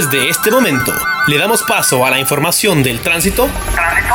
Desde 0.00 0.30
este 0.30 0.50
momento, 0.50 0.94
le 1.26 1.36
damos 1.36 1.62
paso 1.62 2.06
a 2.06 2.10
la 2.10 2.18
información 2.18 2.82
del 2.82 3.00
tránsito, 3.00 3.50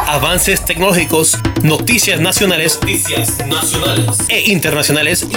avances 0.08 0.66
tecnológicos, 0.66 1.38
noticias 1.62 2.20
nacionales, 2.20 2.80
nacionales 3.46 4.18
e 4.28 4.52
internacionales, 4.52 5.28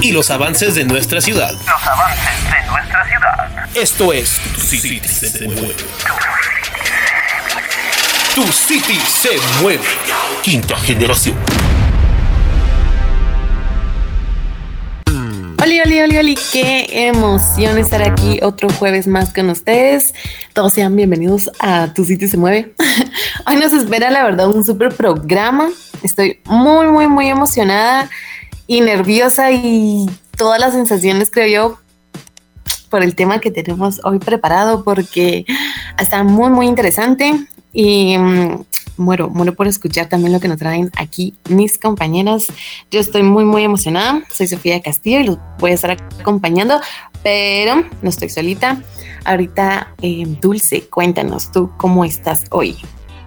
y 0.00 0.12
los 0.12 0.30
avances 0.30 0.76
de 0.76 0.84
nuestra 0.84 1.20
ciudad. 1.20 1.52
Los 1.52 1.84
avances 1.84 2.44
de 2.44 2.66
nuestra 2.68 3.08
ciudad. 3.08 3.68
Esto 3.74 4.12
es 4.12 4.40
Tu 4.54 4.60
City 4.60 5.08
se 5.08 5.48
mueve. 5.48 5.74
Tu 8.36 8.52
City 8.52 9.00
se 9.00 9.30
mueve. 9.60 9.82
Quinta 10.44 10.76
generación. 10.76 11.36
Oli, 16.04 16.18
oli, 16.18 16.38
qué 16.52 17.06
emoción 17.08 17.78
estar 17.78 18.02
aquí 18.02 18.38
otro 18.42 18.68
jueves 18.68 19.06
más 19.06 19.32
con 19.32 19.48
ustedes. 19.48 20.12
Todos 20.52 20.74
sean 20.74 20.94
bienvenidos 20.94 21.50
a 21.60 21.94
Tu 21.94 22.04
Sitio 22.04 22.28
Se 22.28 22.36
Mueve. 22.36 22.74
Hoy 23.46 23.56
nos 23.56 23.72
espera, 23.72 24.10
la 24.10 24.22
verdad, 24.22 24.54
un 24.54 24.66
súper 24.66 24.94
programa. 24.94 25.70
Estoy 26.02 26.40
muy, 26.44 26.88
muy, 26.88 27.08
muy 27.08 27.28
emocionada 27.28 28.10
y 28.66 28.82
nerviosa 28.82 29.50
y 29.50 30.04
todas 30.36 30.60
las 30.60 30.74
sensaciones, 30.74 31.30
creo 31.30 31.46
yo, 31.48 31.78
por 32.90 33.02
el 33.02 33.14
tema 33.14 33.40
que 33.40 33.50
tenemos 33.50 34.02
hoy 34.04 34.18
preparado, 34.18 34.84
porque 34.84 35.46
está 35.98 36.22
muy, 36.22 36.50
muy 36.50 36.66
interesante 36.66 37.46
y 37.72 38.18
mm, 38.18 38.64
muero, 38.96 39.30
muero 39.30 39.54
por 39.54 39.66
escuchar 39.66 40.08
también 40.08 40.32
lo 40.32 40.40
que 40.40 40.48
nos 40.48 40.58
traen 40.58 40.90
aquí 40.96 41.34
mis 41.48 41.78
compañeras. 41.78 42.46
Yo 42.90 43.00
estoy 43.00 43.22
muy, 43.22 43.44
muy 43.44 43.64
emocionada. 43.64 44.22
Soy 44.32 44.46
Sofía 44.46 44.80
Castillo 44.82 45.20
y 45.20 45.24
los 45.24 45.38
voy 45.58 45.72
a 45.72 45.74
estar 45.74 45.90
acompañando, 46.20 46.80
pero 47.22 47.84
no 48.02 48.08
estoy 48.08 48.28
solita. 48.28 48.82
Ahorita, 49.24 49.94
eh, 50.02 50.24
Dulce, 50.40 50.86
cuéntanos 50.88 51.50
tú 51.50 51.70
cómo 51.76 52.04
estás 52.04 52.44
hoy. 52.50 52.76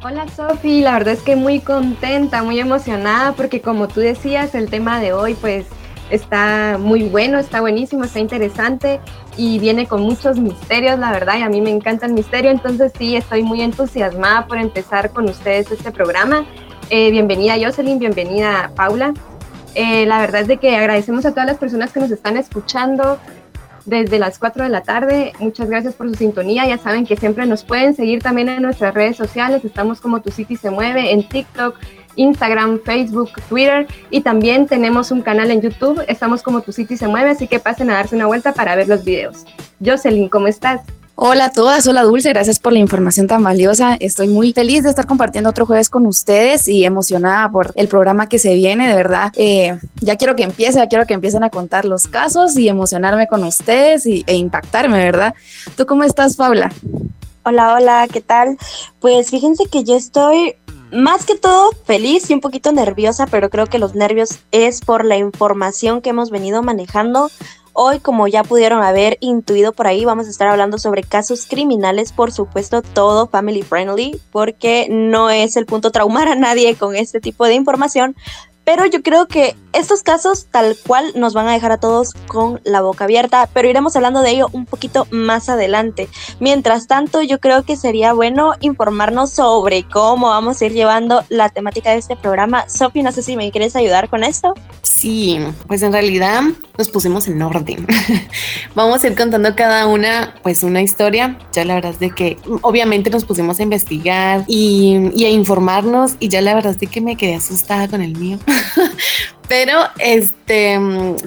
Hola 0.03 0.27
Sofi, 0.29 0.81
la 0.81 0.93
verdad 0.93 1.15
es 1.15 1.21
que 1.21 1.35
muy 1.35 1.59
contenta, 1.59 2.43
muy 2.43 2.59
emocionada 2.59 3.33
porque 3.33 3.61
como 3.61 3.87
tú 3.87 3.99
decías, 3.99 4.53
el 4.53 4.69
tema 4.69 4.99
de 4.99 5.11
hoy 5.11 5.33
pues 5.33 5.65
está 6.09 6.77
muy 6.79 7.03
bueno, 7.03 7.37
está 7.39 7.61
buenísimo, 7.61 8.03
está 8.03 8.19
interesante 8.19 8.99
y 9.35 9.59
viene 9.59 9.87
con 9.87 10.01
muchos 10.01 10.39
misterios, 10.39 10.97
la 10.99 11.11
verdad, 11.11 11.37
y 11.39 11.43
a 11.43 11.49
mí 11.49 11.61
me 11.61 11.69
encanta 11.69 12.05
el 12.05 12.13
misterio, 12.13 12.51
entonces 12.51 12.91
sí, 12.97 13.15
estoy 13.15 13.43
muy 13.43 13.61
entusiasmada 13.61 14.47
por 14.47 14.57
empezar 14.57 15.11
con 15.11 15.25
ustedes 15.25 15.71
este 15.71 15.91
programa. 15.91 16.45
Eh, 16.89 17.11
bienvenida 17.11 17.55
Jocelyn, 17.61 17.99
bienvenida 17.99 18.71
Paula. 18.75 19.13
Eh, 19.75 20.05
la 20.05 20.19
verdad 20.19 20.41
es 20.41 20.47
de 20.47 20.57
que 20.57 20.75
agradecemos 20.75 21.25
a 21.25 21.31
todas 21.31 21.45
las 21.45 21.57
personas 21.57 21.91
que 21.91 21.99
nos 21.99 22.09
están 22.09 22.37
escuchando 22.37 23.19
desde 23.87 24.19
las 24.19 24.37
4 24.37 24.63
de 24.63 24.69
la 24.69 24.81
tarde. 24.81 25.33
Muchas 25.39 25.69
gracias 25.69 25.93
por 25.95 26.09
su 26.09 26.15
sintonía. 26.15 26.67
Ya 26.67 26.77
saben 26.77 27.05
que 27.05 27.15
siempre 27.15 27.45
nos 27.45 27.63
pueden 27.63 27.95
seguir 27.95 28.21
también 28.21 28.49
en 28.49 28.61
nuestras 28.61 28.93
redes 28.93 29.15
sociales. 29.15 29.63
Estamos 29.63 30.01
como 30.01 30.21
Tu 30.21 30.31
City 30.31 30.57
se 30.57 30.69
mueve 30.71 31.11
en 31.11 31.27
TikTok, 31.27 31.77
Instagram, 32.17 32.81
Facebook, 32.83 33.31
Twitter 33.47 33.87
y 34.09 34.21
también 34.21 34.67
tenemos 34.67 35.11
un 35.11 35.21
canal 35.21 35.49
en 35.51 35.61
YouTube. 35.61 36.03
Estamos 36.07 36.43
como 36.43 36.61
Tu 36.61 36.73
City 36.73 36.97
se 36.97 37.07
mueve, 37.07 37.31
así 37.31 37.47
que 37.47 37.59
pasen 37.59 37.89
a 37.89 37.93
darse 37.93 38.15
una 38.15 38.27
vuelta 38.27 38.53
para 38.53 38.75
ver 38.75 38.87
los 38.87 39.03
videos. 39.03 39.45
Jocelyn, 39.83 40.27
¿cómo 40.27 40.47
estás? 40.47 40.81
Hola 41.19 41.45
a 41.45 41.51
todas, 41.51 41.87
hola 41.87 42.03
Dulce, 42.03 42.29
gracias 42.29 42.59
por 42.59 42.73
la 42.73 42.77
información 42.77 43.25
tan 43.25 43.43
valiosa. 43.43 43.97
Estoy 43.99 44.27
muy 44.27 44.53
feliz 44.53 44.83
de 44.83 44.89
estar 44.89 45.07
compartiendo 45.07 45.49
otro 45.49 45.65
jueves 45.65 45.89
con 45.89 46.05
ustedes 46.05 46.67
y 46.67 46.85
emocionada 46.85 47.49
por 47.49 47.71
el 47.75 47.87
programa 47.87 48.29
que 48.29 48.37
se 48.37 48.53
viene, 48.53 48.87
de 48.87 48.93
verdad. 48.93 49.31
Eh, 49.35 49.79
ya 49.99 50.15
quiero 50.15 50.35
que 50.35 50.43
empiece, 50.43 50.77
ya 50.77 50.87
quiero 50.87 51.07
que 51.07 51.15
empiecen 51.15 51.43
a 51.43 51.49
contar 51.49 51.85
los 51.85 52.05
casos 52.05 52.55
y 52.55 52.69
emocionarme 52.69 53.25
con 53.25 53.43
ustedes 53.43 54.05
y, 54.05 54.23
e 54.27 54.35
impactarme, 54.35 54.99
¿verdad? 54.99 55.33
¿Tú 55.75 55.87
cómo 55.87 56.03
estás, 56.03 56.35
Paula? 56.35 56.71
Hola, 57.41 57.73
hola, 57.73 58.07
¿qué 58.13 58.21
tal? 58.21 58.55
Pues 58.99 59.31
fíjense 59.31 59.63
que 59.71 59.83
yo 59.83 59.95
estoy 59.95 60.55
más 60.91 61.25
que 61.25 61.35
todo 61.35 61.71
feliz 61.85 62.29
y 62.29 62.33
un 62.33 62.41
poquito 62.41 62.71
nerviosa, 62.71 63.27
pero 63.27 63.49
creo 63.49 63.67
que 63.67 63.79
los 63.79 63.95
nervios 63.95 64.39
es 64.51 64.81
por 64.81 65.05
la 65.05 65.17
información 65.17 66.01
que 66.01 66.11
hemos 66.11 66.29
venido 66.29 66.63
manejando. 66.63 67.29
Hoy, 67.73 67.99
como 67.99 68.27
ya 68.27 68.43
pudieron 68.43 68.81
haber 68.81 69.17
intuido 69.19 69.71
por 69.71 69.85
ahí, 69.85 70.03
vamos 70.03 70.25
a 70.25 70.31
estar 70.31 70.47
hablando 70.47 70.79
sobre 70.79 71.03
casos 71.03 71.45
criminales, 71.47 72.11
por 72.11 72.31
supuesto, 72.31 72.81
todo 72.81 73.27
family 73.27 73.61
friendly, 73.61 74.19
porque 74.31 74.87
no 74.89 75.29
es 75.29 75.57
el 75.57 75.67
punto 75.67 75.91
traumar 75.91 76.27
a 76.27 76.35
nadie 76.35 76.75
con 76.75 76.95
este 76.95 77.19
tipo 77.19 77.45
de 77.45 77.53
información, 77.53 78.15
pero 78.67 78.85
yo 78.85 79.01
creo 79.01 79.29
que 79.29 79.55
estos 79.71 80.03
casos 80.03 80.47
tal 80.51 80.75
cual 80.85 81.13
nos 81.15 81.33
van 81.33 81.47
a 81.47 81.53
dejar 81.53 81.71
a 81.71 81.77
todos 81.77 82.13
con 82.27 82.59
la 82.65 82.81
boca 82.81 83.05
abierta, 83.05 83.49
pero 83.53 83.69
iremos 83.69 83.95
hablando 83.95 84.21
de 84.21 84.31
ello 84.31 84.49
un 84.51 84.65
poquito 84.65 85.07
más 85.09 85.47
adelante. 85.47 86.09
Mientras 86.41 86.85
tanto, 86.87 87.21
yo 87.21 87.39
creo 87.39 87.63
que 87.63 87.77
sería 87.77 88.11
bueno 88.11 88.55
informarnos 88.59 89.29
sobre 89.29 89.83
cómo 89.83 90.27
vamos 90.29 90.61
a 90.61 90.65
ir 90.65 90.73
llevando 90.73 91.23
la 91.29 91.47
temática 91.47 91.91
de 91.91 91.97
este 91.97 92.17
programa. 92.17 92.67
Sofi, 92.67 93.03
no 93.03 93.13
sé 93.13 93.23
si 93.23 93.37
me 93.37 93.51
quieres 93.51 93.73
ayudar 93.77 94.09
con 94.09 94.25
esto. 94.25 94.53
Sí, 94.81 95.39
pues 95.67 95.83
en 95.83 95.93
realidad 95.93 96.41
nos 96.77 96.89
pusimos 96.89 97.27
en 97.27 97.41
orden. 97.41 97.85
vamos 98.75 99.03
a 99.03 99.07
ir 99.07 99.15
contando 99.15 99.55
cada 99.55 99.85
una, 99.85 100.35
pues 100.43 100.63
una 100.63 100.81
historia. 100.81 101.37
Ya 101.53 101.63
la 101.63 101.75
verdad 101.75 101.91
es 101.91 101.99
de 101.99 102.09
que 102.11 102.37
obviamente 102.61 103.09
nos 103.11 103.23
pusimos 103.23 103.59
a 103.59 103.63
investigar 103.63 104.43
y, 104.47 105.11
y 105.15 105.25
a 105.25 105.29
informarnos 105.29 106.15
y 106.19 106.29
ya 106.29 106.41
la 106.41 106.55
verdad 106.55 106.71
es 106.71 106.79
de 106.79 106.87
que 106.87 106.99
me 106.99 107.15
quedé 107.15 107.35
asustada 107.35 107.87
con 107.87 108.01
el 108.01 108.17
mío. 108.17 108.39
Pero 109.47 109.79
este, 109.99 110.77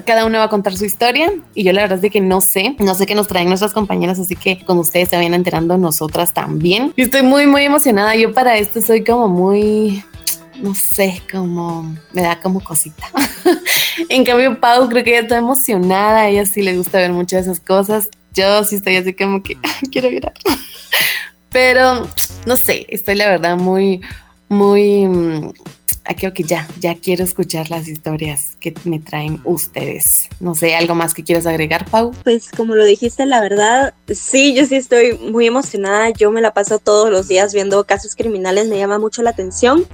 cada 0.05 0.27
uno 0.27 0.39
va 0.39 0.45
a 0.45 0.49
contar 0.51 0.77
su 0.77 0.85
historia 0.85 1.33
y 1.55 1.65
yo 1.65 1.73
la 1.73 1.83
verdad 1.83 2.05
es 2.05 2.13
que 2.13 2.21
no 2.21 2.43
sé, 2.43 2.77
no 2.79 2.95
sé 2.95 3.07
qué 3.07 3.15
nos 3.15 3.29
traen 3.29 3.49
nuestras 3.49 3.73
compañeras, 3.73 4.19
así 4.19 4.37
que 4.37 4.63
con 4.65 4.79
ustedes 4.79 5.09
se 5.09 5.17
vayan 5.17 5.33
enterando 5.33 5.79
nosotras 5.79 6.35
también. 6.35 6.93
Y 6.97 7.03
estoy 7.03 7.23
muy, 7.23 7.47
muy 7.47 7.65
emocionada. 7.65 8.15
Yo 8.17 8.35
para 8.35 8.59
esto 8.59 8.83
soy 8.83 9.05
como 9.05 9.29
muy, 9.29 10.05
no 10.61 10.75
sé, 10.75 11.23
como 11.33 11.97
me 12.13 12.23
da 12.23 12.39
como 12.41 12.63
cosita. 12.63 13.07
en 14.11 14.25
cambio, 14.25 14.61
Pau 14.61 14.89
creo 14.89 15.03
que 15.03 15.11
ella 15.13 15.21
está 15.21 15.39
emocionada, 15.39 16.29
ella 16.29 16.45
sí 16.45 16.61
le 16.61 16.77
gusta 16.77 16.99
ver 16.99 17.13
muchas 17.13 17.47
de 17.47 17.53
esas 17.53 17.65
cosas. 17.65 18.11
Yo 18.35 18.65
sí 18.65 18.77
estoy 18.77 18.97
así 18.97 19.15
como 19.15 19.43
que 19.43 19.57
quiero 19.91 20.11
llorar. 20.11 20.35
Pero 21.49 22.07
no 22.45 22.57
sé, 22.57 22.87
estoy 22.91 23.15
la 23.15 23.29
verdad 23.29 23.57
muy, 23.57 24.03
muy 24.49 25.09
creo 26.15 26.33
que 26.33 26.43
ya, 26.43 26.69
ya 26.81 26.95
quiero 26.95 27.25
escuchar 27.25 27.71
las 27.71 27.89
historias 27.89 28.57
que 28.61 28.75
me 28.85 28.99
traen 28.99 29.41
ustedes. 29.45 30.29
No 30.41 30.55
sé, 30.55 30.75
¿algo 30.75 30.95
más 30.95 31.15
que 31.15 31.25
quieras 31.25 31.47
agregar, 31.47 31.89
Pau? 31.91 32.13
Pues 32.25 32.51
como 32.51 32.75
lo 32.75 32.85
dijiste, 32.85 33.27
la 33.27 33.41
verdad, 33.41 33.95
sí, 34.09 34.55
yo 34.55 34.67
sí 34.67 34.77
estoy 34.77 35.19
muy 35.19 35.47
emocionada. 35.47 36.11
Yo 36.11 36.31
me 36.31 36.41
la 36.41 36.53
paso 36.53 36.79
todos 36.79 37.11
los 37.11 37.29
días 37.29 37.55
viendo 37.55 37.85
casos 37.85 38.17
criminales, 38.17 38.69
me 38.69 38.79
llama 38.79 38.99
mucho 38.99 39.23
la 39.23 39.31
atención. 39.31 39.87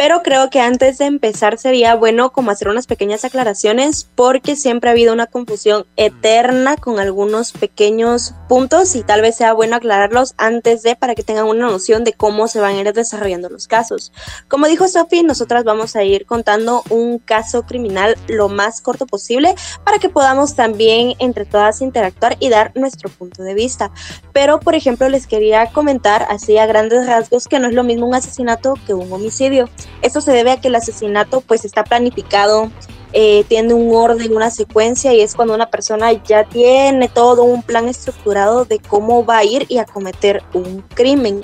Pero 0.00 0.22
creo 0.22 0.48
que 0.48 0.60
antes 0.60 0.96
de 0.96 1.04
empezar 1.04 1.58
sería 1.58 1.94
bueno 1.94 2.32
como 2.32 2.50
hacer 2.50 2.68
unas 2.68 2.86
pequeñas 2.86 3.26
aclaraciones 3.26 4.08
porque 4.14 4.56
siempre 4.56 4.88
ha 4.88 4.92
habido 4.92 5.12
una 5.12 5.26
confusión 5.26 5.84
eterna 5.96 6.78
con 6.78 6.98
algunos 6.98 7.52
pequeños 7.52 8.32
puntos 8.48 8.96
y 8.96 9.02
tal 9.02 9.20
vez 9.20 9.36
sea 9.36 9.52
bueno 9.52 9.76
aclararlos 9.76 10.32
antes 10.38 10.82
de 10.82 10.96
para 10.96 11.14
que 11.14 11.22
tengan 11.22 11.44
una 11.44 11.66
noción 11.66 12.02
de 12.04 12.14
cómo 12.14 12.48
se 12.48 12.60
van 12.60 12.76
a 12.76 12.80
ir 12.80 12.92
desarrollando 12.94 13.50
los 13.50 13.68
casos. 13.68 14.10
Como 14.48 14.68
dijo 14.68 14.88
Sophie, 14.88 15.22
vamos 15.64 15.96
a 15.96 16.04
ir 16.04 16.26
contando 16.26 16.82
un 16.90 17.18
caso 17.18 17.62
criminal 17.62 18.16
lo 18.28 18.48
más 18.48 18.80
corto 18.80 19.06
posible 19.06 19.54
para 19.84 19.98
que 19.98 20.08
podamos 20.08 20.54
también 20.54 21.14
entre 21.18 21.44
todas 21.44 21.80
interactuar 21.80 22.36
y 22.40 22.48
dar 22.48 22.72
nuestro 22.74 23.08
punto 23.10 23.42
de 23.42 23.54
vista. 23.54 23.90
Pero, 24.32 24.60
por 24.60 24.74
ejemplo, 24.74 25.08
les 25.08 25.26
quería 25.26 25.66
comentar 25.72 26.26
así 26.30 26.56
a 26.58 26.66
grandes 26.66 27.06
rasgos 27.06 27.48
que 27.48 27.58
no 27.58 27.68
es 27.68 27.74
lo 27.74 27.84
mismo 27.84 28.06
un 28.06 28.14
asesinato 28.14 28.74
que 28.86 28.94
un 28.94 29.12
homicidio. 29.12 29.68
Esto 30.02 30.20
se 30.20 30.32
debe 30.32 30.52
a 30.52 30.60
que 30.60 30.68
el 30.68 30.74
asesinato 30.74 31.40
pues 31.40 31.64
está 31.64 31.84
planificado, 31.84 32.70
eh, 33.12 33.44
tiene 33.48 33.74
un 33.74 33.94
orden, 33.94 34.36
una 34.36 34.50
secuencia 34.50 35.12
y 35.12 35.20
es 35.20 35.34
cuando 35.34 35.54
una 35.54 35.68
persona 35.68 36.12
ya 36.12 36.44
tiene 36.44 37.08
todo 37.08 37.42
un 37.42 37.62
plan 37.62 37.88
estructurado 37.88 38.64
de 38.64 38.78
cómo 38.78 39.24
va 39.24 39.38
a 39.38 39.44
ir 39.44 39.66
y 39.68 39.78
a 39.78 39.84
cometer 39.84 40.42
un 40.54 40.84
crimen. 40.94 41.42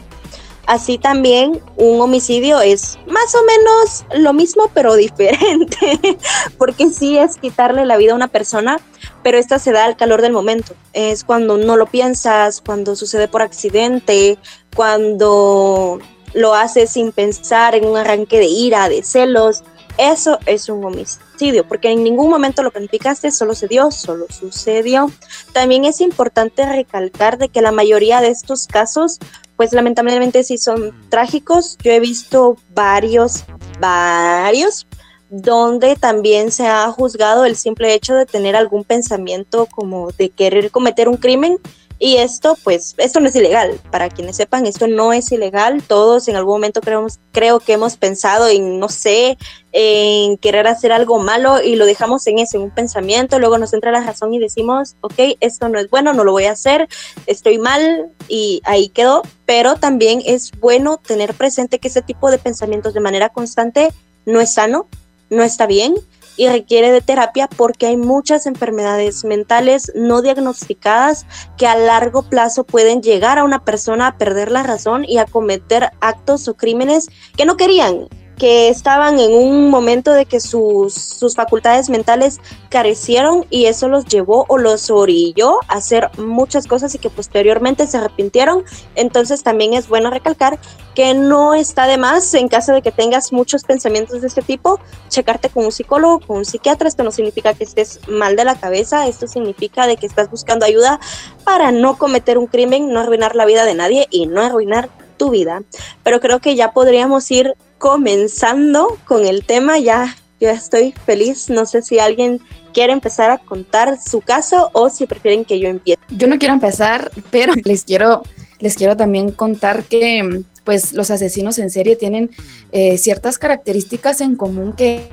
Así 0.66 0.98
también 0.98 1.60
un 1.76 2.00
homicidio 2.00 2.60
es 2.60 2.98
más 3.06 3.34
o 3.36 3.38
menos 3.44 4.04
lo 4.20 4.32
mismo 4.32 4.68
pero 4.74 4.94
diferente, 4.96 6.18
porque 6.58 6.90
sí 6.90 7.16
es 7.16 7.36
quitarle 7.36 7.86
la 7.86 7.96
vida 7.96 8.12
a 8.12 8.16
una 8.16 8.28
persona, 8.28 8.80
pero 9.22 9.38
esta 9.38 9.60
se 9.60 9.72
da 9.72 9.84
al 9.84 9.96
calor 9.96 10.22
del 10.22 10.32
momento. 10.32 10.74
Es 10.92 11.22
cuando 11.22 11.56
no 11.56 11.76
lo 11.76 11.86
piensas, 11.86 12.60
cuando 12.60 12.96
sucede 12.96 13.28
por 13.28 13.42
accidente, 13.42 14.38
cuando 14.74 16.00
lo 16.34 16.54
hace 16.54 16.86
sin 16.86 17.12
pensar 17.12 17.74
en 17.74 17.86
un 17.86 17.96
arranque 17.96 18.38
de 18.38 18.46
ira, 18.46 18.88
de 18.88 19.02
celos. 19.02 19.62
Eso 19.98 20.38
es 20.44 20.68
un 20.68 20.84
homicidio, 20.84 21.66
porque 21.66 21.90
en 21.90 22.04
ningún 22.04 22.28
momento 22.28 22.62
lo 22.62 22.70
planificaste, 22.70 23.30
solo 23.30 23.54
se 23.54 23.66
dio, 23.66 23.90
solo 23.90 24.26
sucedió. 24.28 25.10
También 25.52 25.84
es 25.84 26.00
importante 26.00 26.66
recalcar 26.70 27.38
de 27.38 27.48
que 27.48 27.62
la 27.62 27.72
mayoría 27.72 28.20
de 28.20 28.28
estos 28.28 28.66
casos, 28.66 29.18
pues 29.56 29.72
lamentablemente 29.72 30.44
sí 30.44 30.58
son 30.58 30.94
trágicos. 31.08 31.78
Yo 31.82 31.92
he 31.92 32.00
visto 32.00 32.58
varios, 32.74 33.44
varios, 33.80 34.86
donde 35.30 35.96
también 35.96 36.52
se 36.52 36.66
ha 36.66 36.90
juzgado 36.90 37.46
el 37.46 37.56
simple 37.56 37.94
hecho 37.94 38.14
de 38.14 38.26
tener 38.26 38.54
algún 38.54 38.84
pensamiento 38.84 39.66
como 39.66 40.10
de 40.12 40.28
querer 40.28 40.70
cometer 40.70 41.08
un 41.08 41.16
crimen 41.16 41.58
Y 41.98 42.18
esto, 42.18 42.56
pues, 42.62 42.94
esto 42.98 43.20
no 43.20 43.28
es 43.28 43.36
ilegal. 43.36 43.80
Para 43.90 44.08
quienes 44.08 44.36
sepan, 44.36 44.66
esto 44.66 44.86
no 44.86 45.12
es 45.12 45.32
ilegal. 45.32 45.82
Todos 45.82 46.28
en 46.28 46.36
algún 46.36 46.54
momento 46.54 46.80
creemos, 46.80 47.18
creo 47.32 47.60
que 47.60 47.72
hemos 47.72 47.96
pensado 47.96 48.48
en, 48.48 48.78
no 48.78 48.88
sé, 48.88 49.38
en 49.72 50.36
querer 50.36 50.66
hacer 50.66 50.92
algo 50.92 51.18
malo 51.18 51.62
y 51.62 51.76
lo 51.76 51.86
dejamos 51.86 52.26
en 52.26 52.38
eso, 52.38 52.58
en 52.58 52.64
un 52.64 52.70
pensamiento. 52.70 53.38
Luego 53.38 53.58
nos 53.58 53.72
entra 53.72 53.92
la 53.92 54.02
razón 54.02 54.34
y 54.34 54.38
decimos, 54.38 54.96
ok, 55.00 55.36
esto 55.40 55.68
no 55.68 55.78
es 55.78 55.88
bueno, 55.88 56.12
no 56.12 56.24
lo 56.24 56.32
voy 56.32 56.44
a 56.44 56.52
hacer, 56.52 56.88
estoy 57.26 57.58
mal 57.58 58.10
y 58.28 58.60
ahí 58.64 58.88
quedó. 58.88 59.22
Pero 59.46 59.76
también 59.76 60.22
es 60.26 60.52
bueno 60.60 60.98
tener 60.98 61.32
presente 61.34 61.78
que 61.78 61.88
ese 61.88 62.02
tipo 62.02 62.30
de 62.30 62.38
pensamientos 62.38 62.92
de 62.92 63.00
manera 63.00 63.30
constante 63.30 63.90
no 64.26 64.40
es 64.40 64.52
sano, 64.52 64.86
no 65.30 65.42
está 65.42 65.66
bien 65.66 65.94
y 66.36 66.48
requiere 66.48 66.92
de 66.92 67.00
terapia 67.00 67.48
porque 67.48 67.86
hay 67.86 67.96
muchas 67.96 68.46
enfermedades 68.46 69.24
mentales 69.24 69.92
no 69.94 70.22
diagnosticadas 70.22 71.26
que 71.56 71.66
a 71.66 71.76
largo 71.76 72.22
plazo 72.22 72.64
pueden 72.64 73.02
llegar 73.02 73.38
a 73.38 73.44
una 73.44 73.64
persona 73.64 74.08
a 74.08 74.18
perder 74.18 74.50
la 74.50 74.62
razón 74.62 75.04
y 75.04 75.18
a 75.18 75.26
cometer 75.26 75.90
actos 76.00 76.48
o 76.48 76.54
crímenes 76.54 77.08
que 77.36 77.46
no 77.46 77.56
querían 77.56 78.08
que 78.38 78.68
estaban 78.68 79.18
en 79.18 79.32
un 79.32 79.70
momento 79.70 80.12
de 80.12 80.26
que 80.26 80.40
sus, 80.40 80.92
sus 80.92 81.34
facultades 81.34 81.88
mentales 81.88 82.38
carecieron 82.68 83.46
y 83.50 83.66
eso 83.66 83.88
los 83.88 84.04
llevó 84.04 84.44
o 84.48 84.58
los 84.58 84.90
orilló 84.90 85.58
a 85.68 85.74
hacer 85.74 86.10
muchas 86.18 86.66
cosas 86.66 86.94
y 86.94 86.98
que 86.98 87.08
posteriormente 87.08 87.86
se 87.86 87.96
arrepintieron. 87.96 88.64
Entonces 88.94 89.42
también 89.42 89.72
es 89.72 89.88
bueno 89.88 90.10
recalcar 90.10 90.58
que 90.94 91.14
no 91.14 91.54
está 91.54 91.86
de 91.86 91.98
más 91.98 92.32
en 92.34 92.48
caso 92.48 92.72
de 92.72 92.82
que 92.82 92.92
tengas 92.92 93.32
muchos 93.32 93.64
pensamientos 93.64 94.20
de 94.20 94.26
este 94.26 94.42
tipo, 94.42 94.80
checarte 95.08 95.48
con 95.48 95.64
un 95.66 95.72
psicólogo, 95.72 96.20
con 96.20 96.38
un 96.38 96.44
psiquiatra. 96.44 96.88
Esto 96.88 97.04
no 97.04 97.12
significa 97.12 97.54
que 97.54 97.64
estés 97.64 98.00
mal 98.08 98.36
de 98.36 98.44
la 98.44 98.58
cabeza, 98.58 99.06
esto 99.06 99.26
significa 99.26 99.86
de 99.86 99.96
que 99.96 100.06
estás 100.06 100.30
buscando 100.30 100.66
ayuda 100.66 101.00
para 101.44 101.72
no 101.72 101.96
cometer 101.98 102.38
un 102.38 102.46
crimen, 102.46 102.92
no 102.92 103.00
arruinar 103.00 103.34
la 103.34 103.46
vida 103.46 103.64
de 103.64 103.74
nadie 103.74 104.08
y 104.10 104.26
no 104.26 104.42
arruinar 104.42 104.90
tu 105.16 105.30
vida. 105.30 105.62
Pero 106.02 106.20
creo 106.20 106.40
que 106.40 106.54
ya 106.54 106.72
podríamos 106.72 107.30
ir 107.30 107.56
comenzando 107.78 108.98
con 109.04 109.26
el 109.26 109.44
tema, 109.44 109.78
ya 109.78 110.16
yo 110.40 110.50
estoy 110.50 110.92
feliz. 111.04 111.50
No 111.50 111.66
sé 111.66 111.82
si 111.82 111.98
alguien 111.98 112.40
quiere 112.72 112.92
empezar 112.92 113.30
a 113.30 113.38
contar 113.38 113.98
su 114.00 114.20
caso 114.20 114.70
o 114.72 114.90
si 114.90 115.06
prefieren 115.06 115.44
que 115.44 115.58
yo 115.58 115.68
empiece. 115.68 116.00
Yo 116.10 116.26
no 116.26 116.38
quiero 116.38 116.54
empezar, 116.54 117.10
pero 117.30 117.54
les 117.64 117.84
quiero, 117.84 118.22
les 118.58 118.74
quiero 118.76 118.96
también 118.96 119.32
contar 119.32 119.84
que 119.84 120.44
pues 120.64 120.92
los 120.92 121.10
asesinos 121.10 121.58
en 121.58 121.70
serie 121.70 121.96
tienen 121.96 122.30
eh, 122.72 122.98
ciertas 122.98 123.38
características 123.38 124.20
en 124.20 124.34
común 124.36 124.72
que 124.72 125.08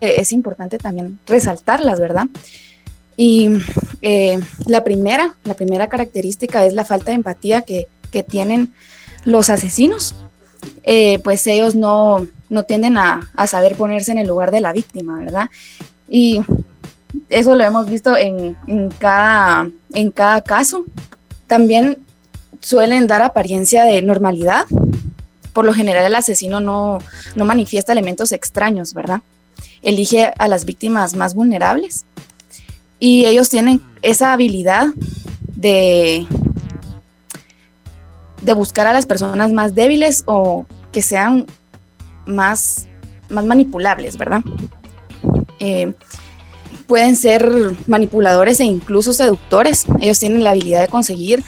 es 0.00 0.32
importante 0.32 0.78
también 0.78 1.18
resaltarlas, 1.26 2.00
¿verdad? 2.00 2.26
Y 3.16 3.48
eh, 4.02 4.38
la 4.66 4.84
primera, 4.84 5.34
la 5.44 5.54
primera 5.54 5.88
característica 5.88 6.64
es 6.66 6.72
la 6.72 6.84
falta 6.84 7.10
de 7.10 7.16
empatía 7.16 7.62
que, 7.62 7.88
que 8.12 8.22
tienen 8.22 8.72
los 9.24 9.50
asesinos. 9.50 10.14
Eh, 10.82 11.18
pues 11.20 11.46
ellos 11.46 11.74
no, 11.74 12.26
no 12.48 12.62
tienden 12.64 12.96
a, 12.96 13.28
saber 13.46 13.76
ponerse 13.76 14.12
en 14.12 14.18
el 14.18 14.26
lugar 14.26 14.50
de 14.50 14.60
la 14.60 14.72
víctima, 14.72 15.18
¿verdad? 15.18 15.50
Y 16.08 16.40
eso 17.28 17.54
lo 17.54 17.64
hemos 17.64 17.88
visto 17.88 18.16
en, 18.16 18.56
cada, 18.98 19.70
en 19.92 20.10
cada 20.10 20.40
caso. 20.40 20.84
También 21.46 21.98
suelen 22.60 23.06
dar 23.06 23.22
apariencia 23.22 23.84
de 23.84 24.02
normalidad. 24.02 24.64
Por 25.52 25.64
lo 25.64 25.74
general 25.74 26.06
el 26.06 26.14
asesino 26.14 26.60
no, 26.60 26.98
no 27.34 27.44
manifiesta 27.44 27.92
elementos 27.92 28.32
extraños, 28.32 28.94
¿verdad? 28.94 29.20
Elige 29.82 30.32
a 30.38 30.48
las 30.48 30.64
víctimas 30.64 31.14
más 31.14 31.34
vulnerables 31.34 32.04
y 33.00 33.26
ellos 33.26 33.48
tienen 33.48 33.80
esa 34.02 34.32
habilidad 34.32 34.88
de, 35.54 36.26
de 38.42 38.52
buscar 38.52 38.86
a 38.86 38.92
las 38.92 39.06
personas 39.06 39.52
más 39.52 39.74
débiles 39.74 40.22
o 40.26 40.66
que 40.92 41.02
sean 41.02 41.46
más, 42.26 42.88
más 43.28 43.44
manipulables, 43.44 44.16
¿verdad? 44.16 44.42
Eh, 45.60 45.92
pueden 46.86 47.16
ser 47.16 47.50
manipuladores 47.86 48.60
e 48.60 48.64
incluso 48.64 49.12
seductores. 49.12 49.86
Ellos 50.00 50.18
tienen 50.18 50.44
la 50.44 50.50
habilidad 50.50 50.80
de 50.80 50.88
conseguir 50.88 51.44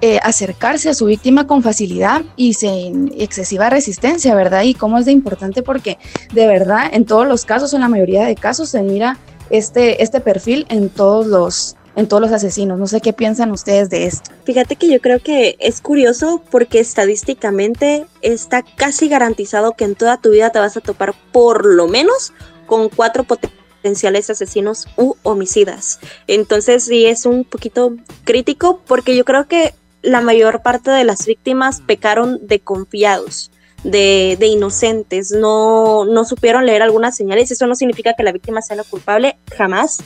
eh, 0.00 0.18
acercarse 0.22 0.90
a 0.90 0.94
su 0.94 1.06
víctima 1.06 1.46
con 1.46 1.62
facilidad 1.62 2.22
y 2.36 2.54
sin 2.54 3.12
excesiva 3.16 3.70
resistencia, 3.70 4.34
¿verdad? 4.34 4.62
Y 4.62 4.74
cómo 4.74 4.98
es 4.98 5.06
de 5.06 5.12
importante 5.12 5.62
porque 5.62 5.98
de 6.32 6.46
verdad 6.46 6.90
en 6.92 7.06
todos 7.06 7.26
los 7.26 7.44
casos, 7.44 7.72
en 7.72 7.80
la 7.80 7.88
mayoría 7.88 8.24
de 8.24 8.34
casos, 8.34 8.68
se 8.68 8.82
mira 8.82 9.16
este, 9.50 10.02
este 10.02 10.20
perfil 10.20 10.66
en 10.68 10.90
todos 10.90 11.26
los 11.26 11.76
en 11.96 12.08
todos 12.08 12.20
los 12.20 12.32
asesinos. 12.32 12.78
No 12.78 12.86
sé 12.86 13.00
qué 13.00 13.12
piensan 13.12 13.50
ustedes 13.50 13.90
de 13.90 14.06
esto. 14.06 14.30
Fíjate 14.44 14.76
que 14.76 14.90
yo 14.90 15.00
creo 15.00 15.20
que 15.20 15.56
es 15.58 15.80
curioso 15.80 16.42
porque 16.50 16.80
estadísticamente 16.80 18.06
está 18.22 18.62
casi 18.62 19.08
garantizado 19.08 19.72
que 19.72 19.84
en 19.84 19.94
toda 19.94 20.18
tu 20.18 20.30
vida 20.30 20.50
te 20.50 20.58
vas 20.58 20.76
a 20.76 20.80
topar 20.80 21.14
por 21.32 21.64
lo 21.64 21.88
menos 21.88 22.32
con 22.66 22.88
cuatro 22.88 23.24
potenciales 23.24 24.30
asesinos 24.30 24.88
u 24.96 25.14
homicidas. 25.22 26.00
Entonces 26.26 26.84
sí 26.84 27.06
es 27.06 27.26
un 27.26 27.44
poquito 27.44 27.94
crítico 28.24 28.80
porque 28.86 29.16
yo 29.16 29.24
creo 29.24 29.46
que 29.46 29.74
la 30.02 30.20
mayor 30.20 30.62
parte 30.62 30.90
de 30.90 31.04
las 31.04 31.26
víctimas 31.26 31.80
pecaron 31.80 32.46
de 32.46 32.60
confiados. 32.60 33.50
De, 33.82 34.38
de, 34.40 34.46
inocentes, 34.46 35.30
no, 35.30 36.06
no 36.06 36.24
supieron 36.24 36.64
leer 36.64 36.80
algunas 36.80 37.14
señales. 37.14 37.50
Eso 37.50 37.66
no 37.66 37.74
significa 37.74 38.14
que 38.14 38.22
la 38.22 38.32
víctima 38.32 38.62
sea 38.62 38.76
la 38.76 38.84
culpable, 38.84 39.36
jamás, 39.54 39.98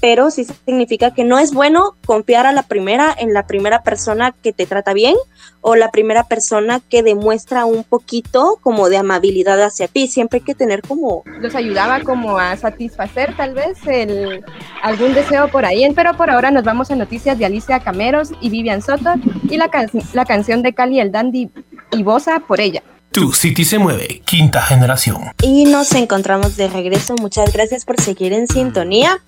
pero 0.00 0.30
sí 0.30 0.46
significa 0.64 1.12
que 1.12 1.24
no 1.24 1.38
es 1.38 1.52
bueno 1.52 1.96
confiar 2.06 2.46
a 2.46 2.52
la 2.52 2.62
primera 2.62 3.14
en 3.16 3.34
la 3.34 3.46
primera 3.46 3.82
persona 3.82 4.32
que 4.42 4.52
te 4.52 4.66
trata 4.66 4.92
bien 4.92 5.14
o 5.60 5.76
la 5.76 5.90
primera 5.90 6.24
persona 6.24 6.80
que 6.88 7.02
demuestra 7.02 7.66
un 7.66 7.84
poquito 7.84 8.58
como 8.62 8.88
de 8.88 8.96
amabilidad 8.96 9.62
hacia 9.62 9.88
ti. 9.88 10.08
Siempre 10.08 10.38
hay 10.38 10.44
que 10.44 10.54
tener 10.54 10.80
como... 10.82 11.22
Los 11.40 11.54
ayudaba 11.54 12.00
como 12.00 12.38
a 12.38 12.56
satisfacer 12.56 13.36
tal 13.36 13.54
vez 13.54 13.78
el, 13.86 14.42
algún 14.82 15.12
deseo 15.12 15.48
por 15.48 15.66
ahí, 15.66 15.86
pero 15.94 16.16
por 16.16 16.30
ahora 16.30 16.50
nos 16.50 16.64
vamos 16.64 16.90
a 16.90 16.96
noticias 16.96 17.38
de 17.38 17.44
Alicia 17.44 17.80
Cameros 17.80 18.30
y 18.40 18.48
Vivian 18.48 18.80
Soto 18.80 19.14
y 19.50 19.56
la, 19.58 19.70
la 20.14 20.24
canción 20.24 20.62
de 20.62 20.72
Cali 20.72 21.00
el 21.00 21.12
Dandy 21.12 21.50
y 21.92 22.02
Bosa 22.02 22.40
por 22.40 22.60
ella. 22.60 22.82
Tu 23.12 23.32
City 23.32 23.64
se 23.64 23.78
mueve, 23.78 24.22
quinta 24.24 24.62
generación. 24.62 25.32
Y 25.42 25.64
nos 25.64 25.92
encontramos 25.94 26.56
de 26.56 26.68
regreso. 26.68 27.16
Muchas 27.20 27.52
gracias 27.52 27.84
por 27.84 28.00
seguir 28.00 28.32
en 28.32 28.46
sintonía. 28.46 29.20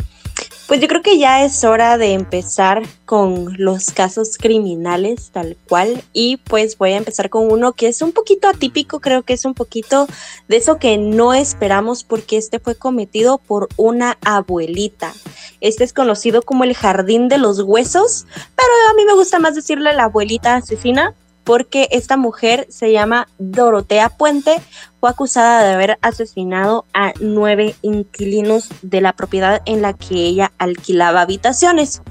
Pues 0.66 0.80
yo 0.80 0.88
creo 0.88 1.02
que 1.02 1.18
ya 1.18 1.44
es 1.44 1.64
hora 1.64 1.98
de 1.98 2.14
empezar 2.14 2.82
con 3.04 3.54
los 3.58 3.90
casos 3.90 4.38
criminales 4.38 5.30
tal 5.30 5.56
cual 5.68 6.02
y 6.12 6.38
pues 6.38 6.78
voy 6.78 6.92
a 6.92 6.96
empezar 6.96 7.28
con 7.28 7.52
uno 7.52 7.74
que 7.74 7.88
es 7.88 8.00
un 8.00 8.12
poquito 8.12 8.48
atípico, 8.48 9.00
creo 9.00 9.22
que 9.22 9.34
es 9.34 9.44
un 9.44 9.54
poquito 9.54 10.06
de 10.48 10.56
eso 10.56 10.78
que 10.78 10.96
no 10.96 11.34
esperamos 11.34 12.04
porque 12.04 12.38
este 12.38 12.58
fue 12.58 12.74
cometido 12.74 13.38
por 13.38 13.68
una 13.76 14.16
abuelita. 14.24 15.12
Este 15.60 15.84
es 15.84 15.92
conocido 15.92 16.42
como 16.42 16.64
el 16.64 16.74
jardín 16.74 17.28
de 17.28 17.38
los 17.38 17.60
huesos, 17.60 18.26
pero 18.56 18.68
a 18.90 18.94
mí 18.94 19.04
me 19.04 19.14
gusta 19.14 19.38
más 19.38 19.54
decirle 19.54 19.92
la 19.92 20.04
abuelita 20.04 20.56
asesina 20.56 21.14
porque 21.44 21.88
esta 21.90 22.16
mujer 22.16 22.66
se 22.68 22.92
llama 22.92 23.28
Dorotea 23.38 24.10
Puente, 24.10 24.60
fue 25.00 25.10
acusada 25.10 25.64
de 25.64 25.74
haber 25.74 25.98
asesinado 26.00 26.84
a 26.94 27.12
nueve 27.20 27.74
inquilinos 27.82 28.68
de 28.82 29.00
la 29.00 29.12
propiedad 29.12 29.62
en 29.66 29.82
la 29.82 29.94
que 29.94 30.14
ella 30.14 30.52
alquilaba 30.58 31.22
habitaciones. 31.22 32.02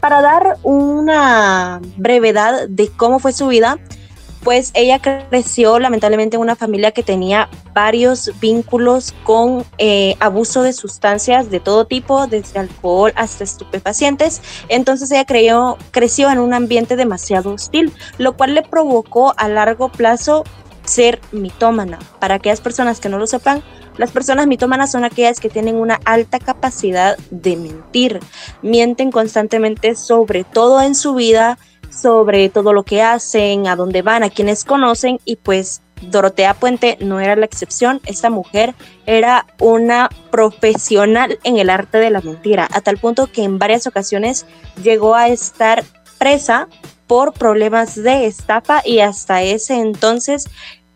Para 0.00 0.22
dar 0.22 0.58
una 0.62 1.80
brevedad 1.96 2.68
de 2.68 2.88
cómo 2.88 3.18
fue 3.18 3.32
su 3.32 3.48
vida, 3.48 3.78
pues 4.46 4.70
ella 4.74 5.00
creció 5.00 5.80
lamentablemente 5.80 6.36
en 6.36 6.40
una 6.40 6.54
familia 6.54 6.92
que 6.92 7.02
tenía 7.02 7.48
varios 7.74 8.30
vínculos 8.40 9.12
con 9.24 9.64
eh, 9.78 10.14
abuso 10.20 10.62
de 10.62 10.72
sustancias 10.72 11.50
de 11.50 11.58
todo 11.58 11.84
tipo, 11.84 12.28
desde 12.28 12.60
alcohol 12.60 13.12
hasta 13.16 13.42
estupefacientes. 13.42 14.40
Entonces 14.68 15.10
ella 15.10 15.26
creció 15.26 16.30
en 16.30 16.38
un 16.38 16.54
ambiente 16.54 16.94
demasiado 16.94 17.54
hostil, 17.54 17.92
lo 18.18 18.36
cual 18.36 18.54
le 18.54 18.62
provocó 18.62 19.34
a 19.36 19.48
largo 19.48 19.88
plazo 19.88 20.44
ser 20.84 21.20
mitómana. 21.32 21.98
Para 22.20 22.36
aquellas 22.36 22.60
personas 22.60 23.00
que 23.00 23.08
no 23.08 23.18
lo 23.18 23.26
sepan, 23.26 23.64
las 23.98 24.12
personas 24.12 24.46
mitómanas 24.46 24.92
son 24.92 25.04
aquellas 25.04 25.40
que 25.40 25.48
tienen 25.48 25.74
una 25.74 25.98
alta 26.04 26.38
capacidad 26.38 27.16
de 27.30 27.56
mentir. 27.56 28.20
Mienten 28.62 29.10
constantemente 29.10 29.96
sobre 29.96 30.44
todo 30.44 30.80
en 30.82 30.94
su 30.94 31.14
vida, 31.14 31.58
sobre 32.00 32.48
todo 32.48 32.72
lo 32.72 32.82
que 32.84 33.02
hacen, 33.02 33.66
a 33.66 33.76
dónde 33.76 34.02
van, 34.02 34.22
a 34.22 34.30
quienes 34.30 34.64
conocen 34.64 35.20
y 35.24 35.36
pues 35.36 35.82
Dorotea 36.02 36.54
Puente 36.54 36.98
no 37.00 37.20
era 37.20 37.36
la 37.36 37.46
excepción, 37.46 38.00
esta 38.04 38.28
mujer 38.28 38.74
era 39.06 39.46
una 39.60 40.10
profesional 40.30 41.38
en 41.42 41.56
el 41.56 41.70
arte 41.70 41.98
de 41.98 42.10
la 42.10 42.20
mentira, 42.20 42.68
a 42.70 42.80
tal 42.82 42.98
punto 42.98 43.28
que 43.32 43.44
en 43.44 43.58
varias 43.58 43.86
ocasiones 43.86 44.44
llegó 44.82 45.14
a 45.14 45.28
estar 45.28 45.84
presa 46.18 46.68
por 47.06 47.32
problemas 47.32 47.94
de 47.94 48.26
estafa 48.26 48.82
y 48.84 49.00
hasta 49.00 49.42
ese 49.42 49.78
entonces 49.78 50.48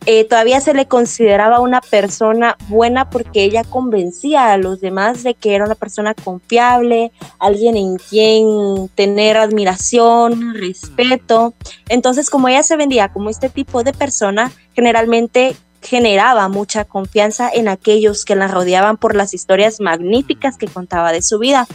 eh, 0.07 0.25
todavía 0.25 0.61
se 0.61 0.73
le 0.73 0.87
consideraba 0.87 1.61
una 1.61 1.83
persona 1.83 2.57
buena 2.69 3.11
porque 3.11 3.45
ella 3.45 3.65
convencía 3.65 4.53
a 4.53 4.57
los 4.57 4.81
demás 4.81 5.23
de 5.23 5.35
que 5.35 5.55
era 5.55 5.67
una 5.67 5.75
persona 5.75 6.15
confiable, 6.15 7.13
alguien 7.39 7.77
en 7.77 7.97
quien 7.97 8.89
tener 8.95 9.37
admiración, 9.37 10.55
respeto. 10.55 11.53
Entonces, 11.89 12.31
como 12.31 12.49
ella 12.49 12.63
se 12.63 12.77
vendía 12.77 13.13
como 13.13 13.29
este 13.29 13.51
tipo 13.51 13.83
de 13.83 13.93
persona, 13.93 14.51
generalmente 14.75 15.55
generaba 15.83 16.49
mucha 16.49 16.85
confianza 16.85 17.51
en 17.53 17.69
aquellos 17.69 18.25
que 18.25 18.37
la 18.37 18.49
rodeaban 18.49 18.97
por 18.97 19.15
las 19.15 19.35
historias 19.35 19.81
magníficas 19.81 20.57
que 20.57 20.67
contaba 20.67 21.13
de 21.13 21.23
su 21.23 21.39
vida. 21.39 21.67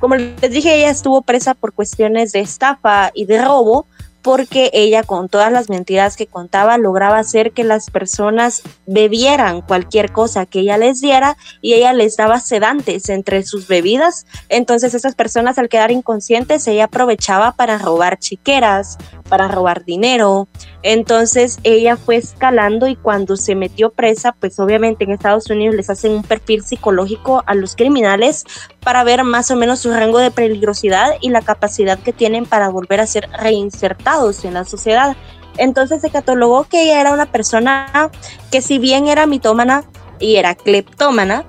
Como 0.00 0.16
les 0.16 0.50
dije, 0.50 0.76
ella 0.76 0.90
estuvo 0.90 1.22
presa 1.22 1.54
por 1.54 1.72
cuestiones 1.72 2.32
de 2.32 2.40
estafa 2.40 3.10
y 3.14 3.24
de 3.24 3.42
robo, 3.42 3.86
porque 4.24 4.70
ella 4.72 5.02
con 5.02 5.28
todas 5.28 5.52
las 5.52 5.68
mentiras 5.68 6.16
que 6.16 6.26
contaba 6.26 6.78
lograba 6.78 7.18
hacer 7.18 7.52
que 7.52 7.62
las 7.62 7.90
personas 7.90 8.62
bebieran 8.86 9.60
cualquier 9.60 10.12
cosa 10.12 10.46
que 10.46 10.60
ella 10.60 10.78
les 10.78 11.02
diera 11.02 11.36
y 11.60 11.74
ella 11.74 11.92
les 11.92 12.16
daba 12.16 12.40
sedantes 12.40 13.10
entre 13.10 13.42
sus 13.42 13.68
bebidas. 13.68 14.26
Entonces 14.48 14.94
esas 14.94 15.14
personas 15.14 15.58
al 15.58 15.68
quedar 15.68 15.90
inconscientes 15.90 16.66
ella 16.66 16.84
aprovechaba 16.84 17.52
para 17.52 17.76
robar 17.76 18.18
chiqueras, 18.18 18.96
para 19.34 19.48
robar 19.48 19.84
dinero. 19.84 20.46
Entonces 20.84 21.58
ella 21.64 21.96
fue 21.96 22.14
escalando 22.14 22.86
y 22.86 22.94
cuando 22.94 23.36
se 23.36 23.56
metió 23.56 23.90
presa, 23.90 24.30
pues 24.38 24.60
obviamente 24.60 25.02
en 25.02 25.10
Estados 25.10 25.50
Unidos 25.50 25.74
les 25.74 25.90
hacen 25.90 26.12
un 26.12 26.22
perfil 26.22 26.62
psicológico 26.62 27.42
a 27.44 27.56
los 27.56 27.74
criminales 27.74 28.44
para 28.78 29.02
ver 29.02 29.24
más 29.24 29.50
o 29.50 29.56
menos 29.56 29.80
su 29.80 29.92
rango 29.92 30.20
de 30.20 30.30
peligrosidad 30.30 31.14
y 31.20 31.30
la 31.30 31.42
capacidad 31.42 31.98
que 31.98 32.12
tienen 32.12 32.46
para 32.46 32.68
volver 32.68 33.00
a 33.00 33.08
ser 33.08 33.28
reinsertados 33.32 34.44
en 34.44 34.54
la 34.54 34.64
sociedad. 34.64 35.16
Entonces 35.56 36.00
se 36.00 36.10
catalogó 36.10 36.62
que 36.62 36.84
ella 36.84 37.00
era 37.00 37.12
una 37.12 37.26
persona 37.26 38.12
que 38.52 38.62
si 38.62 38.78
bien 38.78 39.08
era 39.08 39.26
mitómana 39.26 39.82
y 40.20 40.36
era 40.36 40.54
cleptómana, 40.54 41.44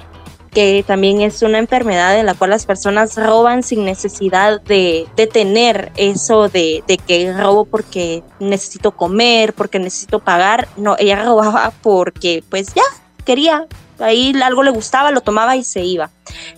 que 0.55 0.85
también 0.87 1.19
es 1.21 1.41
una 1.41 1.59
enfermedad 1.59 2.17
en 2.17 2.25
la 2.25 2.33
cual 2.33 2.51
las 2.51 2.65
personas 2.65 3.17
roban 3.17 3.61
sin 3.61 3.83
necesidad 3.83 4.61
de, 4.61 5.05
tener 5.33 5.91
eso 5.97 6.47
de, 6.47 6.81
de, 6.87 6.97
que 6.97 7.33
robo 7.33 7.65
porque 7.65 8.23
necesito 8.39 8.91
comer, 8.91 9.51
porque 9.53 9.79
necesito 9.79 10.19
pagar. 10.19 10.69
No, 10.77 10.95
ella 10.97 11.23
robaba 11.25 11.73
porque 11.81 12.41
pues 12.49 12.73
ya 12.73 12.83
quería, 13.25 13.67
ahí 13.99 14.33
algo 14.41 14.63
le 14.63 14.71
gustaba, 14.71 15.11
lo 15.11 15.19
tomaba 15.19 15.57
y 15.57 15.65
se 15.65 15.83
iba. 15.83 16.09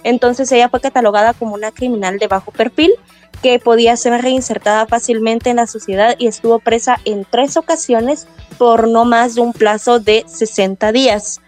Entonces 0.03 0.51
ella 0.51 0.69
fue 0.69 0.79
catalogada 0.79 1.33
como 1.33 1.55
una 1.55 1.71
criminal 1.71 2.19
de 2.19 2.27
bajo 2.27 2.51
perfil 2.51 2.93
que 3.41 3.57
podía 3.57 3.97
ser 3.97 4.21
reinsertada 4.21 4.85
fácilmente 4.85 5.49
en 5.49 5.55
la 5.55 5.65
sociedad 5.65 6.15
y 6.19 6.27
estuvo 6.27 6.59
presa 6.59 6.99
en 7.03 7.25
tres 7.25 7.57
ocasiones 7.57 8.27
por 8.59 8.87
no 8.87 9.05
más 9.05 9.33
de 9.33 9.41
un 9.41 9.53
plazo 9.53 9.99
de 9.99 10.23
60 10.27 10.91
días. 10.91 11.41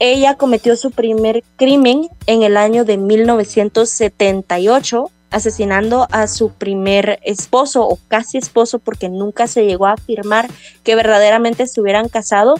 Ella 0.00 0.36
cometió 0.36 0.76
su 0.76 0.92
primer 0.92 1.42
crimen 1.56 2.08
en 2.26 2.42
el 2.42 2.56
año 2.56 2.84
de 2.84 2.98
1978, 2.98 5.10
asesinando 5.30 6.06
a 6.10 6.26
su 6.28 6.52
primer 6.52 7.18
esposo 7.24 7.86
o 7.86 7.98
casi 8.08 8.38
esposo 8.38 8.78
porque 8.78 9.08
nunca 9.08 9.48
se 9.48 9.66
llegó 9.66 9.86
a 9.86 9.94
afirmar 9.94 10.48
que 10.84 10.94
verdaderamente 10.94 11.66
se 11.66 11.80
hubieran 11.80 12.08
casado. 12.08 12.54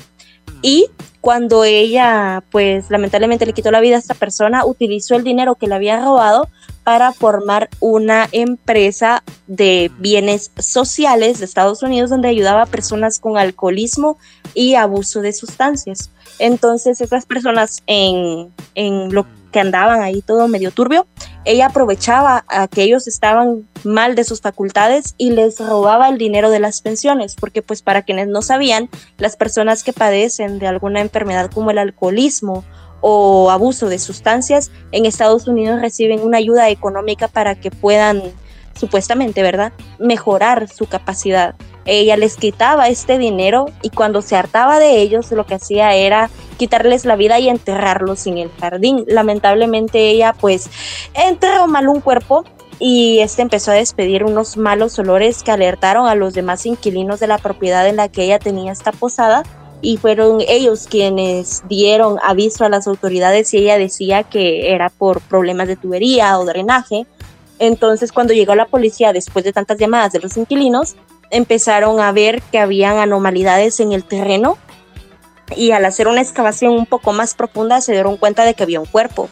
Y 0.62 0.86
cuando 1.20 1.62
ella, 1.64 2.42
pues 2.50 2.90
lamentablemente 2.90 3.46
le 3.46 3.52
quitó 3.52 3.70
la 3.70 3.78
vida 3.80 3.94
a 3.96 4.00
esta 4.00 4.14
persona, 4.14 4.64
utilizó 4.64 5.14
el 5.14 5.22
dinero 5.22 5.54
que 5.54 5.68
le 5.68 5.76
había 5.76 6.00
robado 6.00 6.48
para 6.88 7.12
formar 7.12 7.68
una 7.80 8.30
empresa 8.32 9.22
de 9.46 9.90
bienes 9.98 10.50
sociales 10.58 11.38
de 11.38 11.44
Estados 11.44 11.82
Unidos 11.82 12.08
donde 12.08 12.28
ayudaba 12.28 12.62
a 12.62 12.66
personas 12.66 13.18
con 13.18 13.36
alcoholismo 13.36 14.16
y 14.54 14.74
abuso 14.74 15.20
de 15.20 15.34
sustancias. 15.34 16.10
Entonces 16.38 17.02
esas 17.02 17.26
personas 17.26 17.82
en, 17.86 18.54
en 18.74 19.12
lo 19.12 19.26
que 19.52 19.60
andaban 19.60 20.00
ahí 20.00 20.22
todo 20.22 20.48
medio 20.48 20.70
turbio, 20.70 21.06
ella 21.44 21.66
aprovechaba 21.66 22.46
a 22.48 22.68
que 22.68 22.84
ellos 22.84 23.06
estaban 23.06 23.68
mal 23.84 24.14
de 24.14 24.24
sus 24.24 24.40
facultades 24.40 25.14
y 25.18 25.32
les 25.32 25.60
robaba 25.60 26.08
el 26.08 26.16
dinero 26.16 26.48
de 26.48 26.60
las 26.60 26.80
pensiones, 26.80 27.34
porque 27.34 27.60
pues 27.60 27.82
para 27.82 28.00
quienes 28.00 28.28
no 28.28 28.40
sabían, 28.40 28.88
las 29.18 29.36
personas 29.36 29.84
que 29.84 29.92
padecen 29.92 30.58
de 30.58 30.68
alguna 30.68 31.02
enfermedad 31.02 31.50
como 31.50 31.70
el 31.70 31.76
alcoholismo 31.76 32.64
o 33.00 33.50
abuso 33.50 33.88
de 33.88 33.98
sustancias 33.98 34.70
en 34.92 35.06
Estados 35.06 35.46
Unidos 35.48 35.80
reciben 35.80 36.20
una 36.20 36.38
ayuda 36.38 36.68
económica 36.68 37.28
para 37.28 37.54
que 37.54 37.70
puedan 37.70 38.22
supuestamente, 38.78 39.42
¿verdad?, 39.42 39.72
mejorar 39.98 40.68
su 40.68 40.86
capacidad 40.86 41.54
ella 41.88 42.18
les 42.18 42.36
quitaba 42.36 42.88
este 42.88 43.16
dinero 43.16 43.70
y 43.80 43.88
cuando 43.88 44.20
se 44.20 44.36
hartaba 44.36 44.78
de 44.78 45.00
ellos 45.00 45.32
lo 45.32 45.46
que 45.46 45.54
hacía 45.54 45.94
era 45.94 46.28
quitarles 46.58 47.06
la 47.06 47.16
vida 47.16 47.38
y 47.38 47.48
enterrarlos 47.48 48.26
en 48.26 48.36
el 48.36 48.50
jardín. 48.60 49.04
Lamentablemente 49.08 50.10
ella 50.10 50.34
pues 50.38 50.68
enterró 51.14 51.66
mal 51.66 51.88
un 51.88 52.02
cuerpo 52.02 52.44
y 52.78 53.20
este 53.20 53.40
empezó 53.40 53.70
a 53.70 53.74
despedir 53.74 54.22
unos 54.22 54.58
malos 54.58 54.98
olores 54.98 55.42
que 55.42 55.50
alertaron 55.50 56.06
a 56.06 56.14
los 56.14 56.34
demás 56.34 56.66
inquilinos 56.66 57.20
de 57.20 57.26
la 57.26 57.38
propiedad 57.38 57.88
en 57.88 57.96
la 57.96 58.08
que 58.08 58.24
ella 58.24 58.38
tenía 58.38 58.70
esta 58.70 58.92
posada 58.92 59.42
y 59.80 59.96
fueron 59.96 60.40
ellos 60.40 60.86
quienes 60.88 61.62
dieron 61.68 62.18
aviso 62.24 62.64
a 62.64 62.68
las 62.68 62.86
autoridades 62.86 63.52
y 63.54 63.58
ella 63.58 63.78
decía 63.78 64.24
que 64.24 64.72
era 64.72 64.90
por 64.90 65.20
problemas 65.20 65.68
de 65.68 65.76
tubería 65.76 66.38
o 66.38 66.44
drenaje. 66.44 67.06
Entonces 67.58 68.12
cuando 68.12 68.34
llegó 68.34 68.54
la 68.54 68.66
policía 68.66 69.12
después 69.12 69.44
de 69.44 69.52
tantas 69.52 69.78
llamadas 69.78 70.12
de 70.12 70.20
los 70.20 70.36
inquilinos, 70.36 70.96
empezaron 71.30 72.00
a 72.00 72.12
ver 72.12 72.42
que 72.50 72.58
habían 72.58 72.98
anomalidades 72.98 73.80
en 73.80 73.92
el 73.92 74.04
terreno 74.04 74.58
y 75.56 75.72
al 75.72 75.84
hacer 75.84 76.08
una 76.08 76.20
excavación 76.20 76.72
un 76.72 76.86
poco 76.86 77.12
más 77.12 77.34
profunda 77.34 77.80
se 77.80 77.92
dieron 77.92 78.16
cuenta 78.16 78.44
de 78.44 78.54
que 78.54 78.62
había 78.62 78.80
un 78.80 78.86
cuerpo. 78.86 79.28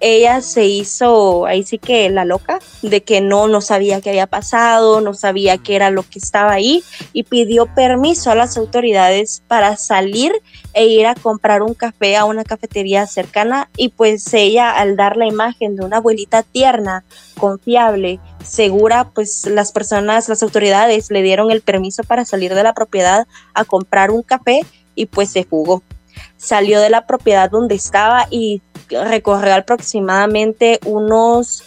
Ella 0.00 0.40
se 0.40 0.64
hizo 0.64 1.46
ahí 1.46 1.62
sí 1.62 1.78
que 1.78 2.10
la 2.10 2.24
loca 2.24 2.58
de 2.82 3.04
que 3.04 3.20
no, 3.20 3.46
no 3.46 3.60
sabía 3.60 4.00
qué 4.00 4.10
había 4.10 4.26
pasado, 4.26 5.00
no 5.00 5.14
sabía 5.14 5.58
qué 5.58 5.76
era 5.76 5.90
lo 5.90 6.02
que 6.02 6.18
estaba 6.18 6.52
ahí 6.52 6.82
y 7.12 7.22
pidió 7.22 7.66
permiso 7.72 8.30
a 8.30 8.34
las 8.34 8.56
autoridades 8.56 9.42
para 9.46 9.76
salir 9.76 10.32
e 10.74 10.86
ir 10.86 11.06
a 11.06 11.14
comprar 11.14 11.62
un 11.62 11.74
café 11.74 12.16
a 12.16 12.24
una 12.24 12.42
cafetería 12.42 13.06
cercana 13.06 13.70
y 13.76 13.90
pues 13.90 14.32
ella 14.34 14.72
al 14.72 14.96
dar 14.96 15.16
la 15.16 15.26
imagen 15.26 15.76
de 15.76 15.84
una 15.84 15.98
abuelita 15.98 16.42
tierna, 16.42 17.04
confiable, 17.38 18.18
segura, 18.44 19.10
pues 19.10 19.46
las 19.46 19.70
personas, 19.70 20.28
las 20.28 20.42
autoridades 20.42 21.10
le 21.10 21.22
dieron 21.22 21.50
el 21.50 21.60
permiso 21.62 22.02
para 22.02 22.24
salir 22.24 22.54
de 22.54 22.62
la 22.64 22.74
propiedad 22.74 23.26
a 23.54 23.64
comprar 23.64 24.10
un 24.10 24.22
café 24.22 24.62
y 24.94 25.06
pues 25.06 25.30
se 25.30 25.44
jugó. 25.44 25.82
Salió 26.36 26.80
de 26.80 26.90
la 26.90 27.06
propiedad 27.06 27.50
donde 27.50 27.74
estaba 27.74 28.26
y 28.30 28.60
recorrió 28.88 29.54
aproximadamente 29.54 30.78
unos 30.84 31.62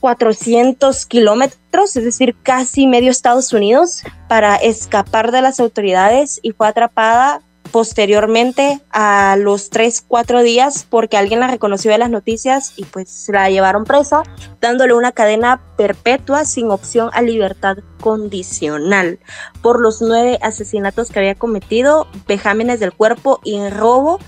400 0.00 1.06
kilómetros, 1.06 1.96
es 1.96 2.04
decir, 2.04 2.36
casi 2.42 2.86
medio 2.86 3.10
Estados 3.10 3.52
Unidos, 3.54 4.02
para 4.28 4.56
escapar 4.56 5.32
de 5.32 5.40
las 5.40 5.60
autoridades 5.60 6.40
y 6.42 6.52
fue 6.52 6.68
atrapada 6.68 7.40
posteriormente 7.74 8.80
a 8.92 9.36
los 9.36 9.68
tres, 9.68 10.00
cuatro 10.06 10.44
días 10.44 10.86
porque 10.88 11.16
alguien 11.16 11.40
la 11.40 11.48
reconoció 11.48 11.90
de 11.90 11.98
las 11.98 12.08
noticias 12.08 12.72
y 12.76 12.84
pues 12.84 13.28
la 13.32 13.50
llevaron 13.50 13.82
presa, 13.82 14.22
dándole 14.60 14.94
una 14.94 15.10
cadena 15.10 15.60
perpetua 15.76 16.44
sin 16.44 16.70
opción 16.70 17.10
a 17.14 17.20
libertad 17.20 17.78
condicional 18.00 19.18
por 19.60 19.80
los 19.80 20.00
nueve 20.00 20.38
asesinatos 20.40 21.10
que 21.10 21.18
había 21.18 21.34
cometido, 21.34 22.06
vejámenes 22.28 22.78
del 22.78 22.92
cuerpo 22.92 23.40
y 23.42 23.68
robo 23.70 24.20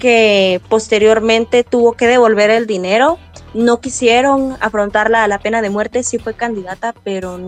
que 0.00 0.60
posteriormente 0.68 1.62
tuvo 1.62 1.92
que 1.92 2.08
devolver 2.08 2.50
el 2.50 2.66
dinero 2.66 3.18
no 3.54 3.80
quisieron 3.80 4.56
afrontarla 4.60 5.24
a 5.24 5.28
la 5.28 5.38
pena 5.38 5.62
de 5.62 5.70
muerte, 5.70 6.02
sí 6.02 6.18
fue 6.18 6.34
candidata, 6.34 6.94
pero 7.02 7.38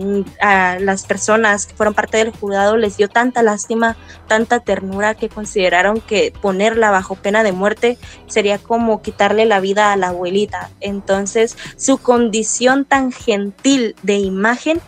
a 0.41 0.77
las 0.79 1.05
personas 1.05 1.65
que 1.65 1.75
fueron 1.75 1.93
parte 1.93 2.17
del 2.17 2.31
jurado 2.31 2.77
les 2.77 2.97
dio 2.97 3.07
tanta 3.09 3.41
lástima, 3.41 3.95
tanta 4.27 4.59
ternura 4.59 5.15
que 5.15 5.29
consideraron 5.29 6.01
que 6.01 6.33
ponerla 6.41 6.91
bajo 6.91 7.15
pena 7.15 7.43
de 7.43 7.51
muerte 7.51 7.97
sería 8.27 8.57
como 8.57 9.01
quitarle 9.01 9.45
la 9.45 9.59
vida 9.59 9.93
a 9.93 9.97
la 9.97 10.09
abuelita. 10.09 10.69
Entonces, 10.81 11.57
su 11.77 11.97
condición 11.97 12.85
tan 12.85 13.11
gentil 13.11 13.95
de 14.03 14.17
imagen 14.17 14.81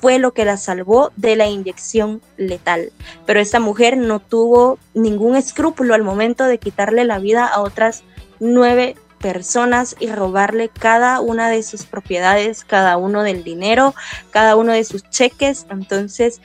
fue 0.00 0.18
lo 0.18 0.32
que 0.32 0.44
la 0.44 0.56
salvó 0.56 1.12
de 1.16 1.36
la 1.36 1.46
inyección 1.46 2.20
letal. 2.36 2.92
Pero 3.24 3.40
esta 3.40 3.60
mujer 3.60 3.96
no 3.96 4.20
tuvo 4.20 4.78
ningún 4.94 5.36
escrúpulo 5.36 5.94
al 5.94 6.02
momento 6.02 6.44
de 6.44 6.58
quitarle 6.58 7.04
la 7.04 7.18
vida 7.18 7.46
a 7.46 7.60
otras 7.60 8.02
nueve 8.40 8.96
personas 9.18 9.96
y 9.98 10.08
robarle 10.08 10.68
cada 10.68 11.20
una 11.20 11.48
de 11.48 11.62
sus 11.62 11.84
propiedades, 11.84 12.64
cada 12.64 12.96
uno 12.96 13.22
del 13.22 13.44
dinero, 13.44 13.94
cada 14.30 14.56
uno 14.56 14.72
de 14.72 14.84
sus 14.84 15.08
cheques. 15.10 15.66
Entonces, 15.70 16.40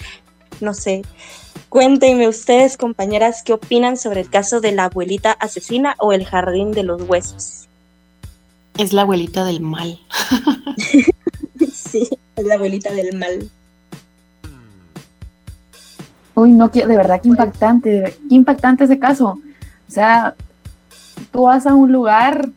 no 0.61 0.73
sé, 0.73 1.03
cuéntenme 1.69 2.27
ustedes, 2.27 2.77
compañeras, 2.77 3.43
qué 3.43 3.53
opinan 3.53 3.97
sobre 3.97 4.21
el 4.21 4.29
caso 4.29 4.61
de 4.61 4.71
la 4.71 4.85
abuelita 4.85 5.31
asesina 5.33 5.95
o 5.99 6.13
el 6.13 6.25
jardín 6.25 6.71
de 6.71 6.83
los 6.83 7.01
huesos. 7.03 7.67
Es 8.77 8.93
la 8.93 9.01
abuelita 9.01 9.43
del 9.43 9.59
mal. 9.59 9.99
sí, 11.91 12.09
es 12.35 12.45
la 12.45 12.55
abuelita 12.55 12.91
del 12.91 13.17
mal. 13.17 13.49
Uy, 16.33 16.51
no, 16.51 16.69
de 16.69 16.85
verdad 16.85 17.21
que 17.21 17.27
impactante, 17.27 18.15
qué 18.29 18.35
impactante 18.35 18.85
ese 18.85 18.99
caso. 18.99 19.39
O 19.87 19.91
sea, 19.91 20.35
tú 21.31 21.43
vas 21.43 21.67
a 21.67 21.73
un 21.73 21.91
lugar, 21.91 22.49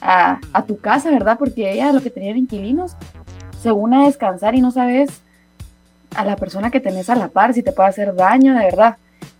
a, 0.00 0.40
a 0.52 0.62
tu 0.64 0.78
casa, 0.78 1.10
¿verdad? 1.10 1.38
Porque 1.38 1.72
ella 1.72 1.92
lo 1.92 2.02
que 2.02 2.10
tenía 2.10 2.30
era 2.30 2.38
inquilinos, 2.38 2.92
según 3.62 3.94
a 3.94 4.06
descansar 4.06 4.54
y 4.54 4.60
no 4.60 4.70
sabes 4.70 5.20
a 6.14 6.24
la 6.24 6.36
persona 6.36 6.70
que 6.70 6.80
tenés 6.80 7.10
a 7.10 7.14
la 7.14 7.28
par 7.28 7.54
si 7.54 7.62
te 7.62 7.72
puede 7.72 7.88
hacer 7.88 8.14
daño, 8.14 8.54
de 8.54 8.64
verdad. 8.64 8.96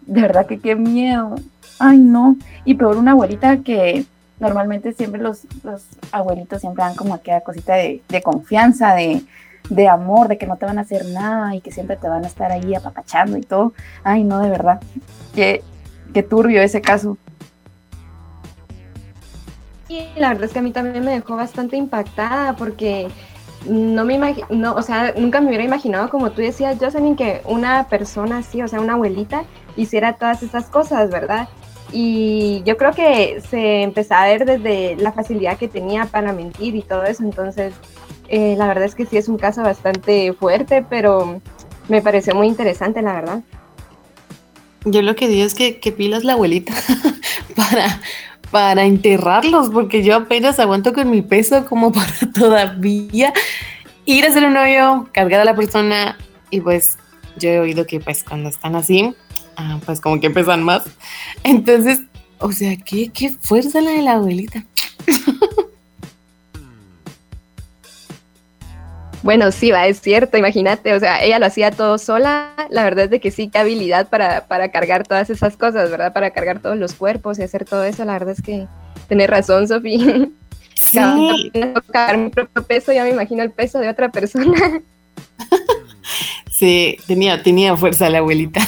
De 0.06 0.22
verdad 0.22 0.46
que 0.46 0.58
qué 0.58 0.74
miedo. 0.74 1.34
Ay, 1.78 1.98
no. 1.98 2.36
Y 2.64 2.74
peor 2.74 2.96
una 2.96 3.12
abuelita 3.12 3.58
que 3.58 4.06
normalmente 4.40 4.92
siempre 4.92 5.20
los, 5.20 5.42
los 5.64 5.84
abuelitos 6.12 6.60
siempre 6.60 6.84
dan 6.84 6.94
como 6.94 7.14
aquella 7.14 7.40
cosita 7.40 7.74
de, 7.74 8.02
de 8.08 8.22
confianza, 8.22 8.94
de, 8.94 9.22
de 9.70 9.88
amor, 9.88 10.28
de 10.28 10.38
que 10.38 10.46
no 10.46 10.56
te 10.56 10.66
van 10.66 10.78
a 10.78 10.82
hacer 10.82 11.06
nada 11.06 11.54
y 11.54 11.60
que 11.60 11.72
siempre 11.72 11.96
te 11.96 12.08
van 12.08 12.24
a 12.24 12.28
estar 12.28 12.50
ahí 12.52 12.74
apapachando 12.74 13.36
y 13.36 13.42
todo. 13.42 13.72
Ay, 14.04 14.24
no, 14.24 14.40
de 14.40 14.50
verdad. 14.50 14.80
Qué, 15.34 15.62
qué 16.14 16.22
turbio 16.22 16.62
ese 16.62 16.80
caso. 16.80 17.16
Y 19.88 20.06
la 20.16 20.28
verdad 20.28 20.44
es 20.44 20.52
que 20.52 20.58
a 20.58 20.62
mí 20.62 20.70
también 20.70 21.02
me 21.04 21.12
dejó 21.12 21.36
bastante 21.36 21.76
impactada 21.76 22.54
porque 22.56 23.08
no 23.66 24.04
me 24.04 24.14
imagino, 24.14 24.74
o 24.74 24.82
sea, 24.82 25.14
nunca 25.16 25.40
me 25.40 25.48
hubiera 25.48 25.64
imaginado, 25.64 26.10
como 26.10 26.30
tú 26.30 26.42
decías, 26.42 26.76
Jocelyn, 26.78 27.16
que 27.16 27.42
una 27.44 27.88
persona 27.88 28.38
así, 28.38 28.62
o 28.62 28.68
sea, 28.68 28.80
una 28.80 28.94
abuelita, 28.94 29.44
hiciera 29.76 30.14
todas 30.14 30.42
esas 30.42 30.66
cosas, 30.66 31.10
¿verdad? 31.10 31.48
Y 31.92 32.62
yo 32.64 32.76
creo 32.76 32.92
que 32.92 33.40
se 33.48 33.82
empezaba 33.82 34.24
a 34.24 34.28
ver 34.28 34.44
desde 34.44 34.96
la 34.96 35.12
facilidad 35.12 35.56
que 35.56 35.68
tenía 35.68 36.04
para 36.04 36.32
mentir 36.32 36.74
y 36.74 36.82
todo 36.82 37.04
eso, 37.04 37.22
entonces 37.22 37.74
eh, 38.28 38.54
la 38.58 38.66
verdad 38.66 38.84
es 38.84 38.94
que 38.94 39.06
sí 39.06 39.16
es 39.16 39.28
un 39.28 39.38
caso 39.38 39.62
bastante 39.62 40.32
fuerte, 40.34 40.84
pero 40.88 41.40
me 41.88 42.02
pareció 42.02 42.34
muy 42.34 42.46
interesante, 42.46 43.00
la 43.00 43.14
verdad. 43.14 43.40
Yo 44.84 45.02
lo 45.02 45.16
que 45.16 45.28
digo 45.28 45.44
es 45.44 45.54
que, 45.54 45.80
que 45.80 45.92
pilas 45.92 46.24
la 46.24 46.34
abuelita 46.34 46.74
para, 47.56 48.00
para 48.50 48.84
enterrarlos, 48.84 49.70
porque 49.70 50.02
yo 50.02 50.16
apenas 50.16 50.58
aguanto 50.58 50.92
con 50.92 51.10
mi 51.10 51.22
peso 51.22 51.64
como 51.66 51.92
para 51.92 52.12
todavía 52.34 53.32
ir 54.04 54.24
a 54.24 54.28
hacer 54.28 54.44
un 54.44 54.56
hoyo, 54.56 55.06
cargar 55.12 55.40
a 55.40 55.44
la 55.44 55.56
persona 55.56 56.16
y 56.50 56.60
pues 56.60 56.98
yo 57.36 57.50
he 57.50 57.60
oído 57.60 57.86
que 57.86 58.00
pues 58.00 58.24
cuando 58.24 58.48
están 58.48 58.74
así, 58.74 59.14
ah, 59.58 59.78
pues 59.84 60.00
como 60.00 60.18
que 60.20 60.30
pesan 60.30 60.62
más. 60.62 60.84
Entonces, 61.44 62.00
o 62.38 62.52
sea, 62.52 62.76
qué, 62.76 63.10
qué 63.10 63.30
fuerza 63.40 63.80
la 63.80 63.90
de 63.90 64.02
la 64.02 64.12
abuelita. 64.12 64.64
Bueno, 69.22 69.50
sí, 69.50 69.72
va, 69.72 69.88
es 69.88 70.00
cierto, 70.00 70.38
imagínate, 70.38 70.94
o 70.94 71.00
sea, 71.00 71.22
ella 71.24 71.40
lo 71.40 71.46
hacía 71.46 71.72
todo 71.72 71.98
sola, 71.98 72.52
la 72.70 72.84
verdad 72.84 73.06
es 73.06 73.10
de 73.10 73.20
que 73.20 73.32
sí, 73.32 73.48
qué 73.48 73.58
habilidad 73.58 74.08
para, 74.08 74.46
para 74.46 74.70
cargar 74.70 75.06
todas 75.06 75.28
esas 75.28 75.56
cosas, 75.56 75.90
¿verdad? 75.90 76.12
Para 76.12 76.30
cargar 76.30 76.60
todos 76.60 76.78
los 76.78 76.94
cuerpos 76.94 77.38
y 77.38 77.42
hacer 77.42 77.64
todo 77.64 77.82
eso, 77.82 78.04
la 78.04 78.12
verdad 78.12 78.34
es 78.38 78.42
que 78.42 78.68
tenés 79.08 79.28
razón, 79.28 79.66
Sofía. 79.66 80.28
Sí. 80.74 81.50
Cargar 81.90 82.16
mi 82.16 82.30
propio 82.30 82.62
peso, 82.62 82.92
ya 82.92 83.02
me 83.02 83.10
imagino 83.10 83.42
el 83.42 83.50
peso 83.50 83.80
de 83.80 83.88
otra 83.88 84.10
persona. 84.10 84.80
Sí, 86.50 86.96
tenía, 87.06 87.42
tenía 87.42 87.76
fuerza 87.76 88.08
la 88.10 88.18
abuelita. 88.18 88.60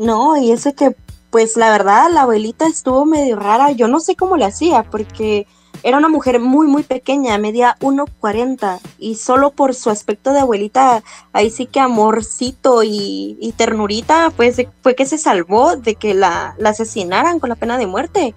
No, 0.00 0.38
y 0.38 0.50
ese 0.50 0.72
que, 0.72 0.96
pues 1.28 1.58
la 1.58 1.70
verdad, 1.70 2.10
la 2.10 2.22
abuelita 2.22 2.66
estuvo 2.66 3.04
medio 3.04 3.36
rara, 3.36 3.70
yo 3.72 3.86
no 3.86 4.00
sé 4.00 4.16
cómo 4.16 4.38
le 4.38 4.46
hacía, 4.46 4.82
porque 4.82 5.46
era 5.82 5.98
una 5.98 6.08
mujer 6.08 6.40
muy, 6.40 6.66
muy 6.68 6.84
pequeña, 6.84 7.36
media 7.36 7.76
1,40 7.80 8.80
y 8.98 9.16
solo 9.16 9.50
por 9.50 9.74
su 9.74 9.90
aspecto 9.90 10.32
de 10.32 10.40
abuelita, 10.40 11.02
ahí 11.34 11.50
sí 11.50 11.66
que 11.66 11.80
amorcito 11.80 12.82
y, 12.82 13.52
ternurita, 13.58 14.32
pues 14.34 14.56
fue 14.82 14.94
que 14.94 15.04
se 15.04 15.18
salvó 15.18 15.76
de 15.76 15.96
que 15.96 16.14
la, 16.14 16.54
la 16.56 16.70
asesinaran 16.70 17.38
con 17.38 17.50
la 17.50 17.56
pena 17.56 17.76
de 17.76 17.86
muerte. 17.86 18.34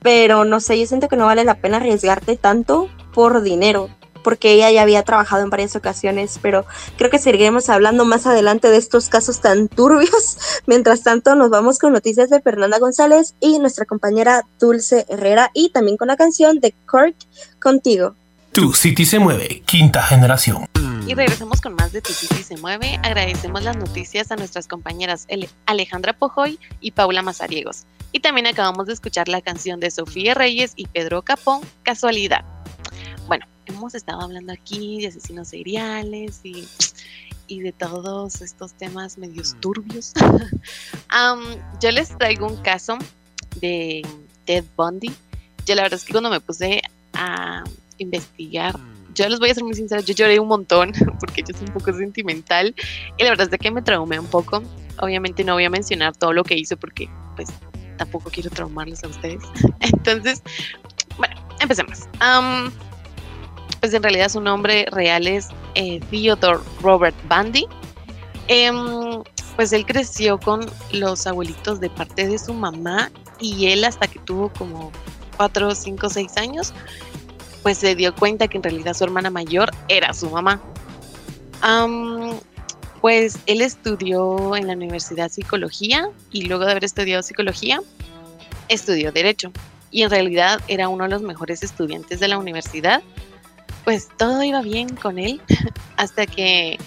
Pero 0.00 0.46
no 0.46 0.60
sé, 0.60 0.80
yo 0.80 0.86
siento 0.86 1.08
que 1.08 1.16
no 1.16 1.26
vale 1.26 1.44
la 1.44 1.56
pena 1.56 1.76
arriesgarte 1.76 2.38
tanto 2.38 2.88
por 3.12 3.42
dinero 3.42 3.90
porque 4.26 4.54
ella 4.54 4.72
ya 4.72 4.82
había 4.82 5.04
trabajado 5.04 5.44
en 5.44 5.50
varias 5.50 5.76
ocasiones, 5.76 6.40
pero 6.42 6.66
creo 6.98 7.12
que 7.12 7.20
seguiremos 7.20 7.68
hablando 7.68 8.04
más 8.04 8.26
adelante 8.26 8.68
de 8.68 8.76
estos 8.76 9.08
casos 9.08 9.40
tan 9.40 9.68
turbios. 9.76 10.36
Mientras 10.66 11.04
tanto, 11.04 11.36
nos 11.36 11.48
vamos 11.48 11.78
con 11.78 11.92
noticias 11.92 12.28
de 12.28 12.40
Fernanda 12.40 12.80
González 12.80 13.36
y 13.38 13.60
nuestra 13.60 13.84
compañera 13.84 14.42
Dulce 14.58 15.06
Herrera 15.08 15.52
y 15.54 15.70
también 15.70 15.96
con 15.96 16.08
la 16.08 16.16
canción 16.16 16.58
de 16.58 16.74
Kurt 16.90 17.14
Contigo. 17.60 18.16
Tu 18.50 18.72
City 18.72 19.06
se 19.06 19.20
mueve, 19.20 19.62
quinta 19.64 20.02
generación. 20.02 20.66
Y 21.06 21.14
regresamos 21.14 21.60
con 21.60 21.76
más 21.76 21.92
de 21.92 22.02
Tu 22.02 22.12
City 22.12 22.42
se 22.42 22.56
mueve. 22.56 22.98
Agradecemos 23.04 23.62
las 23.62 23.76
noticias 23.76 24.32
a 24.32 24.36
nuestras 24.36 24.66
compañeras 24.66 25.28
Alejandra 25.66 26.14
Pojoy 26.14 26.58
y 26.80 26.90
Paula 26.90 27.22
Mazariegos. 27.22 27.84
Y 28.10 28.18
también 28.18 28.48
acabamos 28.48 28.88
de 28.88 28.94
escuchar 28.94 29.28
la 29.28 29.40
canción 29.40 29.78
de 29.78 29.92
Sofía 29.92 30.34
Reyes 30.34 30.72
y 30.74 30.88
Pedro 30.88 31.22
Capón, 31.22 31.60
Casualidad. 31.84 32.44
Hemos 33.66 33.94
estado 33.94 34.22
hablando 34.22 34.52
aquí 34.52 35.00
de 35.00 35.08
asesinos 35.08 35.48
seriales 35.48 36.40
y, 36.44 36.66
y 37.48 37.60
de 37.60 37.72
todos 37.72 38.40
estos 38.40 38.74
temas 38.74 39.18
medios 39.18 39.54
mm. 39.54 39.60
turbios. 39.60 40.12
yo 41.80 41.90
les 41.90 42.16
traigo 42.16 42.46
un 42.46 42.56
caso 42.62 42.98
de 43.60 44.06
Ted 44.44 44.64
Bundy. 44.76 45.12
Yo 45.64 45.74
la 45.74 45.82
verdad 45.82 45.98
es 45.98 46.04
que 46.04 46.12
cuando 46.12 46.30
me 46.30 46.40
puse 46.40 46.82
a 47.14 47.64
investigar, 47.98 48.78
mm. 48.78 49.14
yo 49.14 49.28
les 49.28 49.38
voy 49.38 49.50
a 49.50 49.54
ser 49.54 49.64
muy 49.64 49.74
sincera, 49.74 50.00
yo 50.00 50.14
lloré 50.14 50.38
un 50.38 50.48
montón 50.48 50.92
porque 51.20 51.42
yo 51.42 51.56
soy 51.56 51.66
un 51.66 51.74
poco 51.74 51.92
sentimental 51.92 52.74
y 53.18 53.22
la 53.22 53.30
verdad 53.30 53.48
es 53.52 53.58
que 53.58 53.70
me 53.70 53.82
traumé 53.82 54.18
un 54.18 54.26
poco. 54.26 54.62
Obviamente 54.98 55.44
no 55.44 55.54
voy 55.54 55.64
a 55.64 55.70
mencionar 55.70 56.16
todo 56.16 56.32
lo 56.32 56.44
que 56.44 56.56
hizo 56.56 56.76
porque 56.76 57.08
pues 57.34 57.48
tampoco 57.96 58.30
quiero 58.30 58.50
traumarles 58.50 59.02
a 59.04 59.08
ustedes. 59.08 59.42
Entonces, 59.80 60.42
bueno, 61.18 61.34
empecemos 61.60 62.00
pues 63.80 63.94
en 63.94 64.02
realidad 64.02 64.28
su 64.28 64.40
nombre 64.40 64.86
real 64.90 65.26
es 65.26 65.48
eh, 65.74 66.00
Theodore 66.10 66.60
Robert 66.82 67.16
Bundy. 67.28 67.66
Em, 68.48 69.22
pues 69.56 69.72
él 69.72 69.84
creció 69.86 70.38
con 70.38 70.70
los 70.92 71.26
abuelitos 71.26 71.80
de 71.80 71.90
parte 71.90 72.26
de 72.26 72.38
su 72.38 72.52
mamá 72.54 73.10
y 73.40 73.66
él 73.66 73.84
hasta 73.84 74.06
que 74.06 74.18
tuvo 74.20 74.50
como 74.50 74.92
4, 75.36 75.74
5, 75.74 76.10
6 76.10 76.36
años, 76.36 76.72
pues 77.62 77.78
se 77.78 77.94
dio 77.94 78.14
cuenta 78.14 78.48
que 78.48 78.58
en 78.58 78.62
realidad 78.62 78.94
su 78.94 79.04
hermana 79.04 79.30
mayor 79.30 79.70
era 79.88 80.12
su 80.14 80.30
mamá. 80.30 80.60
pues 83.00 83.38
él 83.46 83.60
estudió 83.60 84.56
en 84.56 84.66
la 84.66 84.72
Universidad 84.72 85.30
Psicología 85.30 86.08
y 86.32 86.42
luego 86.46 86.64
de 86.64 86.72
haber 86.72 86.84
estudiado 86.84 87.22
psicología, 87.22 87.80
estudió 88.68 89.12
derecho. 89.12 89.52
Y 89.90 90.02
en 90.02 90.10
realidad 90.10 90.60
era 90.66 90.88
uno 90.88 91.04
de 91.04 91.10
los 91.10 91.22
mejores 91.22 91.62
estudiantes 91.62 92.20
de 92.20 92.28
la 92.28 92.38
universidad 92.38 93.02
pues 93.84 94.08
todo 94.16 94.42
iba 94.42 94.62
bien 94.62 94.94
con 94.96 95.18
él 95.18 95.40
hasta 95.96 96.26
que 96.26 96.78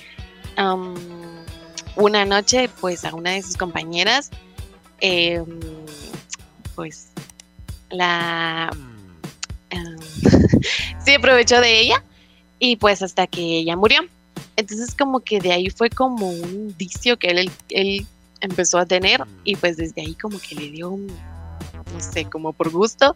una 1.96 2.26
noche 2.26 2.70
pues 2.82 3.06
a 3.06 3.15
una 3.15 3.32
de 3.32 3.42
sus 3.42 3.56
compañeras 3.56 4.30
em, 5.00 5.60
pues 6.76 7.12
la 7.89 8.70
sí 11.06 11.13
aprovechó 11.13 11.62
de 11.62 11.80
ella 11.80 12.04
y 12.60 12.76
pues 12.76 13.02
hasta 13.02 13.28
que 13.28 13.42
ella 13.42 13.76
murió. 13.76 14.02
Entonces 14.56 14.94
como 14.96 15.22
que 15.22 15.39
de 15.39 15.54
ahí 15.54 15.70
fue 15.70 15.89
como 15.89 16.30
un 16.30 16.76
vicio 16.78 17.18
que 17.18 17.28
él, 17.28 17.52
él 17.70 18.06
empezó 18.42 18.78
a 18.78 18.86
tener 18.86 19.24
y 19.44 19.56
pues 19.56 19.78
desde 19.78 20.02
ahí 20.02 20.15
como 20.15 20.39
que 20.39 20.56
le 20.56 20.70
dio 20.70 20.89
un, 20.89 21.08
no 21.08 22.00
sé, 22.00 22.26
como 22.26 22.54
por 22.54 22.70
gusto. 22.70 23.13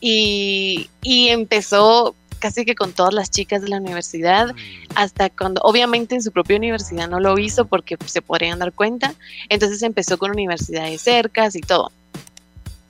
Y, 0.00 0.90
y 1.02 1.28
empezó 1.28 2.14
casi 2.44 2.66
que 2.66 2.74
con 2.74 2.92
todas 2.92 3.14
las 3.14 3.30
chicas 3.30 3.62
de 3.62 3.70
la 3.70 3.78
universidad, 3.78 4.54
hasta 4.94 5.30
cuando, 5.30 5.62
obviamente 5.62 6.14
en 6.14 6.22
su 6.22 6.30
propia 6.30 6.58
universidad 6.58 7.08
no 7.08 7.18
lo 7.18 7.38
hizo 7.38 7.64
porque 7.64 7.96
se 8.04 8.20
podrían 8.20 8.58
dar 8.58 8.74
cuenta, 8.74 9.14
entonces 9.48 9.80
empezó 9.80 10.18
con 10.18 10.30
universidades 10.30 11.00
cercas 11.00 11.56
y 11.56 11.62
todo. 11.62 11.90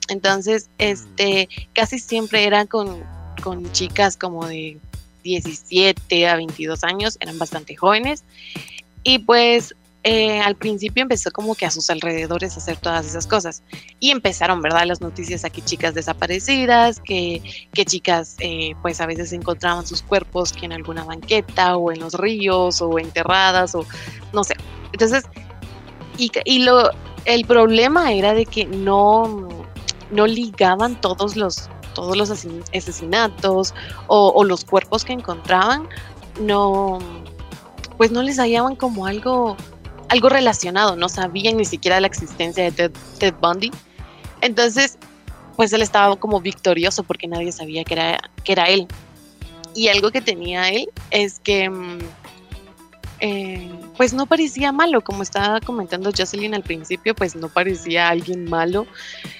Entonces, 0.08 0.64
mm. 0.64 0.68
este, 0.78 1.48
casi 1.72 2.00
siempre 2.00 2.46
era 2.46 2.66
con, 2.66 3.04
con 3.44 3.70
chicas 3.70 4.16
como 4.16 4.44
de 4.44 4.76
17 5.22 6.26
a 6.26 6.34
22 6.34 6.82
años, 6.82 7.16
eran 7.20 7.38
bastante 7.38 7.76
jóvenes. 7.76 8.24
Y 9.04 9.20
pues 9.20 9.76
eh, 10.04 10.40
al 10.40 10.54
principio 10.54 11.02
empezó 11.02 11.30
como 11.30 11.54
que 11.54 11.64
a 11.64 11.70
sus 11.70 11.88
alrededores 11.88 12.56
hacer 12.56 12.76
todas 12.76 13.06
esas 13.06 13.26
cosas. 13.26 13.62
Y 14.00 14.10
empezaron, 14.10 14.60
¿verdad? 14.60 14.84
Las 14.84 15.00
noticias 15.00 15.44
aquí, 15.44 15.62
chicas 15.62 15.94
desaparecidas, 15.94 17.00
que, 17.00 17.42
que 17.72 17.84
chicas 17.84 18.36
eh, 18.40 18.74
pues 18.82 19.00
a 19.00 19.06
veces 19.06 19.32
encontraban 19.32 19.86
sus 19.86 20.02
cuerpos 20.02 20.52
que 20.52 20.66
en 20.66 20.72
alguna 20.72 21.04
banqueta 21.04 21.76
o 21.76 21.90
en 21.90 22.00
los 22.00 22.14
ríos 22.14 22.82
o 22.82 22.98
enterradas 22.98 23.74
o 23.74 23.86
no 24.32 24.44
sé. 24.44 24.54
Entonces, 24.92 25.24
y, 26.18 26.30
y 26.44 26.60
lo, 26.60 26.90
el 27.24 27.46
problema 27.46 28.12
era 28.12 28.34
de 28.34 28.44
que 28.44 28.66
no, 28.66 29.48
no 30.10 30.26
ligaban 30.26 31.00
todos 31.00 31.34
los, 31.34 31.70
todos 31.94 32.16
los 32.16 32.30
asesinatos 32.30 33.74
o, 34.06 34.32
o 34.34 34.44
los 34.44 34.64
cuerpos 34.64 35.04
que 35.04 35.14
encontraban, 35.14 35.88
no 36.40 36.98
pues 37.96 38.10
no 38.10 38.22
les 38.22 38.38
hallaban 38.38 38.76
como 38.76 39.06
algo, 39.06 39.56
algo 40.14 40.28
relacionado, 40.28 40.94
no 40.96 41.08
sabían 41.08 41.56
ni 41.56 41.64
siquiera 41.64 42.00
la 42.00 42.06
existencia 42.06 42.70
de 42.70 42.90
Ted, 43.18 43.34
Bundy. 43.40 43.72
Entonces, 44.40 44.96
pues 45.56 45.72
él 45.72 45.82
estaba 45.82 46.16
como 46.16 46.40
victorioso 46.40 47.02
porque 47.02 47.26
nadie 47.26 47.50
sabía 47.50 47.82
que 47.84 47.94
era, 47.94 48.30
que 48.44 48.52
era 48.52 48.66
él. 48.66 48.86
Y 49.74 49.88
algo 49.88 50.12
que 50.12 50.20
tenía 50.20 50.68
él 50.68 50.88
es 51.10 51.40
que 51.40 51.68
mm, 51.68 51.98
eh, 53.20 53.70
pues 53.96 54.12
no 54.12 54.26
parecía 54.26 54.72
malo, 54.72 55.02
como 55.02 55.22
estaba 55.22 55.60
comentando 55.60 56.10
Jocelyn 56.16 56.54
al 56.54 56.62
principio, 56.62 57.14
pues 57.14 57.36
no 57.36 57.48
parecía 57.48 58.08
alguien 58.08 58.48
malo. 58.48 58.86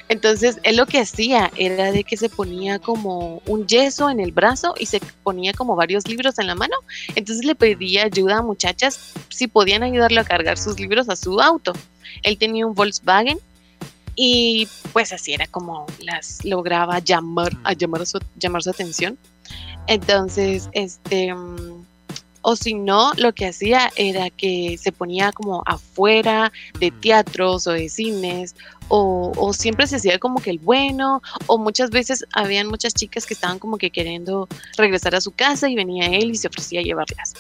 Entonces 0.09 0.59
él 0.63 0.77
lo 0.77 0.87
que 0.87 1.01
hacía 1.01 1.51
era 1.57 1.91
de 1.91 2.05
que 2.05 2.17
se 2.17 2.29
ponía 2.29 2.79
como 2.79 3.43
un 3.47 3.67
yeso 3.67 4.11
en 4.11 4.21
el 4.21 4.33
brazo 4.33 4.75
y 4.79 4.87
se 4.87 5.01
ponía 5.23 5.53
como 5.53 5.77
varios 5.77 6.07
libros 6.07 6.39
en 6.39 6.47
la 6.47 6.55
mano. 6.55 6.77
Entonces 7.15 7.45
le 7.45 7.55
pedía 7.55 8.05
ayuda 8.05 8.39
a 8.39 8.43
muchachas 8.43 9.13
si 9.29 9.49
podían 9.49 9.83
ayudarle 9.83 10.21
a 10.21 10.25
cargar 10.25 10.59
sus 10.59 10.79
libros 10.79 11.09
a 11.09 11.17
su 11.17 11.41
auto. 11.41 11.73
Él 12.23 12.39
tenía 12.39 12.67
un 12.67 12.75
Volkswagen 12.75 13.39
y 14.15 14.69
pues 14.93 15.13
así 15.13 15.35
era 15.35 15.47
como 15.49 15.87
las 15.99 16.45
lograba 16.45 17.01
llamar 17.01 17.53
a 17.65 17.73
llamar 17.73 18.07
su, 18.07 18.21
llamar 18.37 18.63
su 18.63 18.71
atención. 18.71 19.19
Entonces, 19.87 20.69
este 20.73 21.35
mm, 21.35 21.74
o 22.47 22.57
si 22.57 22.75
no, 22.75 23.13
lo 23.17 23.33
que 23.33 23.47
hacía 23.47 23.91
era 23.97 24.29
que 24.29 24.77
se 24.79 24.93
ponía 24.93 25.33
como 25.33 25.63
afuera 25.65 26.53
de 26.79 26.91
teatros 26.91 27.67
o 27.67 27.73
de 27.73 27.89
cines, 27.89 28.55
o, 28.89 29.53
siempre 29.55 29.87
se 29.87 29.97
hacía 29.97 30.19
como 30.19 30.43
que 30.43 30.51
el 30.51 30.59
bueno, 30.59 31.23
o 31.47 31.57
muchas 31.57 31.89
veces 31.89 32.27
habían 32.35 32.67
muchas 32.67 32.93
chicas 32.93 33.25
que 33.25 33.33
estaban 33.33 33.59
como 33.59 33.79
que 33.79 33.89
queriendo 33.89 34.47
regresar 34.77 35.15
a 35.15 35.23
su 35.23 35.31
casa 35.31 35.71
y 35.71 35.75
venía 35.75 36.07
él 36.09 36.33
y 36.33 36.35
se 36.35 36.49
ofrecía 36.49 36.81
a 36.81 36.83
llevarlas. 36.83 37.33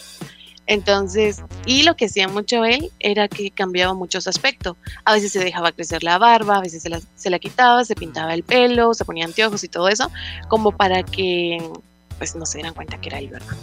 Entonces, 0.67 1.43
y 1.67 1.83
lo 1.83 1.97
que 1.97 2.07
hacía 2.07 2.27
mucho 2.27 2.65
él 2.65 2.91
era 2.99 3.29
que 3.29 3.51
cambiaba 3.51 3.93
mucho 3.93 4.23
su 4.23 4.31
aspecto. 4.31 4.79
A 5.05 5.13
veces 5.13 5.33
se 5.33 5.45
dejaba 5.45 5.73
crecer 5.73 6.03
la 6.03 6.17
barba, 6.17 6.57
a 6.57 6.61
veces 6.63 6.83
se 6.83 6.89
la, 6.89 7.03
se 7.15 7.29
la 7.29 7.39
quitaba, 7.39 7.85
se 7.85 7.95
pintaba 7.95 8.33
el 8.33 8.43
pelo, 8.43 8.95
se 8.95 9.05
ponía 9.05 9.27
anteojos 9.27 9.65
y 9.65 9.69
todo 9.69 9.91
eso, 9.91 10.11
como 10.49 10.73
para 10.73 11.03
que 11.03 11.59
pues 12.17 12.35
no 12.35 12.47
se 12.47 12.57
dieran 12.57 12.73
cuenta 12.73 12.99
que 12.99 13.11
era 13.11 13.19
él, 13.19 13.29
¿verdad? 13.29 13.55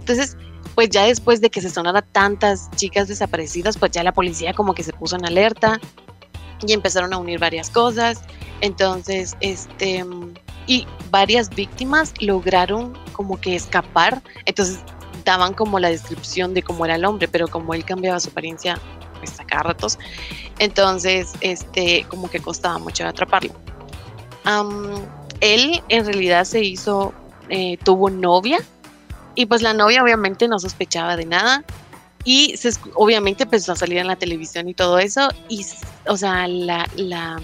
Entonces, 0.00 0.36
pues 0.74 0.90
ya 0.90 1.04
después 1.04 1.40
de 1.40 1.50
que 1.50 1.60
se 1.60 1.70
sonara 1.70 2.02
tantas 2.02 2.70
chicas 2.76 3.08
desaparecidas, 3.08 3.76
pues 3.76 3.92
ya 3.92 4.02
la 4.02 4.12
policía 4.12 4.54
como 4.54 4.74
que 4.74 4.82
se 4.82 4.92
puso 4.92 5.16
en 5.16 5.26
alerta 5.26 5.80
y 6.66 6.72
empezaron 6.72 7.12
a 7.12 7.18
unir 7.18 7.38
varias 7.38 7.70
cosas. 7.70 8.20
Entonces, 8.60 9.36
este, 9.40 10.04
y 10.66 10.86
varias 11.10 11.50
víctimas 11.50 12.14
lograron 12.20 12.96
como 13.12 13.40
que 13.40 13.56
escapar. 13.56 14.22
Entonces 14.44 14.80
daban 15.24 15.54
como 15.54 15.78
la 15.78 15.90
descripción 15.90 16.54
de 16.54 16.62
cómo 16.62 16.84
era 16.84 16.94
el 16.94 17.04
hombre, 17.04 17.28
pero 17.28 17.48
como 17.48 17.74
él 17.74 17.84
cambiaba 17.84 18.20
su 18.20 18.30
apariencia, 18.30 18.78
pues 19.18 19.38
a 19.38 19.62
ratos. 19.62 19.98
Entonces, 20.58 21.32
este, 21.40 22.04
como 22.08 22.30
que 22.30 22.40
costaba 22.40 22.78
mucho 22.78 23.06
atraparlo. 23.06 23.52
él 25.40 25.82
en 25.88 26.04
realidad 26.04 26.44
se 26.44 26.62
hizo, 26.62 27.12
eh, 27.48 27.78
tuvo 27.82 28.10
novia 28.10 28.58
y 29.40 29.46
pues 29.46 29.62
la 29.62 29.72
novia 29.72 30.02
obviamente 30.02 30.48
no 30.48 30.58
sospechaba 30.58 31.16
de 31.16 31.24
nada. 31.24 31.64
Y 32.24 32.58
se, 32.58 32.70
obviamente 32.94 33.44
empezó 33.44 33.72
a 33.72 33.76
salir 33.76 33.96
en 33.96 34.06
la 34.06 34.16
televisión 34.16 34.68
y 34.68 34.74
todo 34.74 34.98
eso. 34.98 35.30
Y, 35.48 35.64
o 36.06 36.18
sea, 36.18 36.46
la, 36.46 36.86
la, 36.96 37.40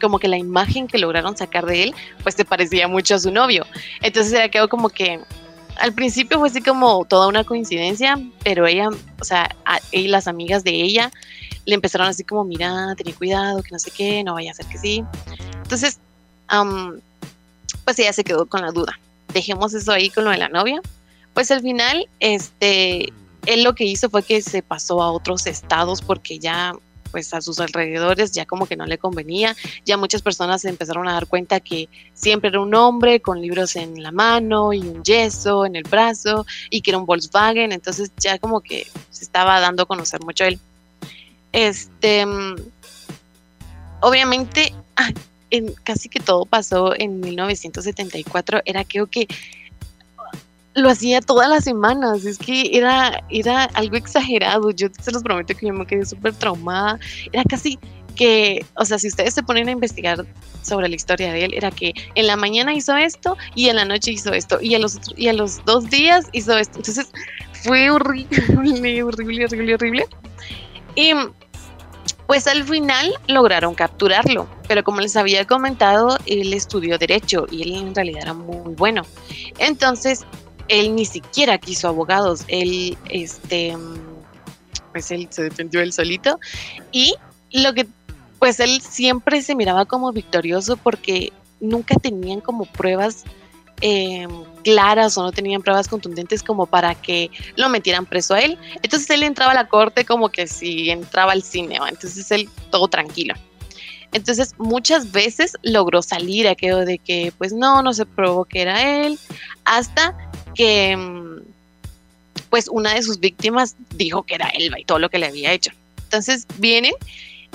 como 0.00 0.18
que 0.18 0.28
la 0.28 0.38
imagen 0.38 0.88
que 0.88 0.96
lograron 0.96 1.36
sacar 1.36 1.66
de 1.66 1.82
él, 1.82 1.94
pues 2.22 2.34
se 2.34 2.46
parecía 2.46 2.88
mucho 2.88 3.16
a 3.16 3.18
su 3.18 3.30
novio. 3.30 3.66
Entonces 4.00 4.32
era 4.32 4.48
quedó 4.48 4.70
como 4.70 4.88
que, 4.88 5.20
al 5.76 5.92
principio 5.92 6.38
fue 6.38 6.48
así 6.48 6.62
como 6.62 7.04
toda 7.04 7.28
una 7.28 7.44
coincidencia, 7.44 8.18
pero 8.42 8.66
ella, 8.66 8.88
o 9.20 9.24
sea, 9.24 9.54
y 9.90 10.08
las 10.08 10.28
amigas 10.28 10.64
de 10.64 10.70
ella 10.70 11.10
le 11.66 11.74
empezaron 11.74 12.06
así 12.06 12.24
como, 12.24 12.44
mira, 12.44 12.94
ten 12.96 13.12
cuidado, 13.12 13.62
que 13.62 13.70
no 13.70 13.78
sé 13.78 13.90
qué, 13.90 14.24
no 14.24 14.32
vaya 14.32 14.52
a 14.52 14.54
ser 14.54 14.64
que 14.64 14.78
sí. 14.78 15.04
Entonces, 15.62 15.98
pues 17.84 17.98
ella 17.98 18.14
se 18.14 18.24
quedó 18.24 18.46
con 18.46 18.62
la 18.62 18.70
duda. 18.70 18.98
Dejemos 19.34 19.74
eso 19.74 19.92
ahí 19.92 20.08
con 20.08 20.24
lo 20.24 20.30
de 20.30 20.38
la 20.38 20.48
novia 20.48 20.80
pues 21.34 21.50
al 21.50 21.62
final, 21.62 22.08
este, 22.20 23.12
él 23.46 23.62
lo 23.64 23.74
que 23.74 23.84
hizo 23.84 24.10
fue 24.10 24.22
que 24.22 24.42
se 24.42 24.62
pasó 24.62 25.02
a 25.02 25.10
otros 25.10 25.46
estados 25.46 26.02
porque 26.02 26.38
ya 26.38 26.74
pues 27.12 27.32
a 27.34 27.42
sus 27.42 27.60
alrededores 27.60 28.32
ya 28.32 28.46
como 28.46 28.66
que 28.66 28.74
no 28.74 28.86
le 28.86 28.96
convenía, 28.96 29.54
ya 29.84 29.98
muchas 29.98 30.22
personas 30.22 30.62
se 30.62 30.70
empezaron 30.70 31.06
a 31.06 31.12
dar 31.12 31.26
cuenta 31.26 31.60
que 31.60 31.88
siempre 32.14 32.48
era 32.48 32.60
un 32.60 32.74
hombre 32.74 33.20
con 33.20 33.40
libros 33.40 33.76
en 33.76 34.02
la 34.02 34.10
mano 34.10 34.72
y 34.72 34.80
un 34.80 35.04
yeso 35.04 35.66
en 35.66 35.76
el 35.76 35.84
brazo 35.84 36.46
y 36.70 36.80
que 36.80 36.90
era 36.90 36.98
un 36.98 37.04
Volkswagen, 37.04 37.70
entonces 37.70 38.10
ya 38.16 38.38
como 38.38 38.62
que 38.62 38.86
se 39.10 39.24
estaba 39.24 39.60
dando 39.60 39.82
a 39.82 39.86
conocer 39.86 40.22
mucho 40.22 40.44
él. 40.44 40.58
Este, 41.52 42.24
obviamente, 44.00 44.72
ah, 44.96 45.10
en, 45.50 45.74
casi 45.84 46.08
que 46.08 46.18
todo 46.18 46.46
pasó 46.46 46.94
en 46.98 47.20
1974, 47.20 48.62
era 48.64 48.84
creo 48.84 49.06
que 49.06 49.28
lo 50.74 50.88
hacía 50.88 51.20
todas 51.20 51.48
las 51.48 51.64
semanas, 51.64 52.24
es 52.24 52.38
que 52.38 52.70
era, 52.72 53.22
era 53.30 53.64
algo 53.74 53.96
exagerado, 53.96 54.70
yo 54.70 54.88
se 55.00 55.12
los 55.12 55.22
prometo 55.22 55.54
que 55.54 55.66
yo 55.66 55.72
me 55.72 55.86
quedé 55.86 56.04
súper 56.06 56.34
traumada, 56.34 56.98
era 57.32 57.44
casi 57.44 57.78
que, 58.16 58.64
o 58.76 58.84
sea, 58.84 58.98
si 58.98 59.08
ustedes 59.08 59.34
se 59.34 59.42
ponen 59.42 59.68
a 59.68 59.72
investigar 59.72 60.24
sobre 60.62 60.88
la 60.88 60.94
historia 60.94 61.32
de 61.32 61.44
él, 61.44 61.54
era 61.54 61.70
que 61.70 61.92
en 62.14 62.26
la 62.26 62.36
mañana 62.36 62.72
hizo 62.74 62.96
esto 62.96 63.36
y 63.54 63.68
en 63.68 63.76
la 63.76 63.84
noche 63.84 64.12
hizo 64.12 64.32
esto 64.32 64.58
y 64.60 64.74
a 64.74 64.78
los, 64.78 64.98
y 65.16 65.28
a 65.28 65.32
los 65.32 65.64
dos 65.64 65.88
días 65.90 66.26
hizo 66.32 66.56
esto, 66.56 66.78
entonces 66.78 67.08
fue 67.64 67.90
horrible, 67.90 68.28
horrible, 68.56 69.02
horrible, 69.44 69.74
horrible. 69.74 70.06
Y 70.94 71.12
pues 72.26 72.46
al 72.46 72.64
final 72.64 73.12
lograron 73.28 73.74
capturarlo, 73.74 74.48
pero 74.68 74.84
como 74.84 75.00
les 75.00 75.16
había 75.16 75.46
comentado, 75.46 76.18
él 76.26 76.52
estudió 76.54 76.98
derecho 76.98 77.46
y 77.50 77.62
él 77.62 77.74
en 77.76 77.94
realidad 77.94 78.22
era 78.22 78.34
muy 78.34 78.74
bueno. 78.74 79.02
Entonces 79.58 80.24
él 80.72 80.94
ni 80.94 81.04
siquiera 81.04 81.58
quiso 81.58 81.86
abogados, 81.86 82.44
él, 82.48 82.96
este, 83.10 83.76
pues 84.90 85.10
él 85.10 85.28
se 85.30 85.42
defendió 85.42 85.82
él 85.82 85.92
solito 85.92 86.40
y 86.90 87.14
lo 87.52 87.74
que, 87.74 87.86
pues 88.38 88.58
él 88.58 88.80
siempre 88.80 89.42
se 89.42 89.54
miraba 89.54 89.84
como 89.84 90.12
victorioso 90.12 90.78
porque 90.78 91.30
nunca 91.60 91.96
tenían 91.96 92.40
como 92.40 92.64
pruebas 92.64 93.24
em, 93.82 94.30
claras 94.64 95.18
o 95.18 95.22
no 95.22 95.32
tenían 95.32 95.60
pruebas 95.60 95.88
contundentes 95.88 96.42
como 96.42 96.64
para 96.64 96.94
que 96.94 97.30
lo 97.56 97.68
metieran 97.68 98.06
preso 98.06 98.32
a 98.32 98.40
él. 98.40 98.58
Entonces 98.82 99.10
él 99.10 99.24
entraba 99.24 99.52
a 99.52 99.54
la 99.54 99.68
corte 99.68 100.06
como 100.06 100.30
que 100.30 100.46
si 100.46 100.88
entraba 100.88 101.32
al 101.32 101.42
cine, 101.42 101.78
entonces 101.86 102.30
él 102.30 102.48
todo 102.70 102.88
tranquilo. 102.88 103.34
Entonces 104.12 104.54
muchas 104.56 105.12
veces 105.12 105.54
logró 105.62 106.00
salir 106.00 106.48
aquello 106.48 106.78
de 106.78 106.98
que 106.98 107.30
pues 107.36 107.52
no, 107.52 107.82
no 107.82 107.92
se 107.92 108.06
probó 108.06 108.46
que 108.46 108.62
era 108.62 109.04
él, 109.04 109.18
hasta 109.64 110.16
que 110.54 110.96
mm, 110.96 111.40
pues 112.50 112.68
una 112.68 112.94
de 112.94 113.02
sus 113.02 113.18
víctimas 113.18 113.76
dijo 113.96 114.24
que 114.24 114.34
era 114.34 114.48
Elba 114.48 114.78
y 114.78 114.84
todo 114.84 114.98
lo 114.98 115.08
que 115.08 115.18
le 115.18 115.26
había 115.26 115.52
hecho. 115.52 115.72
Entonces 116.04 116.46
vienen 116.58 116.92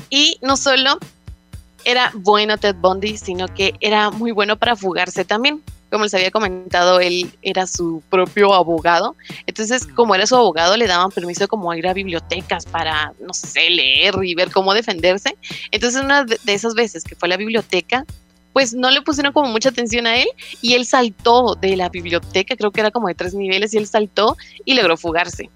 y 0.10 0.38
no 0.42 0.58
solo 0.58 0.98
era 1.86 2.12
bueno 2.16 2.58
Ted 2.58 2.76
Bundy, 2.76 3.18
sino 3.18 3.48
que 3.48 3.74
era 3.80 4.12
muy 4.12 4.32
bueno 4.32 4.58
para 4.58 4.76
fugarse 4.76 5.24
también. 5.24 5.62
Como 5.90 6.04
les 6.04 6.14
había 6.14 6.32
comentado, 6.32 7.00
él 7.00 7.32
era 7.42 7.66
su 7.66 8.04
propio 8.10 8.54
abogado. 8.54 9.16
Entonces, 9.46 9.88
como 9.88 10.14
era 10.14 10.28
su 10.28 10.36
abogado, 10.36 10.76
le 10.76 10.86
daban 10.86 11.12
permiso 11.12 11.48
como 11.48 11.74
ir 11.74 11.88
a 11.88 11.94
bibliotecas 11.94 12.66
para, 12.66 13.14
no 13.22 13.34
sé, 13.34 13.70
leer 13.70 14.16
y 14.22 14.36
ver 14.36 14.52
cómo 14.52 14.74
defenderse. 14.74 15.38
Entonces, 15.72 16.04
una 16.04 16.26
de 16.26 16.54
esas 16.54 16.74
veces 16.74 17.06
que 17.06 17.16
fue 17.16 17.28
a 17.28 17.30
la 17.30 17.38
biblioteca, 17.38 18.04
pues 18.58 18.74
no 18.74 18.90
le 18.90 19.04
pusieron 19.04 19.34
como 19.34 19.52
mucha 19.52 19.70
atención 19.70 20.08
a 20.08 20.18
él 20.18 20.28
y 20.64 20.74
él 20.74 20.84
saltó 20.88 21.54
de 21.54 21.78
la 21.78 21.90
biblioteca, 21.90 22.56
creo 22.56 22.72
que 22.72 22.80
era 22.80 22.90
como 22.90 23.08
de 23.08 23.14
tres 23.14 23.36
niveles, 23.36 23.72
y 23.72 23.78
él 23.78 23.86
saltó 23.86 24.36
y 24.66 24.74
logró 24.74 24.98
fugarse. 24.98 25.52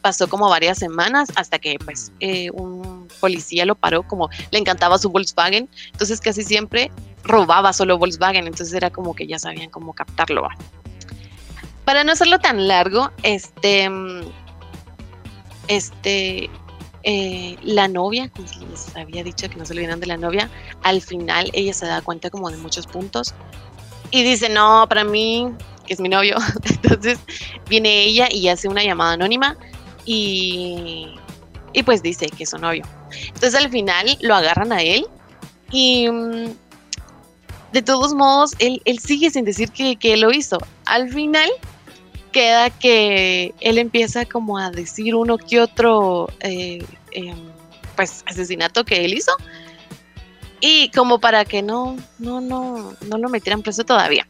Pasó 0.00 0.28
como 0.28 0.48
varias 0.48 0.76
semanas 0.76 1.28
hasta 1.36 1.60
que 1.60 1.76
pues 1.84 2.10
eh, 2.18 2.50
un 2.50 3.06
policía 3.20 3.64
lo 3.64 3.76
paró, 3.76 4.02
como 4.02 4.28
le 4.50 4.58
encantaba 4.58 4.98
su 4.98 5.08
Volkswagen, 5.08 5.68
entonces 5.92 6.20
casi 6.20 6.42
siempre 6.42 6.90
robaba 7.22 7.72
solo 7.72 7.96
Volkswagen, 7.96 8.48
entonces 8.48 8.74
era 8.74 8.90
como 8.90 9.14
que 9.14 9.28
ya 9.28 9.38
sabían 9.38 9.70
cómo 9.70 9.92
captarlo. 9.92 10.48
Para 11.84 12.02
no 12.02 12.10
hacerlo 12.10 12.40
tan 12.40 12.66
largo, 12.66 13.12
este, 13.22 13.88
este, 15.68 16.50
eh, 17.06 17.56
la 17.62 17.86
novia, 17.86 18.30
les 18.70 18.96
había 18.96 19.22
dicho 19.22 19.48
que 19.50 19.56
no 19.56 19.66
se 19.66 19.74
olvidan 19.74 20.00
de 20.00 20.06
la 20.06 20.16
novia, 20.16 20.48
al 20.82 21.02
final 21.02 21.50
ella 21.52 21.74
se 21.74 21.84
da 21.86 22.00
cuenta 22.00 22.30
como 22.30 22.50
de 22.50 22.56
muchos 22.56 22.86
puntos 22.86 23.34
y 24.10 24.22
dice, 24.22 24.48
no, 24.48 24.86
para 24.88 25.04
mí, 25.04 25.52
que 25.86 25.92
es 25.92 26.00
mi 26.00 26.08
novio, 26.08 26.36
entonces 26.64 27.18
viene 27.68 28.04
ella 28.04 28.28
y 28.30 28.48
hace 28.48 28.68
una 28.68 28.82
llamada 28.82 29.12
anónima 29.12 29.56
y, 30.06 31.14
y 31.74 31.82
pues 31.82 32.02
dice 32.02 32.26
que 32.26 32.44
es 32.44 32.50
su 32.50 32.58
novio. 32.58 32.84
Entonces 33.26 33.54
al 33.54 33.68
final 33.68 34.16
lo 34.22 34.34
agarran 34.34 34.72
a 34.72 34.80
él 34.80 35.06
y 35.70 36.08
mm, 36.08 36.54
de 37.72 37.82
todos 37.82 38.14
modos 38.14 38.54
él, 38.60 38.80
él 38.86 38.98
sigue 38.98 39.30
sin 39.30 39.44
decir 39.44 39.70
que, 39.72 39.96
que 39.96 40.16
lo 40.16 40.32
hizo. 40.32 40.58
Al 40.86 41.12
final 41.12 41.50
queda 42.34 42.68
que 42.68 43.54
él 43.60 43.78
empieza 43.78 44.26
como 44.26 44.58
a 44.58 44.72
decir 44.72 45.14
uno 45.14 45.38
que 45.38 45.60
otro 45.60 46.28
eh, 46.40 46.84
em, 47.12 47.38
pues 47.94 48.24
asesinato 48.26 48.84
que 48.84 49.04
él 49.04 49.14
hizo. 49.14 49.30
Y 50.60 50.90
como 50.90 51.20
para 51.20 51.44
que 51.44 51.62
no 51.62 51.96
no 52.18 52.40
no 52.40 52.94
no 53.06 53.18
lo 53.18 53.28
metieran 53.28 53.62
preso 53.62 53.84
todavía. 53.84 54.26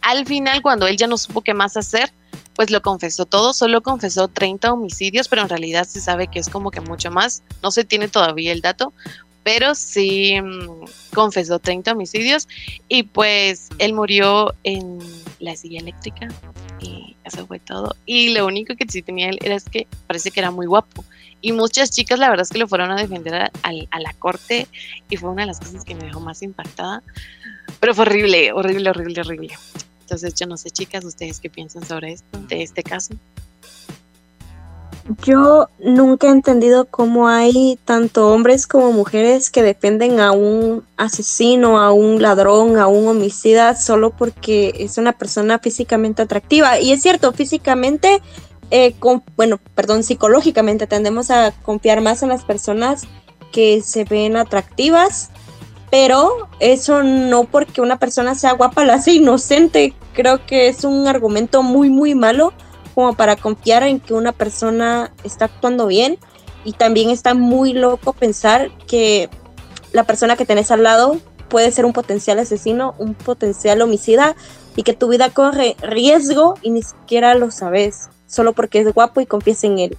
Al 0.00 0.24
final 0.26 0.62
cuando 0.62 0.86
él 0.86 0.96
ya 0.96 1.06
no 1.06 1.18
supo 1.18 1.42
qué 1.42 1.52
más 1.52 1.76
hacer 1.76 2.10
pues 2.54 2.70
lo 2.70 2.80
confesó 2.80 3.26
todo, 3.26 3.52
solo 3.52 3.82
confesó 3.82 4.28
30 4.28 4.72
homicidios, 4.72 5.28
pero 5.28 5.42
en 5.42 5.48
realidad 5.48 5.86
se 5.86 6.00
sabe 6.00 6.28
que 6.28 6.38
es 6.38 6.48
como 6.48 6.70
que 6.70 6.80
mucho 6.80 7.10
más, 7.10 7.42
no 7.62 7.70
se 7.70 7.82
tiene 7.84 8.08
todavía 8.08 8.52
el 8.52 8.60
dato, 8.60 8.92
pero 9.42 9.74
sí 9.74 10.38
mm, 10.40 10.84
confesó 11.14 11.58
30 11.58 11.92
homicidios. 11.92 12.48
Y 12.88 13.04
pues 13.04 13.68
él 13.78 13.94
murió 13.94 14.54
en 14.64 14.98
la 15.42 15.56
silla 15.56 15.80
eléctrica 15.80 16.28
y 16.80 17.16
eso 17.24 17.46
fue 17.46 17.58
todo. 17.58 17.94
Y 18.06 18.30
lo 18.30 18.46
único 18.46 18.74
que 18.76 18.86
sí 18.88 19.02
tenía 19.02 19.28
él 19.28 19.38
era 19.42 19.56
es 19.56 19.64
que 19.64 19.86
parece 20.06 20.30
que 20.30 20.40
era 20.40 20.50
muy 20.50 20.66
guapo. 20.66 21.04
Y 21.40 21.52
muchas 21.52 21.90
chicas 21.90 22.18
la 22.18 22.30
verdad 22.30 22.44
es 22.44 22.50
que 22.50 22.58
lo 22.58 22.68
fueron 22.68 22.90
a 22.92 22.96
defender 22.96 23.34
a, 23.34 23.50
a 23.62 24.00
la 24.00 24.12
corte 24.18 24.68
y 25.10 25.16
fue 25.16 25.30
una 25.30 25.42
de 25.42 25.48
las 25.48 25.58
cosas 25.58 25.84
que 25.84 25.94
me 25.94 26.04
dejó 26.04 26.20
más 26.20 26.42
impactada. 26.42 27.02
Pero 27.80 27.94
fue 27.94 28.06
horrible, 28.06 28.52
horrible, 28.52 28.90
horrible, 28.90 29.20
horrible. 29.20 29.50
Entonces 30.02 30.34
yo 30.34 30.46
no 30.46 30.56
sé 30.56 30.70
chicas, 30.70 31.04
ustedes 31.04 31.40
qué 31.40 31.50
piensan 31.50 31.84
sobre 31.84 32.12
esto, 32.12 32.38
de 32.38 32.62
este 32.62 32.82
caso. 32.82 33.14
Yo 35.22 35.68
nunca 35.80 36.28
he 36.28 36.30
entendido 36.30 36.84
cómo 36.84 37.28
hay 37.28 37.78
tanto 37.84 38.28
hombres 38.28 38.66
como 38.68 38.92
mujeres 38.92 39.50
que 39.50 39.62
defienden 39.62 40.20
a 40.20 40.30
un 40.30 40.84
asesino, 40.96 41.80
a 41.80 41.92
un 41.92 42.22
ladrón, 42.22 42.78
a 42.78 42.86
un 42.86 43.08
homicida 43.08 43.74
solo 43.74 44.10
porque 44.10 44.72
es 44.78 44.98
una 44.98 45.12
persona 45.12 45.58
físicamente 45.58 46.22
atractiva. 46.22 46.78
Y 46.78 46.92
es 46.92 47.02
cierto, 47.02 47.32
físicamente, 47.32 48.22
eh, 48.70 48.94
bueno, 49.36 49.58
perdón, 49.74 50.04
psicológicamente 50.04 50.86
tendemos 50.86 51.30
a 51.30 51.52
confiar 51.62 52.00
más 52.00 52.22
en 52.22 52.28
las 52.28 52.44
personas 52.44 53.02
que 53.50 53.82
se 53.82 54.04
ven 54.04 54.36
atractivas, 54.36 55.30
pero 55.90 56.48
eso 56.60 57.02
no 57.02 57.44
porque 57.44 57.80
una 57.80 57.98
persona 57.98 58.36
sea 58.36 58.52
guapa 58.52 58.84
la 58.84 58.94
hace 58.94 59.14
inocente. 59.14 59.94
Creo 60.14 60.46
que 60.46 60.68
es 60.68 60.84
un 60.84 61.08
argumento 61.08 61.64
muy, 61.64 61.90
muy 61.90 62.14
malo 62.14 62.52
como 62.94 63.14
para 63.14 63.36
confiar 63.36 63.82
en 63.82 64.00
que 64.00 64.14
una 64.14 64.32
persona 64.32 65.12
está 65.24 65.46
actuando 65.46 65.86
bien 65.86 66.18
y 66.64 66.72
también 66.72 67.10
está 67.10 67.34
muy 67.34 67.72
loco 67.72 68.12
pensar 68.12 68.70
que 68.86 69.28
la 69.92 70.04
persona 70.04 70.36
que 70.36 70.46
tenés 70.46 70.70
al 70.70 70.82
lado 70.82 71.18
puede 71.48 71.70
ser 71.70 71.84
un 71.84 71.92
potencial 71.92 72.38
asesino, 72.38 72.94
un 72.98 73.14
potencial 73.14 73.82
homicida 73.82 74.36
y 74.76 74.82
que 74.82 74.94
tu 74.94 75.08
vida 75.08 75.30
corre 75.30 75.76
riesgo 75.82 76.54
y 76.62 76.70
ni 76.70 76.82
siquiera 76.82 77.34
lo 77.34 77.50
sabes, 77.50 78.08
solo 78.26 78.52
porque 78.52 78.80
es 78.80 78.92
guapo 78.92 79.20
y 79.20 79.26
confías 79.26 79.64
en 79.64 79.78
él. 79.78 79.98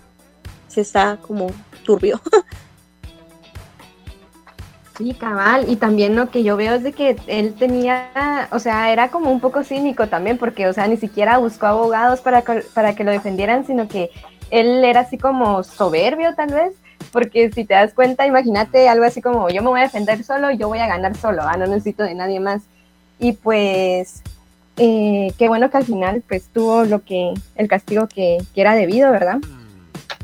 Se 0.68 0.82
está 0.82 1.18
como 1.22 1.52
turbio. 1.84 2.20
Sí, 4.98 5.14
cabal. 5.14 5.66
Y 5.70 5.76
también 5.76 6.16
lo 6.16 6.30
que 6.30 6.44
yo 6.44 6.56
veo 6.56 6.76
es 6.76 6.84
de 6.84 6.94
que 6.94 7.16
él 7.28 7.56
tenía, 7.56 8.48
o 8.52 8.60
sea, 8.60 8.92
era 8.92 9.10
como 9.10 9.32
un 9.32 9.40
poco 9.40 9.64
cínico 9.64 10.08
también, 10.08 10.38
porque, 10.38 10.68
o 10.68 10.74
sea, 10.74 10.88
ni 10.88 10.98
siquiera 10.98 11.40
buscó 11.40 11.66
abogados 11.66 12.22
para, 12.22 12.44
para 12.74 12.96
que 12.96 13.04
lo 13.04 13.12
defendieran, 13.12 13.66
sino 13.66 13.88
que 13.88 14.12
él 14.52 14.84
era 14.84 15.02
así 15.02 15.18
como 15.18 15.64
soberbio 15.64 16.36
tal 16.36 16.54
vez, 16.54 16.74
porque 17.12 17.52
si 17.52 17.66
te 17.66 17.74
das 17.74 17.94
cuenta, 17.94 18.28
imagínate 18.28 18.88
algo 18.88 19.06
así 19.06 19.20
como, 19.22 19.50
yo 19.50 19.64
me 19.64 19.70
voy 19.70 19.80
a 19.80 19.84
defender 19.84 20.24
solo, 20.24 20.52
yo 20.52 20.68
voy 20.68 20.80
a 20.80 20.88
ganar 20.88 21.18
solo, 21.18 21.42
ah, 21.44 21.58
no 21.58 21.66
necesito 21.66 22.04
de 22.04 22.14
nadie 22.14 22.40
más. 22.40 22.62
Y 23.18 23.34
pues, 23.34 24.22
eh, 24.78 25.32
qué 25.40 25.48
bueno 25.48 25.72
que 25.72 25.78
al 25.78 25.86
final 25.86 26.24
pues 26.28 26.50
tuvo 26.54 26.84
lo 26.84 27.04
que, 27.04 27.34
el 27.56 27.68
castigo 27.68 28.08
que, 28.08 28.38
que 28.54 28.62
era 28.62 28.76
debido, 28.76 29.12
¿verdad? 29.12 29.40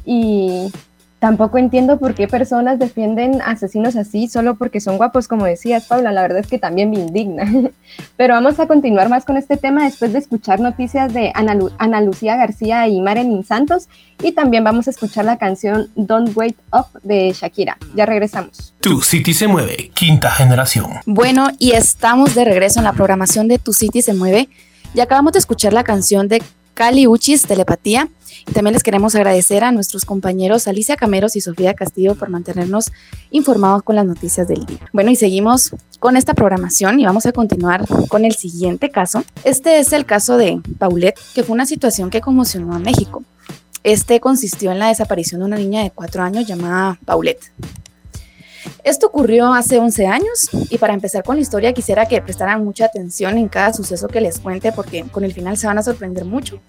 Y 0.05 0.71
Tampoco 1.19 1.57
entiendo 1.57 1.99
por 1.99 2.15
qué 2.15 2.29
personas 2.29 2.79
defienden 2.79 3.41
asesinos 3.41 3.97
así 3.97 4.29
solo 4.29 4.55
porque 4.55 4.79
son 4.79 4.95
guapos, 4.95 5.27
como 5.27 5.43
decías, 5.43 5.85
Paula. 5.85 6.13
La 6.13 6.21
verdad 6.21 6.39
es 6.39 6.47
que 6.47 6.57
también 6.57 6.89
me 6.89 6.97
indigna. 6.97 7.43
Pero 8.17 8.35
vamos 8.35 8.57
a 8.61 8.67
continuar 8.67 9.09
más 9.09 9.25
con 9.25 9.35
este 9.35 9.57
tema 9.57 9.83
después 9.83 10.13
de 10.13 10.19
escuchar 10.19 10.61
noticias 10.61 11.13
de 11.13 11.33
Ana, 11.35 12.01
Lucía 12.01 12.37
García 12.37 12.87
y 12.87 13.01
Marilyn 13.01 13.43
Santos. 13.43 13.89
Y 14.23 14.31
también 14.31 14.63
vamos 14.63 14.87
a 14.87 14.91
escuchar 14.91 15.25
la 15.25 15.37
canción 15.37 15.89
Don't 15.95 16.35
Wait 16.37 16.55
Up 16.71 16.87
de 17.03 17.33
Shakira. 17.33 17.77
Ya 17.95 18.05
regresamos. 18.05 18.73
Tu 18.79 19.01
City 19.01 19.33
se 19.33 19.47
mueve, 19.47 19.91
quinta 19.93 20.31
generación. 20.31 20.87
Bueno, 21.05 21.49
y 21.59 21.71
estamos 21.71 22.33
de 22.33 22.45
regreso 22.45 22.79
en 22.79 22.85
la 22.85 22.93
programación 22.93 23.49
de 23.49 23.59
Tu 23.59 23.73
City 23.73 24.01
se 24.01 24.13
mueve. 24.13 24.47
Y 24.93 25.01
acabamos 25.01 25.33
de 25.33 25.39
escuchar 25.39 25.73
la 25.73 25.83
canción 25.83 26.29
de 26.29 26.41
Cali 26.73 27.07
Uchis, 27.07 27.43
Telepatía 27.43 28.09
también 28.53 28.73
les 28.73 28.83
queremos 28.83 29.15
agradecer 29.15 29.63
a 29.63 29.71
nuestros 29.71 30.05
compañeros 30.05 30.67
Alicia 30.67 30.95
Cameros 30.95 31.35
y 31.35 31.41
Sofía 31.41 31.73
Castillo 31.73 32.15
por 32.15 32.29
mantenernos 32.29 32.91
informados 33.31 33.83
con 33.83 33.95
las 33.95 34.05
noticias 34.05 34.47
del 34.47 34.65
día. 34.65 34.79
Bueno, 34.91 35.11
y 35.11 35.15
seguimos 35.15 35.71
con 35.99 36.17
esta 36.17 36.33
programación 36.33 36.99
y 36.99 37.05
vamos 37.05 37.25
a 37.25 37.31
continuar 37.31 37.85
con 38.07 38.25
el 38.25 38.35
siguiente 38.35 38.89
caso. 38.89 39.23
Este 39.43 39.79
es 39.79 39.93
el 39.93 40.05
caso 40.05 40.37
de 40.37 40.61
Paulette, 40.77 41.19
que 41.35 41.43
fue 41.43 41.53
una 41.53 41.65
situación 41.65 42.09
que 42.09 42.21
conmocionó 42.21 42.73
a 42.73 42.79
México. 42.79 43.23
Este 43.83 44.19
consistió 44.19 44.71
en 44.71 44.79
la 44.79 44.87
desaparición 44.87 45.41
de 45.41 45.45
una 45.45 45.57
niña 45.57 45.83
de 45.83 45.91
cuatro 45.91 46.23
años 46.23 46.47
llamada 46.47 46.99
Paulette. 47.05 47.51
Esto 48.83 49.07
ocurrió 49.07 49.53
hace 49.53 49.79
11 49.79 50.07
años 50.07 50.49
y 50.69 50.77
para 50.77 50.93
empezar 50.93 51.23
con 51.23 51.35
la 51.35 51.41
historia 51.41 51.73
quisiera 51.73 52.07
que 52.07 52.21
prestaran 52.21 52.63
mucha 52.63 52.85
atención 52.85 53.37
en 53.37 53.47
cada 53.47 53.73
suceso 53.73 54.07
que 54.07 54.21
les 54.21 54.39
cuente 54.39 54.71
porque 54.71 55.03
con 55.03 55.23
el 55.23 55.33
final 55.33 55.57
se 55.57 55.67
van 55.67 55.77
a 55.77 55.83
sorprender 55.83 56.25
mucho 56.25 56.59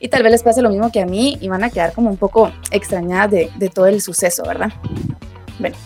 y 0.00 0.08
tal 0.08 0.22
vez 0.22 0.32
les 0.32 0.42
pase 0.42 0.62
lo 0.62 0.70
mismo 0.70 0.90
que 0.90 1.00
a 1.00 1.06
mí 1.06 1.38
y 1.40 1.48
van 1.48 1.64
a 1.64 1.70
quedar 1.70 1.92
como 1.92 2.10
un 2.10 2.16
poco 2.16 2.52
extrañadas 2.70 3.30
de, 3.30 3.70
todo 3.72 3.86
el 3.86 4.00
suceso, 4.00 4.42
¿verdad? 4.46 4.72
Bueno, 5.58 5.76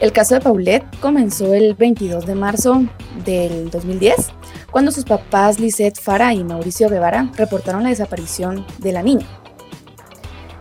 el 0.00 0.12
caso 0.12 0.34
de 0.34 0.40
Paulette 0.40 0.84
comenzó 1.00 1.52
el 1.52 1.74
22 1.74 2.26
de 2.26 2.34
marzo 2.34 2.84
del 3.24 3.70
2010 3.70 4.30
cuando 4.70 4.90
sus 4.90 5.04
papás 5.04 5.60
Lisette 5.60 6.00
Fara 6.00 6.32
y 6.32 6.42
Mauricio 6.42 6.88
Guevara 6.88 7.30
reportaron 7.36 7.82
la 7.82 7.90
desaparición 7.90 8.64
de 8.78 8.92
la 8.92 9.02
niña. 9.02 9.26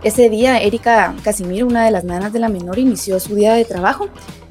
Ese 0.03 0.29
día, 0.29 0.57
Erika 0.59 1.13
Casimiro, 1.23 1.67
una 1.67 1.85
de 1.85 1.91
las 1.91 2.03
nanas 2.03 2.33
de 2.33 2.39
la 2.39 2.49
menor, 2.49 2.79
inició 2.79 3.19
su 3.19 3.35
día 3.35 3.53
de 3.53 3.65
trabajo 3.65 4.07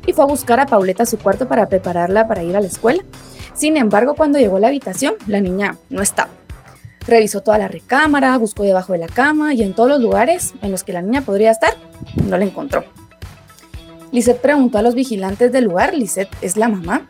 y 0.06 0.12
fue 0.12 0.22
a 0.22 0.28
buscar 0.28 0.60
a 0.60 0.66
Pauleta 0.66 1.02
a 1.02 1.06
su 1.06 1.18
cuarto 1.18 1.48
para 1.48 1.68
prepararla 1.68 2.28
para 2.28 2.44
ir 2.44 2.56
a 2.56 2.60
la 2.60 2.68
escuela. 2.68 3.02
Sin 3.54 3.76
embargo, 3.76 4.14
cuando 4.14 4.38
llegó 4.38 4.58
a 4.58 4.60
la 4.60 4.68
habitación, 4.68 5.14
la 5.26 5.40
niña 5.40 5.76
no 5.88 6.02
estaba. 6.02 6.30
Revisó 7.04 7.40
toda 7.40 7.58
la 7.58 7.66
recámara, 7.66 8.38
buscó 8.38 8.62
debajo 8.62 8.92
de 8.92 9.00
la 9.00 9.08
cama 9.08 9.52
y 9.52 9.62
en 9.62 9.74
todos 9.74 9.88
los 9.88 10.00
lugares 10.00 10.54
en 10.62 10.70
los 10.70 10.84
que 10.84 10.92
la 10.92 11.02
niña 11.02 11.22
podría 11.22 11.50
estar, 11.50 11.74
no 12.28 12.38
la 12.38 12.44
encontró. 12.44 12.84
Lisette 14.12 14.40
preguntó 14.40 14.78
a 14.78 14.82
los 14.82 14.94
vigilantes 14.94 15.50
del 15.50 15.64
lugar, 15.64 15.94
Lisette 15.94 16.30
es 16.42 16.56
la 16.56 16.68
mamá, 16.68 17.08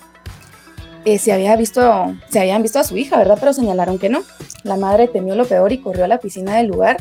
eh, 1.04 1.18
se, 1.18 1.32
había 1.32 1.56
visto, 1.56 2.14
se 2.30 2.40
habían 2.40 2.62
visto 2.62 2.78
a 2.78 2.84
su 2.84 2.96
hija, 2.96 3.18
¿verdad? 3.18 3.36
Pero 3.38 3.52
señalaron 3.52 3.98
que 3.98 4.08
no. 4.08 4.22
La 4.64 4.76
madre 4.76 5.08
temió 5.08 5.34
lo 5.34 5.44
peor 5.44 5.72
y 5.72 5.78
corrió 5.78 6.04
a 6.04 6.08
la 6.08 6.18
piscina 6.18 6.56
del 6.56 6.68
lugar 6.68 6.96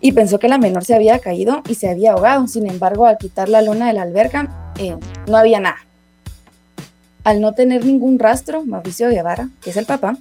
y 0.00 0.12
pensó 0.12 0.38
que 0.38 0.48
la 0.48 0.58
menor 0.58 0.84
se 0.84 0.94
había 0.94 1.18
caído 1.18 1.62
y 1.68 1.74
se 1.74 1.88
había 1.88 2.12
ahogado. 2.12 2.46
Sin 2.46 2.68
embargo, 2.68 3.06
al 3.06 3.18
quitar 3.18 3.48
la 3.48 3.62
lona 3.62 3.88
de 3.88 3.94
la 3.94 4.02
alberca, 4.02 4.72
eh, 4.78 4.96
no 5.26 5.36
había 5.36 5.60
nada. 5.60 5.78
Al 7.24 7.40
no 7.40 7.52
tener 7.52 7.84
ningún 7.84 8.18
rastro, 8.18 8.64
Mauricio 8.64 9.08
Guevara, 9.08 9.48
que 9.60 9.70
es 9.70 9.76
el 9.76 9.86
papá, 9.86 10.16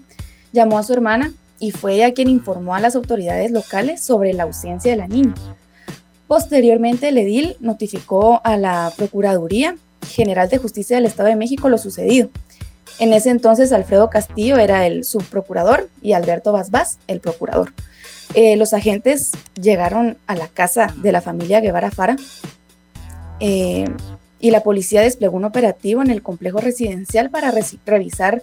llamó 0.52 0.78
a 0.78 0.84
su 0.84 0.94
hermana 0.94 1.32
y 1.60 1.72
fue 1.72 1.96
ella 1.96 2.13
quien 2.13 2.30
informó 2.30 2.76
a 2.76 2.80
las 2.80 2.96
autoridades 2.96 3.52
locales 3.52 4.02
sobre 4.02 4.34
la 4.34 4.44
ausencia 4.44 4.92
de 4.92 4.98
la 4.98 5.08
niña. 5.08 5.34
Posteriormente, 6.28 7.10
el 7.10 7.18
edil 7.18 7.56
notificó 7.60 8.42
a 8.44 8.58
la 8.58 8.92
Procuraduría 8.98 9.78
General 10.10 10.50
de 10.50 10.58
Justicia 10.58 10.98
del 10.98 11.06
Estado 11.06 11.30
de 11.30 11.36
México 11.36 11.70
lo 11.70 11.78
sucedido. 11.78 12.30
En 13.00 13.13
ese 13.13 13.30
entonces, 13.30 13.72
Alfredo 13.72 14.10
Castillo 14.10 14.58
era 14.58 14.86
el 14.88 15.04
subprocurador 15.04 15.90
y 16.02 16.13
Alberto 16.13 16.52
Vaz 16.52 16.98
el 17.08 17.20
procurador. 17.20 17.72
Eh, 18.34 18.56
los 18.58 18.74
agentes 18.74 19.32
llegaron 19.60 20.18
a 20.28 20.36
la 20.36 20.48
casa 20.48 20.94
de 20.98 21.12
la 21.12 21.22
familia 21.22 21.62
Guevara 21.62 21.92
Fara 21.92 22.18
eh, 23.40 23.86
y 24.40 24.52
la 24.52 24.62
policía 24.62 25.02
desplegó 25.02 25.38
un 25.38 25.46
operativo 25.46 26.02
en 26.02 26.12
el 26.12 26.22
complejo 26.22 26.60
residencial 26.60 27.30
para 27.30 27.52
revisar 27.86 28.42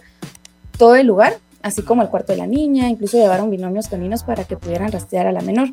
todo 0.77 0.95
el 0.95 1.07
lugar, 1.07 1.37
así 1.61 1.81
como 1.83 2.01
el 2.01 2.09
cuarto 2.09 2.33
de 2.33 2.39
la 2.39 2.47
niña, 2.47 2.89
incluso 2.89 3.17
llevaron 3.17 3.49
binomios 3.49 3.87
caninos 3.87 4.23
para 4.23 4.43
que 4.43 4.57
pudieran 4.57 4.91
rastrear 4.91 5.27
a 5.27 5.31
la 5.31 5.41
menor. 5.41 5.69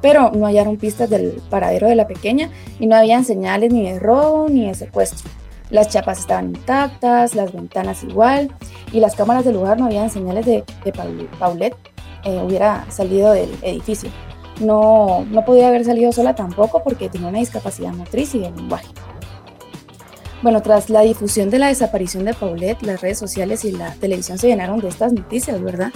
Pero 0.00 0.30
no 0.30 0.46
hallaron 0.46 0.78
pistas 0.78 1.10
del 1.10 1.42
paradero 1.50 1.86
de 1.86 1.94
la 1.94 2.06
pequeña 2.06 2.48
y 2.78 2.86
no 2.86 2.96
habían 2.96 3.24
señales 3.24 3.70
ni 3.70 3.82
de 3.82 3.98
robo 3.98 4.48
ni 4.48 4.66
de 4.66 4.74
secuestro. 4.74 5.28
Las 5.68 5.88
chapas 5.88 6.20
estaban 6.20 6.46
intactas, 6.46 7.34
las 7.34 7.52
ventanas 7.52 8.02
igual, 8.02 8.50
y 8.92 9.00
las 9.00 9.14
cámaras 9.14 9.44
del 9.44 9.54
lugar 9.54 9.78
no 9.78 9.86
habían 9.86 10.08
señales 10.08 10.46
de, 10.46 10.64
de 10.84 10.92
Paulette 11.38 11.76
eh, 12.24 12.42
hubiera 12.44 12.90
salido 12.90 13.32
del 13.32 13.50
edificio. 13.62 14.10
No, 14.60 15.26
no 15.30 15.44
podía 15.44 15.68
haber 15.68 15.84
salido 15.84 16.12
sola 16.12 16.34
tampoco 16.34 16.82
porque 16.82 17.08
tenía 17.08 17.28
una 17.28 17.38
discapacidad 17.38 17.92
motriz 17.92 18.34
y 18.34 18.40
de 18.40 18.50
lenguaje. 18.50 18.88
Bueno, 20.42 20.62
tras 20.62 20.88
la 20.88 21.02
difusión 21.02 21.50
de 21.50 21.58
la 21.58 21.68
desaparición 21.68 22.24
de 22.24 22.32
Paulette, 22.32 22.82
las 22.82 23.00
redes 23.00 23.18
sociales 23.18 23.64
y 23.64 23.72
la 23.72 23.92
televisión 23.94 24.38
se 24.38 24.48
llenaron 24.48 24.80
de 24.80 24.88
estas 24.88 25.12
noticias, 25.12 25.62
¿verdad? 25.62 25.92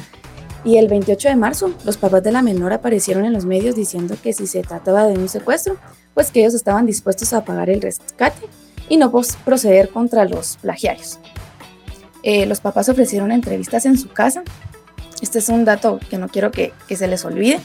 Y 0.65 0.77
el 0.77 0.89
28 0.89 1.29
de 1.29 1.37
marzo, 1.37 1.73
los 1.85 1.97
papás 1.97 2.23
de 2.23 2.33
la 2.33 2.43
menor 2.43 2.73
aparecieron 2.73 3.25
en 3.25 3.33
los 3.33 3.45
medios 3.45 3.75
diciendo 3.75 4.17
que 4.23 4.33
si 4.33 4.47
se 4.47 4.63
trataba 4.63 5.07
de 5.07 5.19
un 5.19 5.29
secuestro, 5.29 5.77
pues 6.15 6.31
que 6.31 6.41
ellos 6.41 6.55
estaban 6.55 6.87
dispuestos 6.87 7.33
a 7.33 7.45
pagar 7.45 7.69
el 7.71 7.83
rescate 7.83 8.47
y 8.89 8.97
no 8.97 9.13
proceder 9.45 9.91
contra 9.91 10.25
los 10.25 10.57
plagiarios. 10.59 11.19
Eh, 12.23 12.47
los 12.47 12.61
papás 12.61 12.89
ofrecieron 12.89 13.33
entrevistas 13.33 13.85
en 13.85 13.99
su 13.99 14.09
casa. 14.09 14.43
Este 15.21 15.39
es 15.39 15.49
un 15.49 15.65
dato 15.65 16.01
que 16.11 16.19
no 16.19 16.29
quiero 16.29 16.51
que, 16.51 16.73
se 16.89 17.09
les 17.09 17.25
olvide. 17.25 17.61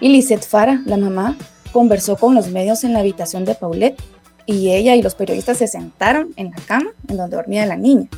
Y 0.00 0.08
Lisette 0.08 0.44
Fara, 0.44 0.82
la 0.86 0.96
mamá, 0.96 1.36
conversó 1.72 2.16
con 2.16 2.34
los 2.34 2.48
medios 2.48 2.84
en 2.84 2.92
la 2.92 3.00
habitación 3.00 3.44
de 3.44 3.54
Paulette 3.54 4.00
y 4.46 4.70
ella 4.70 4.96
y 4.96 5.02
los 5.02 5.14
periodistas 5.14 5.58
se 5.58 5.68
sentaron 5.68 6.32
en 6.36 6.50
la 6.50 6.56
cama 6.66 6.90
en 7.08 7.16
donde 7.16 7.36
dormía 7.36 7.66
la 7.66 7.76
niña. 7.76 8.08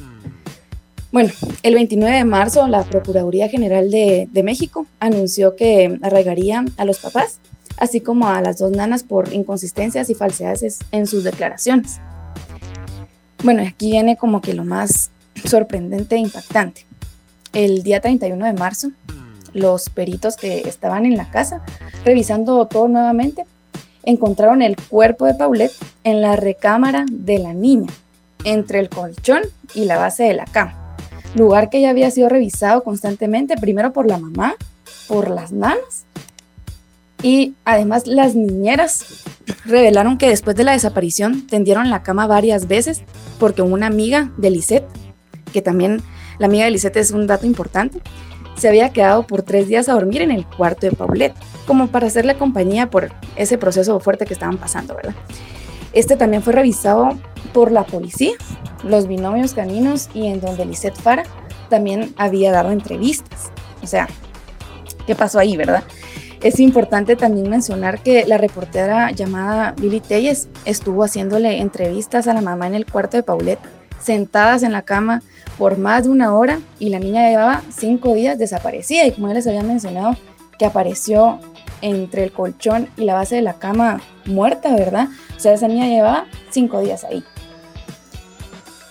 Bueno, 1.13 1.31
el 1.63 1.75
29 1.75 2.17
de 2.17 2.25
marzo 2.25 2.67
la 2.69 2.85
Procuraduría 2.85 3.51
General 3.51 3.91
de, 3.91 4.29
México 4.43 4.87
anunció 4.99 5.57
que 5.57 5.99
arraigaría 6.01 6.65
a 6.79 6.85
los 6.87 7.01
papás, 7.01 7.39
así 7.77 8.01
como 8.01 8.29
a 8.29 8.41
las 8.41 8.59
dos 8.59 8.71
nanas 8.71 9.03
por 9.03 9.31
inconsistencias 9.31 10.09
y 10.09 10.15
falsedades 10.15 10.79
en 10.91 11.07
sus 11.07 11.23
declaraciones. 11.23 12.01
Bueno, 13.45 13.63
aquí 13.63 13.91
viene 13.91 14.17
como 14.17 14.41
que 14.41 14.55
lo 14.55 14.65
más 14.65 15.11
sorprendente 15.45 16.15
e 16.15 16.21
impactante. 16.21 16.87
El 17.53 17.83
día 17.83 18.01
31 18.01 18.45
de 18.45 18.53
marzo, 18.53 18.91
los 19.53 19.91
peritos 19.91 20.37
que 20.37 20.61
estaban 20.61 21.07
en 21.07 21.17
la 21.17 21.31
casa, 21.31 21.63
revisando 22.05 22.67
todo 22.67 22.89
nuevamente, 22.89 23.45
encontraron 24.05 24.63
el 24.63 24.77
cuerpo 24.77 25.27
de 25.27 25.35
Paulette 25.35 25.75
en 26.05 26.23
la 26.23 26.37
recámara 26.37 27.05
de 27.11 27.39
la 27.39 27.53
niña, 27.53 27.91
entre 28.45 28.81
el 28.81 28.89
colchón 28.89 29.43
y 29.75 29.85
la 29.85 29.99
base 29.99 30.25
de 30.25 30.35
la 30.35 30.47
cama 30.47 30.83
lugar 31.35 31.71
que 31.71 31.81
ya 31.81 31.91
había 31.91 32.11
sido 32.11 32.29
revisado 32.29 32.83
constantemente, 32.85 33.57
primero 33.57 33.93
por 33.93 34.07
la 34.07 34.19
mamá, 34.19 34.55
por 35.09 35.31
las 35.31 35.53
nanas, 35.53 36.05
y 37.23 37.55
además 37.65 38.07
las 38.07 38.35
niñeras 38.35 39.05
revelaron 39.65 40.19
que 40.19 40.29
después 40.29 40.57
de 40.57 40.65
la 40.65 40.73
desaparición 40.73 41.47
tendieron 41.47 41.89
la 41.89 42.03
cama 42.03 42.27
varias 42.27 42.67
veces 42.67 43.03
porque 43.39 43.63
una 43.63 43.87
amiga 43.87 44.33
de 44.37 44.51
Lisette, 44.51 44.87
que 45.53 45.63
también 45.63 46.03
la 46.39 46.47
amiga 46.47 46.65
de 46.65 46.71
Lisette 46.71 46.97
es 46.97 47.11
un 47.11 47.27
dato 47.27 47.47
importante, 47.47 48.01
se 48.57 48.69
había 48.69 48.91
quedado 48.91 49.27
por 49.27 49.43
tres 49.43 49.69
días 49.69 49.89
a 49.89 49.95
dormir 49.95 50.23
en 50.23 50.31
el 50.31 50.47
cuarto 50.47 50.87
de 50.87 50.93
Paulette, 50.93 51.35
como 51.67 51.89
para 51.89 52.07
hacerle 52.07 52.37
compañía 52.37 52.91
por 52.91 53.11
ese 53.37 53.59
proceso 53.59 53.99
fuerte 54.01 54.27
que 54.27 54.35
estaban 54.35 54.59
pasando, 54.59 54.95
¿verdad? 54.95 55.15
Este 55.93 56.17
también 56.17 56.43
fue 56.43 56.53
revisado 56.53 57.19
por 57.53 57.71
la 57.71 57.85
policía, 57.85 58.33
los 58.85 59.07
binomios 59.07 59.55
caninos 59.55 60.09
y 60.15 60.27
en 60.27 60.41
donde 60.41 60.65
Lisette 60.65 60.97
Fara 60.97 61.25
también 61.69 62.15
había 62.17 62.53
dado 62.53 62.71
entrevistas. 62.71 63.51
O 63.83 63.87
sea, 63.87 64.09
¿qué 65.07 65.15
pasó 65.15 65.39
ahí, 65.39 65.57
verdad? 65.57 65.83
Es 66.43 66.59
importante 66.59 67.15
también 67.15 67.49
mencionar 67.49 68.03
que 68.03 68.27
la 68.27 68.37
reportera 68.37 69.13
llamada 69.13 69.75
Lily 69.79 70.01
Telles 70.01 70.49
estuvo 70.65 71.05
haciéndole 71.05 71.61
entrevistas 71.61 72.27
a 72.27 72.35
la 72.35 72.41
mamá 72.41 72.67
en 72.67 72.75
el 72.75 72.85
cuarto 72.85 73.17
de 73.17 73.23
Paulette, 73.23 73.61
sentadas 74.03 74.63
en 74.63 74.73
la 74.73 74.83
cama 74.83 75.23
por 75.59 75.79
más 75.79 76.05
de 76.05 76.11
una 76.11 76.35
hora 76.35 76.61
y 76.79 76.89
la 76.89 76.99
niña 76.99 77.29
llevaba 77.29 77.63
cinco 77.71 78.15
días 78.15 78.39
desaparecida 78.39 79.07
y 79.07 79.13
como 79.13 79.29
ya 79.29 79.35
les 79.35 79.47
había 79.47 79.63
mencionado, 79.63 80.17
que 80.59 80.65
apareció 80.65 81.39
entre 81.81 82.25
el 82.25 82.33
colchón 82.33 82.89
y 82.97 83.05
la 83.05 83.15
base 83.15 83.37
de 83.37 83.43
la 83.43 83.55
cama 83.55 84.01
muerta, 84.25 84.75
¿verdad? 84.75 85.09
O 85.37 85.41
sea, 85.41 85.53
esa 85.53 85.69
niña 85.69 85.89
llevaba 85.89 86.27
cinco 86.51 86.81
días 86.81 87.05
ahí. 87.05 87.25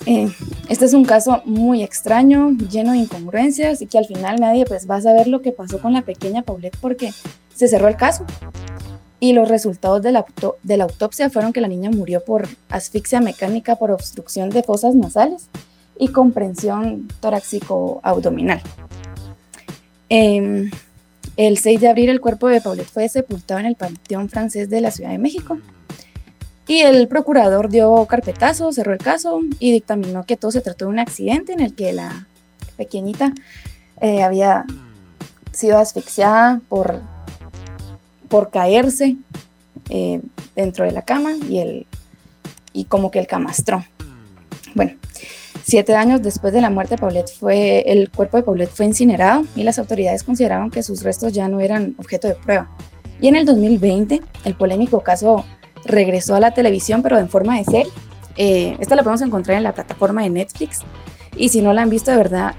Eh, 0.06 0.30
este 0.68 0.86
es 0.86 0.94
un 0.94 1.06
caso 1.06 1.42
muy 1.46 1.84
extraño, 1.84 2.52
lleno 2.52 2.92
de 2.94 3.00
incongruencias 3.00 3.82
y 3.82 3.88
que 3.88 3.98
al 3.98 4.06
final 4.06 4.40
nadie 4.40 4.66
pues 4.66 4.90
va 4.90 4.96
a 4.96 5.02
saber 5.02 5.28
lo 5.28 5.42
que 5.42 5.52
pasó 5.52 5.80
con 5.80 5.94
la 5.94 6.02
pequeña 6.02 6.42
Paulette 6.42 6.78
porque 6.82 7.14
se 7.54 7.68
cerró 7.68 7.88
el 7.88 7.96
caso. 7.96 8.26
Y 9.22 9.34
los 9.34 9.48
resultados 9.48 10.02
de 10.02 10.12
la, 10.12 10.84
autopsia 10.84 11.30
fueron 11.30 11.54
que 11.54 11.62
la 11.62 11.68
niña 11.70 11.92
murió 11.92 12.26
por 12.26 12.50
asfixia 12.70 13.22
mecánica 13.22 13.76
por 13.76 13.92
obstrucción 13.92 14.50
de 14.50 14.64
fosas 14.64 14.96
nasales 14.96 15.48
y 15.98 16.08
comprensión 16.08 17.08
torácico-abdominal. 17.20 18.62
Em, 20.10 20.72
el 21.38 21.58
6 21.60 21.80
de 21.80 21.88
abril 21.88 22.10
el 22.10 22.20
cuerpo 22.20 22.48
de 22.48 22.62
Paulette 22.62 22.90
fue 22.90 23.08
sepultado 23.08 23.60
en 23.60 23.68
el 23.68 23.76
Panteón 23.76 24.28
Francés 24.28 24.70
de 24.70 24.82
la 24.82 24.92
Ciudad 24.92 25.12
de 25.12 25.20
México 25.20 25.60
y 26.68 26.80
el 26.80 27.08
procurador 27.08 27.70
dio 27.70 28.06
carpetazo, 28.08 28.74
cerró 28.74 28.94
el 28.94 29.00
caso 29.00 29.42
y 29.60 29.72
dictaminó 29.72 30.26
que 30.26 30.36
todo 30.36 30.52
se 30.52 30.62
trató 30.62 30.86
de 30.86 30.92
un 30.92 31.00
accidente 31.00 31.54
en 31.54 31.60
el 31.60 31.76
que 31.76 31.94
la 31.94 32.28
pequeñita 32.76 33.34
eh, 34.00 34.24
había 34.24 34.66
sido 35.52 35.78
asfixiada 35.78 36.62
por, 36.70 37.02
por 38.32 38.50
caerse 38.50 39.18
eh, 39.90 40.22
dentro 40.56 40.86
de 40.86 40.92
la 40.92 41.04
cama 41.04 41.34
y, 41.48 41.60
el, 41.60 41.86
y 42.74 42.86
como 42.86 43.12
que 43.12 43.20
el 43.20 43.28
camastrón. 43.28 43.84
Bueno, 44.74 44.94
siete 45.64 45.94
años 45.96 46.22
después 46.24 46.54
de 46.54 46.62
la 46.62 46.70
muerte 46.70 46.96
de 46.96 47.02
Paulette, 47.02 47.30
fue, 47.30 47.84
el 47.92 48.10
cuerpo 48.10 48.38
de 48.38 48.44
Paulette 48.44 48.72
fue 48.72 48.86
incinerado 48.86 49.44
y 49.56 49.64
las 49.64 49.78
autoridades 49.78 50.24
consideraron 50.24 50.72
que 50.72 50.82
sus 50.82 51.04
restos 51.04 51.34
ya 51.34 51.50
no 51.50 51.60
eran 51.60 51.94
objeto 52.00 52.30
de 52.30 52.36
prueba. 52.36 52.72
Y 53.20 53.28
en 53.28 53.36
el 53.36 53.46
2020, 53.46 54.22
el 54.46 54.56
polémico 54.56 55.02
caso 55.02 55.46
regresó 55.84 56.34
a 56.36 56.40
la 56.40 56.54
televisión, 56.54 57.04
pero 57.04 57.20
en 57.20 57.30
forma 57.30 57.58
de 57.58 57.66
serie. 57.66 57.92
Eh, 58.38 58.78
esta 58.80 58.96
la 58.96 59.04
podemos 59.04 59.22
encontrar 59.22 59.58
en 59.58 59.64
la 59.64 59.74
plataforma 59.74 60.24
de 60.24 60.30
Netflix. 60.30 60.80
Y 61.36 61.50
si 61.50 61.62
no 61.62 61.74
la 61.74 61.82
han 61.84 61.90
visto, 61.90 62.12
de 62.12 62.18
verdad, 62.18 62.56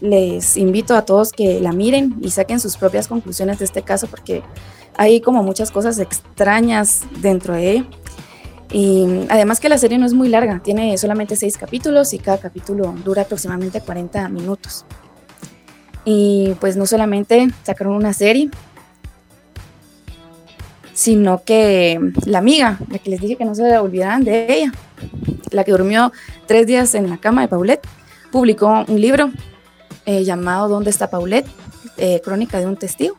les 0.00 0.56
invito 0.56 0.96
a 0.96 1.04
todos 1.04 1.32
que 1.32 1.60
la 1.60 1.72
miren 1.72 2.16
y 2.20 2.30
saquen 2.30 2.58
sus 2.58 2.76
propias 2.76 3.06
conclusiones 3.06 3.58
de 3.58 3.66
este 3.66 3.82
caso, 3.82 4.06
porque 4.06 4.42
hay 4.96 5.20
como 5.20 5.42
muchas 5.42 5.70
cosas 5.70 5.98
extrañas 5.98 7.02
dentro 7.20 7.54
de 7.54 7.76
él. 7.76 7.86
Y 8.72 9.26
además 9.30 9.60
que 9.60 9.68
la 9.68 9.78
serie 9.78 9.98
no 9.98 10.06
es 10.06 10.12
muy 10.12 10.28
larga, 10.28 10.60
tiene 10.62 10.96
solamente 10.98 11.36
seis 11.36 11.56
capítulos 11.56 12.12
y 12.12 12.18
cada 12.18 12.38
capítulo 12.38 12.94
dura 13.04 13.22
aproximadamente 13.22 13.80
40 13.80 14.28
minutos. 14.28 14.84
Y 16.04 16.54
pues 16.60 16.76
no 16.76 16.86
solamente 16.86 17.48
sacaron 17.62 17.94
una 17.94 18.12
serie, 18.12 18.50
sino 20.92 21.44
que 21.44 22.00
la 22.26 22.38
amiga, 22.38 22.78
la 22.90 22.98
que 22.98 23.10
les 23.10 23.20
dije 23.20 23.36
que 23.36 23.44
no 23.44 23.54
se 23.54 23.78
olvidaran 23.78 24.24
de 24.24 24.52
ella, 24.52 24.72
la 25.50 25.64
que 25.64 25.70
durmió 25.70 26.12
tres 26.46 26.66
días 26.66 26.94
en 26.94 27.08
la 27.08 27.18
cama 27.18 27.42
de 27.42 27.48
Paulette, 27.48 27.86
publicó 28.30 28.84
un 28.88 29.00
libro 29.00 29.30
eh, 30.06 30.24
llamado 30.24 30.68
¿Dónde 30.68 30.90
está 30.90 31.10
Paulette? 31.10 31.46
Eh, 31.96 32.20
crónica 32.22 32.60
de 32.60 32.66
un 32.66 32.76
testigo. 32.76 33.16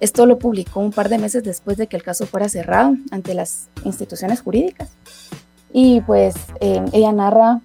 Esto 0.00 0.26
lo 0.26 0.38
publicó 0.38 0.80
un 0.80 0.92
par 0.92 1.08
de 1.08 1.18
meses 1.18 1.42
después 1.42 1.76
de 1.76 1.86
que 1.86 1.96
el 1.96 2.02
caso 2.02 2.26
fuera 2.26 2.48
cerrado 2.48 2.94
ante 3.10 3.34
las 3.34 3.68
instituciones 3.84 4.40
jurídicas. 4.40 4.90
Y 5.72 6.00
pues 6.02 6.34
eh, 6.60 6.82
ella 6.92 7.12
narra 7.12 7.60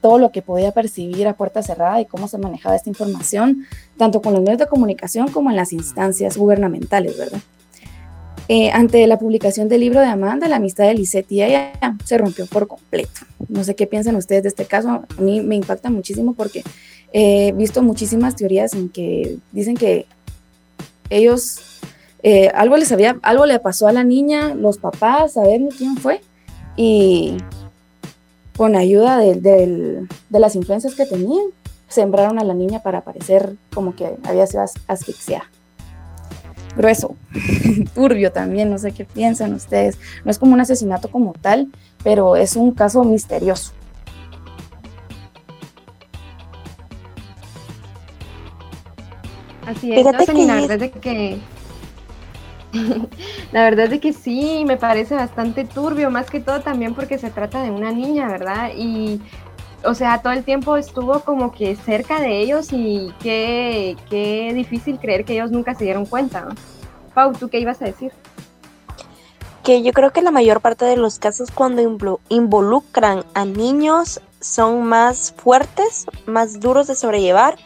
todo 0.00 0.18
lo 0.18 0.32
que 0.32 0.42
podía 0.42 0.72
percibir 0.72 1.28
a 1.28 1.34
puerta 1.34 1.62
cerrada 1.62 2.00
y 2.00 2.06
cómo 2.06 2.26
se 2.26 2.38
manejaba 2.38 2.74
esta 2.74 2.88
información, 2.88 3.66
tanto 3.96 4.20
con 4.22 4.32
los 4.32 4.42
medios 4.42 4.58
de 4.58 4.66
comunicación 4.66 5.28
como 5.28 5.50
en 5.50 5.56
las 5.56 5.72
instancias 5.72 6.36
gubernamentales, 6.36 7.16
¿verdad? 7.16 7.40
Eh, 8.52 8.72
ante 8.72 9.06
la 9.06 9.16
publicación 9.16 9.68
del 9.68 9.78
libro 9.78 10.00
de 10.00 10.08
Amanda, 10.08 10.48
la 10.48 10.56
amistad 10.56 10.88
de 10.88 10.94
Lisette 10.94 11.30
y 11.30 11.40
ella 11.40 11.70
se 12.04 12.18
rompió 12.18 12.46
por 12.46 12.66
completo. 12.66 13.20
No 13.48 13.62
sé 13.62 13.76
qué 13.76 13.86
piensan 13.86 14.16
ustedes 14.16 14.42
de 14.42 14.48
este 14.48 14.64
caso. 14.64 14.88
A 14.88 15.20
mí 15.20 15.40
me 15.40 15.54
impacta 15.54 15.88
muchísimo 15.88 16.34
porque 16.34 16.64
he 17.12 17.52
visto 17.52 17.80
muchísimas 17.80 18.34
teorías 18.34 18.74
en 18.74 18.88
que 18.88 19.36
dicen 19.52 19.76
que 19.76 20.04
ellos 21.10 21.60
eh, 22.24 22.48
algo 22.52 22.76
les 22.76 22.90
había, 22.90 23.20
algo 23.22 23.46
le 23.46 23.60
pasó 23.60 23.86
a 23.86 23.92
la 23.92 24.02
niña, 24.02 24.52
los 24.52 24.78
papás, 24.78 25.34
saber 25.34 25.60
quién 25.78 25.96
fue 25.96 26.20
y 26.74 27.36
con 28.56 28.74
ayuda 28.74 29.18
de, 29.18 30.08
las 30.28 30.56
influencias 30.56 30.96
que 30.96 31.06
tenían 31.06 31.44
sembraron 31.86 32.40
a 32.40 32.44
la 32.44 32.54
niña 32.54 32.82
para 32.82 33.02
parecer 33.02 33.54
como 33.72 33.94
que 33.94 34.10
había 34.24 34.48
sido 34.48 34.64
asfixiada 34.88 35.48
grueso, 36.76 37.16
turbio 37.94 38.32
también, 38.32 38.70
no 38.70 38.78
sé 38.78 38.92
qué 38.92 39.04
piensan 39.04 39.54
ustedes. 39.54 39.98
No 40.24 40.30
es 40.30 40.38
como 40.38 40.54
un 40.54 40.60
asesinato 40.60 41.08
como 41.10 41.32
tal, 41.40 41.68
pero 42.02 42.36
es 42.36 42.56
un 42.56 42.72
caso 42.72 43.04
misterioso. 43.04 43.72
Así 49.66 49.92
es, 49.92 50.04
no, 50.04 50.12
que... 50.12 50.46
la 50.46 50.54
verdad 50.54 50.82
es 50.82 50.92
que 50.92 51.38
la 53.52 53.64
verdad 53.64 53.86
es 53.86 53.90
de 53.90 54.00
que 54.00 54.12
sí, 54.12 54.64
me 54.66 54.76
parece 54.76 55.14
bastante 55.14 55.64
turbio, 55.64 56.10
más 56.10 56.30
que 56.30 56.40
todo 56.40 56.60
también 56.60 56.94
porque 56.94 57.18
se 57.18 57.30
trata 57.30 57.62
de 57.62 57.70
una 57.70 57.90
niña, 57.90 58.28
¿verdad? 58.28 58.70
Y 58.76 59.20
o 59.84 59.94
sea, 59.94 60.20
todo 60.22 60.32
el 60.32 60.44
tiempo 60.44 60.76
estuvo 60.76 61.20
como 61.20 61.52
que 61.52 61.76
cerca 61.76 62.20
de 62.20 62.40
ellos 62.40 62.68
y 62.72 63.12
qué, 63.20 63.96
qué 64.08 64.52
difícil 64.54 64.98
creer 64.98 65.24
que 65.24 65.34
ellos 65.34 65.50
nunca 65.50 65.74
se 65.74 65.84
dieron 65.84 66.06
cuenta. 66.06 66.48
Pau, 67.14 67.32
¿tú 67.32 67.48
qué 67.48 67.60
ibas 67.60 67.80
a 67.82 67.86
decir? 67.86 68.12
Que 69.64 69.82
yo 69.82 69.92
creo 69.92 70.12
que 70.12 70.22
la 70.22 70.30
mayor 70.30 70.60
parte 70.60 70.84
de 70.84 70.96
los 70.96 71.18
casos 71.18 71.50
cuando 71.50 71.82
involucran 72.28 73.24
a 73.34 73.44
niños 73.44 74.20
son 74.40 74.84
más 74.84 75.34
fuertes, 75.36 76.06
más 76.26 76.60
duros 76.60 76.86
de 76.86 76.94
sobrellevar, 76.94 77.56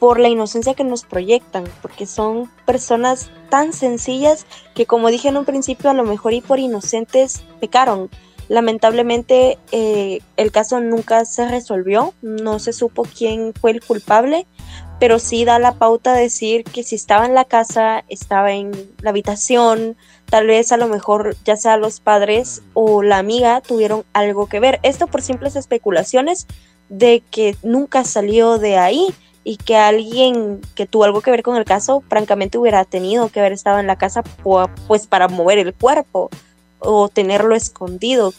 por 0.00 0.18
la 0.18 0.28
inocencia 0.28 0.74
que 0.74 0.82
nos 0.82 1.04
proyectan, 1.04 1.64
porque 1.82 2.06
son 2.06 2.50
personas 2.64 3.30
tan 3.50 3.74
sencillas 3.74 4.46
que 4.74 4.86
como 4.86 5.08
dije 5.08 5.28
en 5.28 5.36
un 5.36 5.44
principio, 5.44 5.90
a 5.90 5.94
lo 5.94 6.04
mejor 6.04 6.32
y 6.32 6.40
por 6.40 6.58
inocentes 6.58 7.42
pecaron. 7.60 8.08
Lamentablemente 8.50 9.58
eh, 9.70 10.22
el 10.36 10.50
caso 10.50 10.80
nunca 10.80 11.24
se 11.24 11.46
resolvió, 11.46 12.14
no 12.20 12.58
se 12.58 12.72
supo 12.72 13.04
quién 13.04 13.54
fue 13.54 13.70
el 13.70 13.80
culpable, 13.80 14.44
pero 14.98 15.20
sí 15.20 15.44
da 15.44 15.60
la 15.60 15.74
pauta 15.74 16.14
de 16.14 16.22
decir 16.22 16.64
que 16.64 16.82
si 16.82 16.96
estaba 16.96 17.26
en 17.26 17.36
la 17.36 17.44
casa, 17.44 18.02
estaba 18.08 18.50
en 18.50 18.72
la 19.02 19.10
habitación, 19.10 19.96
tal 20.24 20.48
vez 20.48 20.72
a 20.72 20.78
lo 20.78 20.88
mejor 20.88 21.36
ya 21.44 21.56
sea 21.56 21.76
los 21.76 22.00
padres 22.00 22.62
o 22.74 23.04
la 23.04 23.18
amiga 23.18 23.60
tuvieron 23.60 24.02
algo 24.14 24.48
que 24.48 24.58
ver. 24.58 24.80
Esto 24.82 25.06
por 25.06 25.22
simples 25.22 25.54
especulaciones 25.54 26.48
de 26.88 27.22
que 27.30 27.56
nunca 27.62 28.02
salió 28.02 28.58
de 28.58 28.78
ahí 28.78 29.14
y 29.44 29.58
que 29.58 29.76
alguien 29.76 30.60
que 30.74 30.86
tuvo 30.86 31.04
algo 31.04 31.20
que 31.20 31.30
ver 31.30 31.44
con 31.44 31.56
el 31.56 31.64
caso, 31.64 32.02
francamente 32.08 32.58
hubiera 32.58 32.84
tenido 32.84 33.28
que 33.28 33.38
haber 33.38 33.52
estado 33.52 33.78
en 33.78 33.86
la 33.86 33.94
casa 33.94 34.24
pues 34.88 35.06
para 35.06 35.28
mover 35.28 35.58
el 35.58 35.72
cuerpo 35.72 36.30
o 36.80 37.08
tenerlo 37.08 37.54
escondido. 37.54 38.34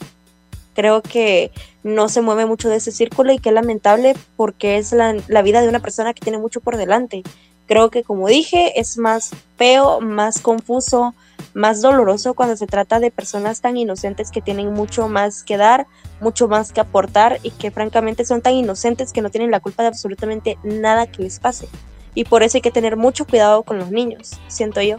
Creo 0.74 1.02
que 1.02 1.50
no 1.82 2.08
se 2.08 2.20
mueve 2.20 2.46
mucho 2.46 2.68
de 2.68 2.76
ese 2.76 2.92
círculo 2.92 3.32
y 3.32 3.38
que 3.38 3.50
es 3.50 3.54
lamentable 3.54 4.14
porque 4.36 4.78
es 4.78 4.92
la, 4.92 5.42
vida 5.42 5.60
de 5.60 5.68
una 5.68 5.80
persona 5.80 6.14
que 6.14 6.20
tiene 6.20 6.38
mucho 6.38 6.60
por 6.60 6.76
delante. 6.76 7.22
Creo 7.66 7.90
que 7.90 8.02
como 8.02 8.28
dije, 8.28 8.78
es 8.80 8.98
más 8.98 9.30
feo, 9.56 10.00
más 10.00 10.40
confuso, 10.40 11.14
más 11.54 11.80
doloroso 11.80 12.34
cuando 12.34 12.56
se 12.56 12.66
trata 12.66 13.00
de 13.00 13.10
personas 13.10 13.60
tan 13.60 13.76
inocentes 13.76 14.30
que 14.30 14.40
tienen 14.40 14.72
mucho 14.72 15.08
más 15.08 15.42
que 15.42 15.56
dar, 15.56 15.86
mucho 16.20 16.48
más 16.48 16.72
que 16.72 16.80
aportar 16.80 17.38
y 17.42 17.50
que 17.50 17.70
francamente 17.70 18.24
son 18.24 18.42
tan 18.42 18.54
inocentes 18.54 19.12
que 19.12 19.22
no 19.22 19.30
tienen 19.30 19.50
la 19.50 19.60
culpa 19.60 19.82
de 19.82 19.88
absolutamente 19.88 20.58
nada 20.62 21.06
que 21.06 21.22
les 21.22 21.40
pase. 21.40 21.68
Y 22.14 22.24
por 22.24 22.42
eso 22.42 22.58
hay 22.58 22.62
que 22.62 22.70
tener 22.70 22.96
mucho 22.96 23.26
cuidado 23.26 23.62
con 23.62 23.78
los 23.78 23.90
niños, 23.90 24.32
siento 24.48 24.82
yo. 24.82 24.98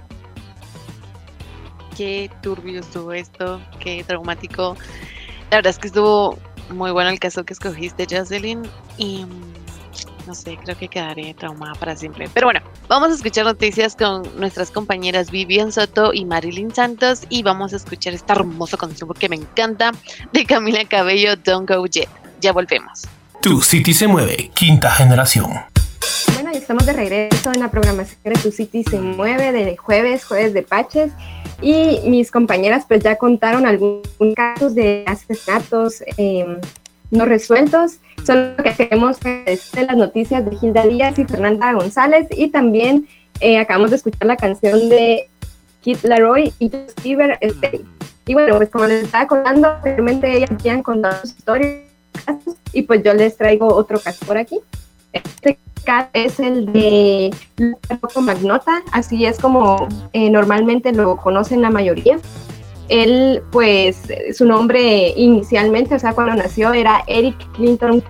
Qué 1.95 2.29
turbio 2.41 2.79
estuvo 2.79 3.13
esto, 3.13 3.61
qué 3.79 4.03
traumático. 4.03 4.75
La 5.51 5.57
verdad 5.57 5.71
es 5.71 5.79
que 5.79 5.87
estuvo 5.87 6.37
muy 6.69 6.91
bueno 6.91 7.09
el 7.09 7.19
caso 7.19 7.43
que 7.43 7.53
escogiste, 7.53 8.07
Jocelyn. 8.09 8.63
Y 8.97 9.25
no 10.25 10.33
sé, 10.33 10.57
creo 10.63 10.77
que 10.77 10.87
quedaré 10.87 11.33
traumada 11.33 11.73
para 11.75 11.95
siempre. 11.95 12.29
Pero 12.33 12.47
bueno, 12.47 12.61
vamos 12.87 13.11
a 13.11 13.15
escuchar 13.15 13.45
noticias 13.45 13.95
con 13.95 14.23
nuestras 14.39 14.71
compañeras 14.71 15.31
Vivian 15.31 15.71
Soto 15.71 16.13
y 16.13 16.25
Marilyn 16.25 16.73
Santos 16.73 17.23
y 17.29 17.43
vamos 17.43 17.73
a 17.73 17.77
escuchar 17.77 18.13
esta 18.13 18.33
hermosa 18.33 18.77
canción 18.77 19.09
que 19.13 19.29
me 19.29 19.35
encanta 19.35 19.91
de 20.31 20.45
Camila 20.45 20.85
Cabello, 20.85 21.35
Don't 21.35 21.69
Go 21.69 21.85
Yet. 21.85 22.09
Ya 22.41 22.53
volvemos. 22.53 23.03
Tu 23.41 23.61
City 23.61 23.93
se 23.93 24.07
mueve, 24.07 24.51
quinta 24.53 24.89
generación. 24.91 25.51
Bueno, 26.33 26.51
y 26.53 26.57
estamos 26.57 26.85
de 26.85 26.93
regreso 26.93 27.51
en 27.53 27.59
la 27.59 27.69
programación 27.69 28.19
de 28.23 28.33
Tu 28.33 28.51
City 28.51 28.83
se 28.83 28.99
mueve 28.99 29.51
de 29.51 29.75
jueves, 29.75 30.23
jueves 30.23 30.53
de 30.53 30.63
Paches. 30.63 31.11
Y 31.63 32.01
mis 32.09 32.29
compañeras 32.29 32.83
pues 32.87 33.01
ya 33.03 33.15
contaron 33.15 33.65
algunos 33.65 34.03
casos 34.35 34.75
de 34.75 35.05
asesinatos 35.07 36.03
eh, 36.17 36.57
no 37.09 37.25
resueltos. 37.25 37.99
Solo 38.25 38.55
que 38.57 38.73
queremos 38.73 39.19
de 39.21 39.59
las 39.87 39.95
noticias 39.95 40.43
de 40.45 40.57
Gilda 40.57 40.85
Díaz 40.85 41.17
y 41.17 41.25
Fernanda 41.25 41.71
González 41.73 42.27
y 42.31 42.49
también 42.49 43.07
eh, 43.39 43.57
acabamos 43.57 43.91
de 43.91 43.95
escuchar 43.97 44.27
la 44.27 44.35
canción 44.35 44.89
de 44.89 45.29
Kit 45.81 46.03
Laroy 46.03 46.53
y 46.59 46.69
Steven 46.69 47.37
Y 48.25 48.33
bueno, 48.33 48.57
pues 48.57 48.69
como 48.69 48.85
les 48.85 49.05
estaba 49.05 49.27
contando, 49.27 49.75
realmente 49.83 50.35
ellas 50.35 50.51
habían 50.51 50.83
contado 50.83 51.21
sus 51.21 51.31
historias 51.31 51.83
y 52.73 52.81
pues 52.81 53.03
yo 53.03 53.13
les 53.13 53.37
traigo 53.37 53.73
otro 53.73 53.99
caso 53.99 54.25
por 54.25 54.37
aquí. 54.37 54.59
Este 55.13 55.57
es 56.13 56.39
el 56.39 56.71
de 56.71 57.33
Loco 57.89 58.21
Magnota, 58.21 58.81
así 58.91 59.25
es 59.25 59.39
como 59.39 59.87
eh, 60.13 60.29
normalmente 60.29 60.91
lo 60.91 61.17
conocen 61.17 61.61
la 61.61 61.69
mayoría. 61.69 62.19
Él, 62.89 63.41
pues, 63.51 64.03
su 64.33 64.45
nombre 64.45 65.13
inicialmente, 65.15 65.95
o 65.95 65.99
sea, 65.99 66.13
cuando 66.13 66.35
nació 66.35 66.73
era 66.73 67.03
Eric 67.07 67.35
Clinton 67.53 68.03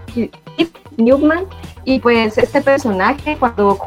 Newman, 0.97 1.45
y 1.86 1.99
pues 1.99 2.38
este 2.38 2.61
personaje 2.61 3.38
cuando 3.38 3.78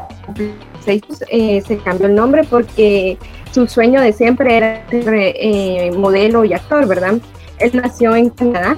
eh, 0.85 1.61
se 1.65 1.77
cambió 1.79 2.07
el 2.07 2.15
nombre 2.15 2.43
porque 2.43 3.17
su 3.51 3.67
sueño 3.67 4.01
de 4.01 4.13
siempre 4.13 4.57
era 4.57 4.87
ser 4.89 5.13
eh, 5.13 5.91
modelo 5.97 6.45
y 6.45 6.53
actor, 6.53 6.87
¿verdad? 6.87 7.15
Él 7.59 7.71
nació 7.73 8.15
en 8.15 8.29
Canadá 8.29 8.77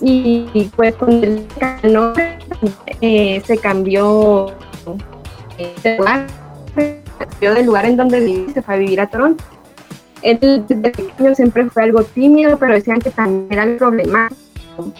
y, 0.00 0.70
pues 0.76 0.94
con 0.94 1.10
el 1.10 1.46
nombre 1.82 2.38
eh, 3.00 3.42
se 3.44 3.58
cambió 3.58 4.52
de 5.82 5.96
lugar, 5.96 6.26
del 7.40 7.66
lugar 7.66 7.86
en 7.86 7.96
donde 7.96 8.20
vivía 8.20 8.54
se 8.54 8.62
fue 8.62 8.74
a 8.74 8.76
vivir 8.78 9.00
a 9.00 9.06
Toronto. 9.08 9.42
Él 10.22 10.38
desde 10.40 10.90
pequeño 10.90 11.34
siempre 11.34 11.68
fue 11.70 11.84
algo 11.84 12.02
tímido, 12.02 12.58
pero 12.58 12.74
decían 12.74 13.00
que 13.00 13.10
también 13.10 13.46
era 13.50 13.62
el 13.64 13.76
problema 13.76 14.28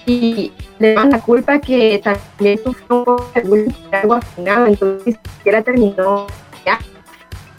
y 0.07 0.53
le 0.79 0.95
dan 0.95 1.11
la 1.11 1.21
culpa 1.21 1.61
que 1.61 2.01
también 2.03 2.59
sufrió 2.63 2.99
un 2.99 3.05
poco 3.05 3.31
de 3.35 3.41
bullying 3.43 3.73
algo 3.93 4.15
afinado, 4.15 4.67
entonces 4.67 5.19
ni 5.25 5.31
siquiera 5.37 5.63
terminó 5.63 6.27
ya. 6.65 6.79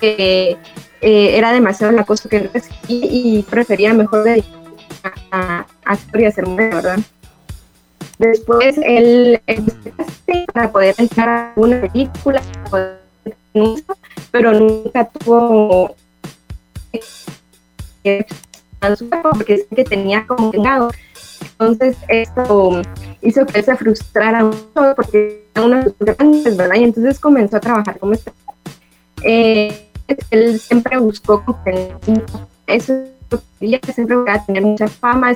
Eh, 0.01 0.57
era 1.01 1.53
demasiado 1.53 1.93
la 1.93 2.03
cosa 2.03 2.27
que 2.27 2.39
recibía 2.39 3.07
y 3.09 3.45
prefería 3.49 3.93
mejor 3.93 4.23
dedicarse 4.23 4.59
a, 5.31 5.59
a, 5.59 5.65
a 5.85 5.93
hacer 5.93 6.45
¿verdad? 6.47 6.99
Después 8.19 8.77
él 8.83 9.41
para 10.53 10.71
poder 10.71 10.93
entrar 10.97 11.29
a 11.29 11.53
una 11.55 11.81
película, 11.81 12.41
pero 14.31 14.53
nunca 14.53 15.05
tuvo 15.05 15.95
porque 19.33 19.65
que 19.73 19.83
tenía 19.85 20.27
como 20.27 20.51
pegado. 20.51 20.91
Entonces 21.51 21.95
esto 22.09 22.81
hizo 23.21 23.45
que 23.45 23.59
él 23.59 23.65
se 23.65 23.77
frustrara 23.77 24.43
mucho 24.43 24.93
porque 24.95 25.45
era 25.55 25.65
uno 25.65 25.77
de 25.77 25.83
sus 25.83 25.99
grandes, 25.99 26.57
¿verdad? 26.57 26.75
Y 26.75 26.83
entonces 26.83 27.19
comenzó 27.19 27.57
a 27.57 27.61
trabajar 27.61 27.99
como 27.99 28.13
este. 28.13 28.31
Eh, 29.23 29.87
él 30.31 30.59
siempre 30.59 30.97
buscó 30.97 31.43
eso 32.67 32.93
siempre 33.93 34.17
a 34.27 34.45
tener 34.45 34.63
mucha 34.63 34.87
fama 34.87 35.33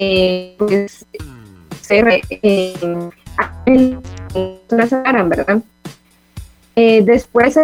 eh, 0.00 0.54
pues 0.56 1.04
ser 1.82 2.22
eh, 2.30 2.74
¿verdad? 5.26 5.62
Eh, 6.74 7.02
después 7.04 7.58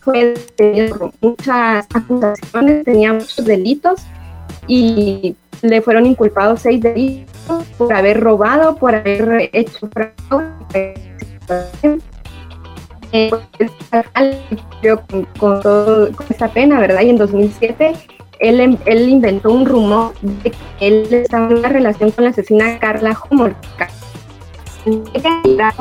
fue 0.00 0.34
muchas 1.22 1.86
acusaciones, 1.94 2.84
tenía 2.84 3.14
muchos 3.14 3.44
delitos 3.46 4.02
y 4.66 5.34
le 5.62 5.80
fueron 5.80 6.04
inculpados 6.04 6.60
seis 6.60 6.82
delitos 6.82 7.64
por 7.78 7.92
haber 7.94 8.20
robado, 8.20 8.76
por 8.76 8.94
haber 8.94 9.48
hecho 9.54 9.88
fraude. 9.88 10.94
Eh, 13.12 13.30
pues, 13.56 13.70
con, 15.08 15.24
con, 15.38 15.62
todo, 15.62 16.12
con 16.12 16.26
esa 16.28 16.48
pena, 16.48 16.78
¿verdad? 16.78 17.00
Y 17.00 17.10
en 17.10 17.16
2007 17.16 18.19
él, 18.40 18.60
em, 18.60 18.76
él 18.86 19.08
inventó 19.08 19.52
un 19.52 19.66
rumor 19.66 20.12
de 20.20 20.50
que 20.50 20.58
él 20.80 21.08
estaba 21.12 21.46
en 21.48 21.58
una 21.58 21.68
relación 21.68 22.10
con 22.10 22.24
la 22.24 22.30
asesina 22.30 22.78
Carla 22.78 23.16
la 25.44 25.72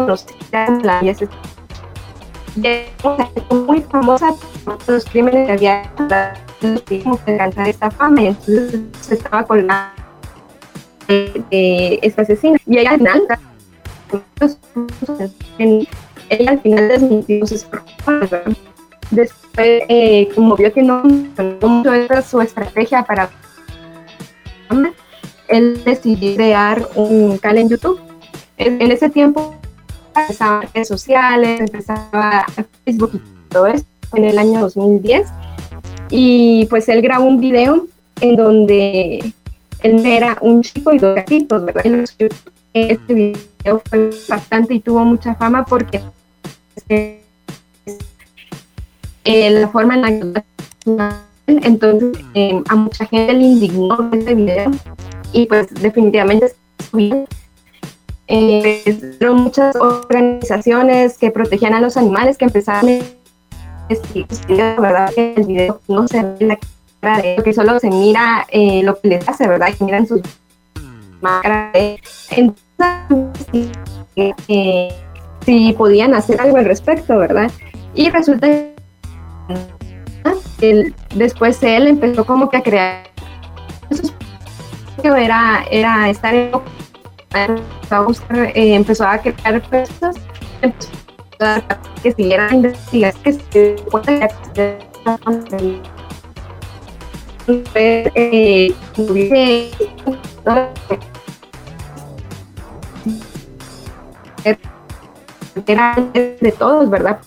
muy 3.51 3.81
famosa 3.81 4.33
por 4.65 4.77
los 4.87 5.05
crímenes 5.05 5.47
que 5.47 5.51
había 5.53 5.93
que 6.85 7.03
alcanzar 7.25 7.69
esta 7.69 7.89
fama 7.91 8.23
entonces 8.23 8.81
se 8.99 9.13
estaba 9.13 9.43
colgando 9.43 9.93
de, 11.07 11.99
esta 12.01 12.23
asesina. 12.23 12.59
Y 12.67 12.77
ella 12.77 12.91
al 12.91 12.97
final 12.97 13.23
ella 16.29 16.51
al 16.51 16.61
final 16.61 16.87
desmintió 16.87 17.45
sus 17.45 17.65
después 19.11 19.83
eh, 19.89 20.29
como 20.35 20.55
vio 20.55 20.71
que 20.71 20.81
no 20.81 21.03
mucho 21.03 21.93
esa 21.93 22.21
su 22.21 22.41
estrategia 22.41 23.03
para 23.03 23.29
él 25.47 25.81
decidió 25.83 26.35
crear 26.35 26.87
un 26.95 27.37
canal 27.39 27.57
en 27.59 27.69
YouTube 27.69 27.99
en 28.57 28.91
ese 28.91 29.09
tiempo 29.09 29.59
empezaba 30.15 30.61
redes 30.73 30.87
sociales, 30.87 31.61
empezaba 31.61 32.45
Facebook 32.83 33.11
y 33.13 33.49
todo 33.49 33.67
eso 33.67 33.85
en 34.13 34.23
el 34.25 34.37
año 34.37 34.59
2010. 34.61 35.27
Y 36.09 36.65
pues 36.65 36.89
él 36.89 37.01
grabó 37.01 37.25
un 37.25 37.39
video 37.39 37.87
en 38.21 38.35
donde 38.35 39.33
él 39.81 40.05
era 40.05 40.37
un 40.41 40.61
chico 40.61 40.93
y 40.93 40.99
dos 40.99 41.15
gatitos, 41.15 41.65
¿verdad? 41.65 41.85
Este 42.73 43.13
video 43.13 43.81
fue 43.89 44.09
bastante 44.27 44.73
y 44.73 44.79
tuvo 44.79 45.03
mucha 45.05 45.35
fama 45.35 45.65
porque 45.65 46.01
eh, 49.23 49.49
la 49.49 49.67
forma 49.67 49.95
en 49.95 50.01
la 50.01 50.09
que 50.09 50.43
entonces 51.47 52.23
eh, 52.35 52.61
a 52.67 52.75
mucha 52.75 53.05
gente 53.05 53.33
le 53.33 53.43
indignó 53.43 54.09
este 54.13 54.35
video 54.35 54.71
y 55.33 55.45
pues 55.47 55.67
definitivamente 55.73 56.53
eh, 58.27 59.17
muchas 59.31 59.75
organizaciones 59.75 61.17
que 61.17 61.31
protegían 61.31 61.73
a 61.73 61.81
los 61.81 61.97
animales 61.97 62.37
que 62.37 62.45
empezaron 62.45 63.01
a 63.01 63.19
la 64.49 64.79
verdad 64.79 65.11
que 65.13 65.33
el 65.35 65.45
video 65.45 65.81
no 65.87 66.07
se 66.07 66.21
ve 66.21 66.45
la 66.45 66.59
cara 67.01 67.21
de 67.21 67.37
que 67.43 67.53
solo 67.53 67.79
se 67.79 67.89
mira 67.89 68.45
eh, 68.49 68.83
lo 68.83 68.99
que 68.99 69.07
les 69.07 69.27
hace, 69.27 69.47
¿verdad? 69.47 69.69
Y 69.79 69.83
miran 69.83 70.07
sus 70.07 70.21
máscaras. 71.21 71.71
Entonces, 72.29 73.71
eh, 74.47 74.89
si 75.45 75.73
podían 75.73 76.13
hacer 76.13 76.39
algo 76.39 76.57
al 76.57 76.65
respecto, 76.65 77.17
¿verdad? 77.17 77.51
Y 77.95 78.09
resulta 78.09 78.47
que 78.47 78.75
después 81.15 81.61
él 81.63 81.87
empezó 81.87 82.25
como 82.25 82.49
que 82.49 82.57
a 82.57 82.63
crear 82.63 83.09
era, 85.03 85.65
era 85.71 86.09
estar 86.09 86.35
en 86.35 86.51
empezó 87.31 87.95
a 87.95 87.99
buscar, 88.01 88.51
eh, 88.55 88.73
empezó 88.75 89.05
a 89.05 89.17
crear 89.19 89.61
cosas, 89.69 90.15
empezó 90.61 90.91
a 91.41 91.61
que 92.01 92.11
siguiera 92.11 92.53
investigación, 92.53 93.37
que 93.51 93.77
se 93.77 93.83
puede 93.89 94.29
eh, 104.45 104.57
era 105.67 105.95
de 106.13 106.55
todos, 106.57 106.89
¿verdad? 106.89 107.19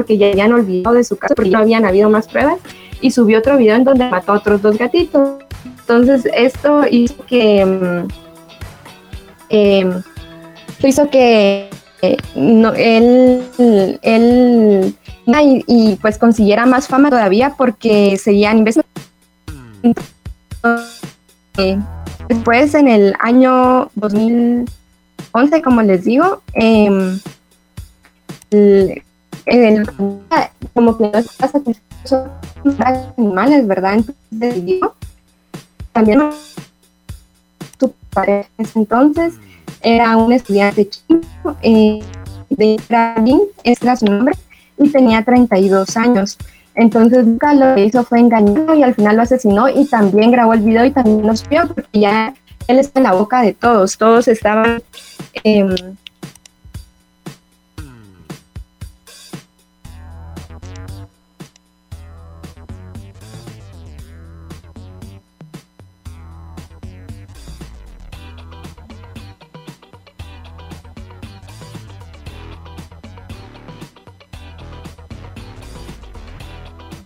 Porque 0.00 0.16
ya 0.18 0.28
habían 0.28 0.52
olvidado 0.52 0.96
de 0.96 1.04
su 1.04 1.16
caso, 1.16 1.34
porque 1.34 1.50
no 1.50 1.58
habían 1.58 1.84
habido 1.84 2.08
más 2.08 2.26
pruebas, 2.26 2.58
y 3.00 3.10
subió 3.10 3.38
otro 3.38 3.58
video 3.58 3.76
en 3.76 3.84
donde 3.84 4.08
mató 4.08 4.32
a 4.32 4.36
otros 4.36 4.62
dos 4.62 4.78
gatitos. 4.78 5.42
Entonces, 5.64 6.26
esto 6.34 6.82
hizo 6.90 7.24
que. 7.26 7.64
Mm, 7.64 8.08
eh, 9.50 10.02
hizo 10.82 11.10
que 11.10 11.68
eh, 12.02 12.16
no, 12.34 12.72
él, 12.72 13.42
él 14.02 14.94
y, 15.66 15.96
pues 15.96 16.18
consiguiera 16.18 16.66
más 16.66 16.88
fama 16.88 17.10
todavía 17.10 17.54
porque 17.56 18.16
seguían 18.16 18.58
investigando. 18.58 18.88
Después, 22.28 22.74
en 22.74 22.88
el 22.88 23.14
año 23.20 23.90
2011, 23.94 25.62
como 25.62 25.82
les 25.82 26.04
digo, 26.04 26.42
eh, 26.54 27.20
como 30.74 30.96
que 30.96 31.10
no 31.10 31.18
está 31.18 31.48
satisfecho 31.48 32.28
animales, 33.16 33.66
¿verdad? 33.66 33.94
Entonces 33.94 34.80
también 35.92 36.22
su 37.78 37.92
pareja 38.12 38.48
entonces 38.74 39.34
era 39.82 40.16
un 40.16 40.32
estudiante 40.32 40.88
chino 40.88 41.20
eh, 41.62 42.00
de 42.50 42.80
Berlín, 42.88 43.40
ese 43.64 43.84
era 43.84 43.96
su 43.96 44.04
nombre, 44.06 44.34
y 44.78 44.90
tenía 44.90 45.24
32 45.24 45.96
años. 45.96 46.38
Entonces 46.74 47.26
Lucas 47.26 47.56
lo 47.56 47.74
que 47.74 47.84
hizo 47.86 48.04
fue 48.04 48.20
engañarlo 48.20 48.74
y 48.74 48.82
al 48.82 48.94
final 48.94 49.16
lo 49.16 49.22
asesinó 49.22 49.68
y 49.68 49.86
también 49.86 50.30
grabó 50.30 50.54
el 50.54 50.60
video 50.60 50.84
y 50.84 50.90
también 50.90 51.26
lo 51.26 51.36
subió 51.36 51.66
porque 51.66 52.00
ya 52.00 52.34
él 52.68 52.78
está 52.78 53.00
en 53.00 53.04
la 53.04 53.12
boca 53.12 53.42
de 53.42 53.52
todos, 53.52 53.98
todos 53.98 54.28
estaban 54.28 54.82
eh, 55.42 55.66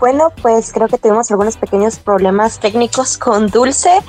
Bueno, 0.04 0.30
pues 0.42 0.70
creo 0.70 0.86
que 0.86 0.98
tuvimos 0.98 1.30
algunos 1.30 1.56
pequeños 1.56 1.98
problemas 1.98 2.60
técnicos 2.60 3.16
con 3.16 3.46
Dulce, 3.46 4.02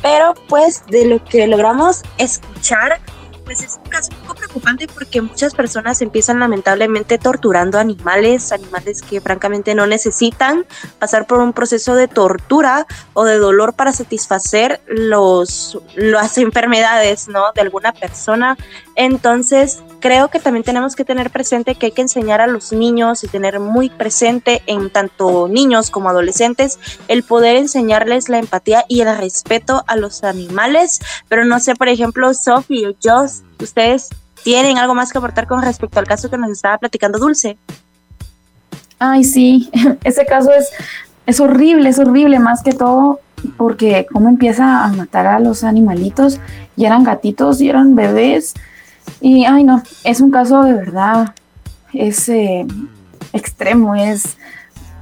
pero 0.00 0.32
pues 0.48 0.86
de 0.86 1.06
lo 1.06 1.24
que 1.24 1.44
logramos 1.48 2.04
escuchar, 2.18 3.00
pues 3.44 3.60
es 3.60 3.80
un 3.84 3.90
caso 3.90 4.10
preocupante 4.50 4.88
porque 4.88 5.20
muchas 5.20 5.54
personas 5.54 6.02
empiezan 6.02 6.40
lamentablemente 6.40 7.18
torturando 7.18 7.78
animales, 7.78 8.50
animales 8.50 9.00
que 9.02 9.20
francamente 9.20 9.74
no 9.74 9.86
necesitan 9.86 10.66
pasar 10.98 11.26
por 11.26 11.38
un 11.38 11.52
proceso 11.52 11.94
de 11.94 12.08
tortura 12.08 12.86
o 13.14 13.24
de 13.24 13.38
dolor 13.38 13.74
para 13.74 13.92
satisfacer 13.92 14.80
los, 14.88 15.78
las 15.94 16.36
enfermedades, 16.38 17.28
¿no? 17.28 17.52
De 17.54 17.60
alguna 17.60 17.92
persona. 17.92 18.56
Entonces, 18.96 19.82
creo 20.00 20.28
que 20.28 20.40
también 20.40 20.64
tenemos 20.64 20.96
que 20.96 21.04
tener 21.04 21.30
presente 21.30 21.76
que 21.76 21.86
hay 21.86 21.92
que 21.92 22.02
enseñar 22.02 22.40
a 22.40 22.46
los 22.46 22.72
niños 22.72 23.22
y 23.22 23.28
tener 23.28 23.60
muy 23.60 23.88
presente 23.88 24.62
en 24.66 24.90
tanto 24.90 25.46
niños 25.48 25.90
como 25.90 26.08
adolescentes 26.08 26.78
el 27.06 27.22
poder 27.22 27.56
enseñarles 27.56 28.28
la 28.28 28.38
empatía 28.38 28.84
y 28.88 29.02
el 29.02 29.16
respeto 29.16 29.84
a 29.86 29.96
los 29.96 30.24
animales. 30.24 31.00
Pero 31.28 31.44
no 31.44 31.60
sé, 31.60 31.76
por 31.76 31.88
ejemplo, 31.88 32.34
Sophie 32.34 32.88
o 32.88 32.94
Joss, 33.02 33.42
ustedes 33.60 34.10
tienen 34.44 34.78
algo 34.78 34.94
más 34.94 35.12
que 35.12 35.18
aportar 35.18 35.46
con 35.46 35.62
respecto 35.62 35.98
al 35.98 36.06
caso 36.06 36.30
que 36.30 36.38
nos 36.38 36.50
estaba 36.50 36.78
platicando 36.78 37.18
Dulce. 37.18 37.56
Ay, 38.98 39.24
sí, 39.24 39.70
ese 40.04 40.26
caso 40.26 40.52
es, 40.52 40.70
es 41.26 41.40
horrible, 41.40 41.88
es 41.88 41.98
horrible 41.98 42.38
más 42.38 42.62
que 42.62 42.72
todo 42.72 43.20
porque 43.56 44.06
cómo 44.12 44.28
empieza 44.28 44.84
a 44.84 44.88
matar 44.88 45.26
a 45.26 45.40
los 45.40 45.64
animalitos 45.64 46.38
y 46.76 46.84
eran 46.84 47.04
gatitos 47.04 47.60
y 47.60 47.70
eran 47.70 47.94
bebés 47.94 48.54
y, 49.20 49.44
ay, 49.44 49.64
no, 49.64 49.82
es 50.04 50.20
un 50.20 50.30
caso 50.30 50.62
de 50.62 50.74
verdad, 50.74 51.34
es 51.92 52.28
eh, 52.28 52.66
extremo, 53.32 53.94
es, 53.94 54.36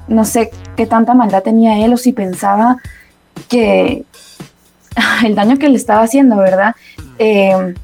no 0.07 0.24
sé 0.24 0.51
qué 0.76 0.86
tanta 0.86 1.14
maldad 1.14 1.43
tenía 1.43 1.84
él 1.84 1.93
o 1.93 1.97
si 1.97 2.12
pensaba 2.12 2.78
que 3.49 4.05
el 5.24 5.34
daño 5.34 5.59
que 5.59 5.68
le 5.68 5.76
estaba 5.76 6.03
haciendo, 6.03 6.36
¿verdad? 6.36 6.74
Eh, 7.18 7.74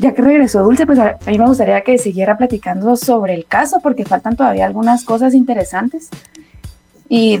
ya 0.00 0.12
que 0.14 0.22
regresó 0.22 0.62
Dulce, 0.62 0.86
pues 0.86 0.98
a, 0.98 1.16
mí 1.26 1.38
me 1.38 1.46
gustaría 1.46 1.80
que 1.82 1.98
siguiera 1.98 2.36
platicando 2.36 2.96
sobre 2.96 3.34
el 3.34 3.46
caso 3.46 3.78
porque 3.82 4.04
faltan 4.04 4.36
todavía 4.36 4.66
algunas 4.66 5.04
cosas 5.04 5.34
interesantes. 5.34 6.08
Y 7.08 7.38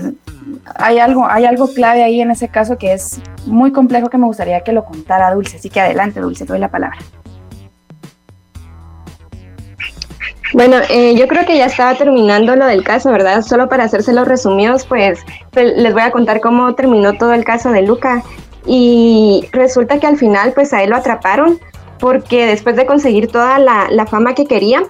hay 0.76 1.00
algo, 1.00 1.26
hay 1.28 1.44
algo 1.44 1.66
clave 1.72 2.04
ahí 2.04 2.20
en 2.20 2.30
ese 2.30 2.48
caso 2.48 2.78
que 2.78 2.92
es 2.92 3.20
muy 3.46 3.72
complejo 3.72 4.08
que 4.08 4.18
me 4.18 4.26
gustaría 4.26 4.60
que 4.60 4.72
lo 4.72 4.84
contara 4.84 5.34
Dulce. 5.34 5.56
Así 5.56 5.70
que 5.70 5.80
adelante, 5.80 6.20
Dulce, 6.20 6.44
te 6.44 6.52
doy 6.52 6.60
la 6.60 6.70
palabra. 6.70 6.98
Bueno, 10.52 10.76
eh, 10.88 11.16
yo 11.16 11.26
creo 11.26 11.44
que 11.44 11.58
ya 11.58 11.66
estaba 11.66 11.96
terminando 11.96 12.54
lo 12.54 12.66
del 12.66 12.84
caso, 12.84 13.10
¿verdad? 13.10 13.42
Solo 13.42 13.68
para 13.68 13.84
hacerse 13.84 14.12
los 14.12 14.28
resumidos, 14.28 14.86
pues, 14.86 15.18
les 15.52 15.92
voy 15.92 16.02
a 16.02 16.12
contar 16.12 16.40
cómo 16.40 16.76
terminó 16.76 17.14
todo 17.14 17.32
el 17.32 17.44
caso 17.44 17.70
de 17.70 17.82
Luca. 17.82 18.22
Y 18.64 19.48
resulta 19.52 19.98
que 19.98 20.06
al 20.06 20.16
final, 20.16 20.52
pues 20.52 20.72
a 20.72 20.84
él 20.84 20.90
lo 20.90 20.96
atraparon 20.96 21.58
porque 21.98 22.46
después 22.46 22.76
de 22.76 22.86
conseguir 22.86 23.28
toda 23.28 23.58
la, 23.58 23.88
la 23.90 24.06
fama 24.06 24.34
que 24.34 24.46
quería, 24.46 24.82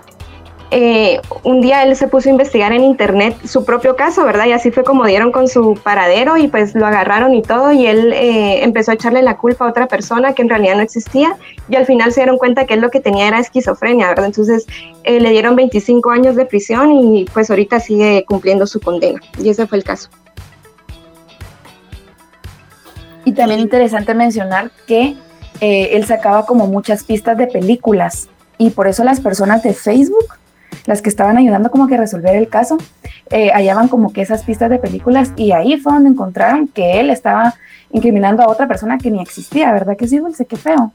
eh, 0.72 1.20
un 1.44 1.60
día 1.60 1.84
él 1.84 1.94
se 1.94 2.08
puso 2.08 2.28
a 2.28 2.32
investigar 2.32 2.72
en 2.72 2.82
internet 2.82 3.36
su 3.46 3.64
propio 3.64 3.94
caso, 3.94 4.24
¿verdad? 4.24 4.46
Y 4.46 4.52
así 4.52 4.72
fue 4.72 4.82
como 4.82 5.06
dieron 5.06 5.30
con 5.30 5.46
su 5.46 5.78
paradero 5.80 6.36
y 6.36 6.48
pues 6.48 6.74
lo 6.74 6.86
agarraron 6.86 7.34
y 7.34 7.42
todo 7.42 7.70
y 7.70 7.86
él 7.86 8.12
eh, 8.12 8.64
empezó 8.64 8.90
a 8.90 8.94
echarle 8.94 9.22
la 9.22 9.36
culpa 9.36 9.64
a 9.64 9.68
otra 9.68 9.86
persona 9.86 10.32
que 10.32 10.42
en 10.42 10.48
realidad 10.48 10.74
no 10.74 10.82
existía 10.82 11.36
y 11.68 11.76
al 11.76 11.86
final 11.86 12.12
se 12.12 12.22
dieron 12.22 12.36
cuenta 12.36 12.66
que 12.66 12.74
él 12.74 12.80
lo 12.80 12.90
que 12.90 13.00
tenía 13.00 13.28
era 13.28 13.38
esquizofrenia, 13.38 14.08
¿verdad? 14.08 14.26
Entonces 14.26 14.66
eh, 15.04 15.20
le 15.20 15.30
dieron 15.30 15.54
25 15.54 16.10
años 16.10 16.34
de 16.34 16.46
prisión 16.46 16.90
y 16.90 17.26
pues 17.32 17.48
ahorita 17.48 17.78
sigue 17.78 18.24
cumpliendo 18.26 18.66
su 18.66 18.80
condena 18.80 19.20
y 19.38 19.48
ese 19.48 19.68
fue 19.68 19.78
el 19.78 19.84
caso. 19.84 20.08
Y 23.24 23.32
también 23.32 23.60
interesante 23.60 24.14
mencionar 24.14 24.72
que 24.86 25.16
él 25.60 26.04
sacaba 26.04 26.46
como 26.46 26.66
muchas 26.66 27.04
pistas 27.04 27.36
de 27.38 27.46
películas 27.46 28.28
y 28.58 28.70
por 28.70 28.88
eso 28.88 29.04
las 29.04 29.20
personas 29.20 29.62
de 29.62 29.74
Facebook 29.74 30.26
las 30.86 31.02
que 31.02 31.08
estaban 31.08 31.36
ayudando 31.36 31.70
como 31.70 31.86
que 31.86 31.96
a 31.96 31.98
resolver 31.98 32.36
el 32.36 32.48
caso, 32.48 32.78
eh, 33.30 33.50
hallaban 33.50 33.88
como 33.88 34.12
que 34.12 34.22
esas 34.22 34.44
pistas 34.44 34.70
de 34.70 34.78
películas 34.78 35.32
y 35.36 35.52
ahí 35.52 35.76
fue 35.76 35.92
donde 35.92 36.10
encontraron 36.10 36.68
que 36.68 37.00
él 37.00 37.10
estaba 37.10 37.54
incriminando 37.90 38.42
a 38.42 38.48
otra 38.48 38.66
persona 38.66 38.98
que 38.98 39.10
ni 39.10 39.20
existía, 39.20 39.72
¿verdad 39.72 39.96
que 39.96 40.08
sí, 40.08 40.18
Dulce? 40.18 40.46
Qué 40.46 40.56
feo. 40.56 40.92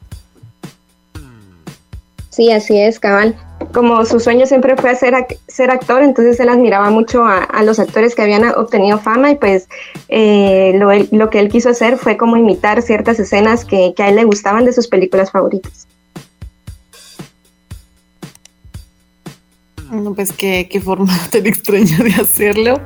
Sí, 2.32 2.50
así 2.50 2.80
es, 2.80 2.98
cabal. 2.98 3.36
Como 3.74 4.06
su 4.06 4.20
sueño 4.22 4.46
siempre 4.46 4.78
fue 4.78 4.96
ser, 4.96 5.14
ser 5.48 5.70
actor, 5.70 6.02
entonces 6.02 6.40
él 6.40 6.48
admiraba 6.48 6.90
mucho 6.90 7.26
a, 7.26 7.62
los 7.64 7.78
actores 7.78 8.16
que 8.16 8.22
habían 8.22 8.46
obtenido 8.56 8.98
fama 9.00 9.32
y 9.32 9.36
pues 9.36 9.68
eh, 10.08 10.74
lo, 11.12 11.30
que 11.30 11.40
él 11.40 11.50
quiso 11.50 11.70
hacer 11.70 11.98
fue 11.98 12.16
como 12.16 12.38
imitar 12.38 12.82
ciertas 12.82 13.20
escenas 13.20 13.66
que, 13.66 13.94
a 13.98 14.10
él 14.10 14.16
le 14.16 14.24
gustaban 14.24 14.64
de 14.64 14.72
sus 14.72 14.88
películas 14.88 15.30
favoritas. 15.32 15.88
pues 20.16 20.32
qué, 20.32 20.70
qué 20.72 20.80
forma 20.80 21.14
tan 21.32 21.46
extraña 21.46 21.98
de 21.98 22.14
hacerlo. 22.14 22.80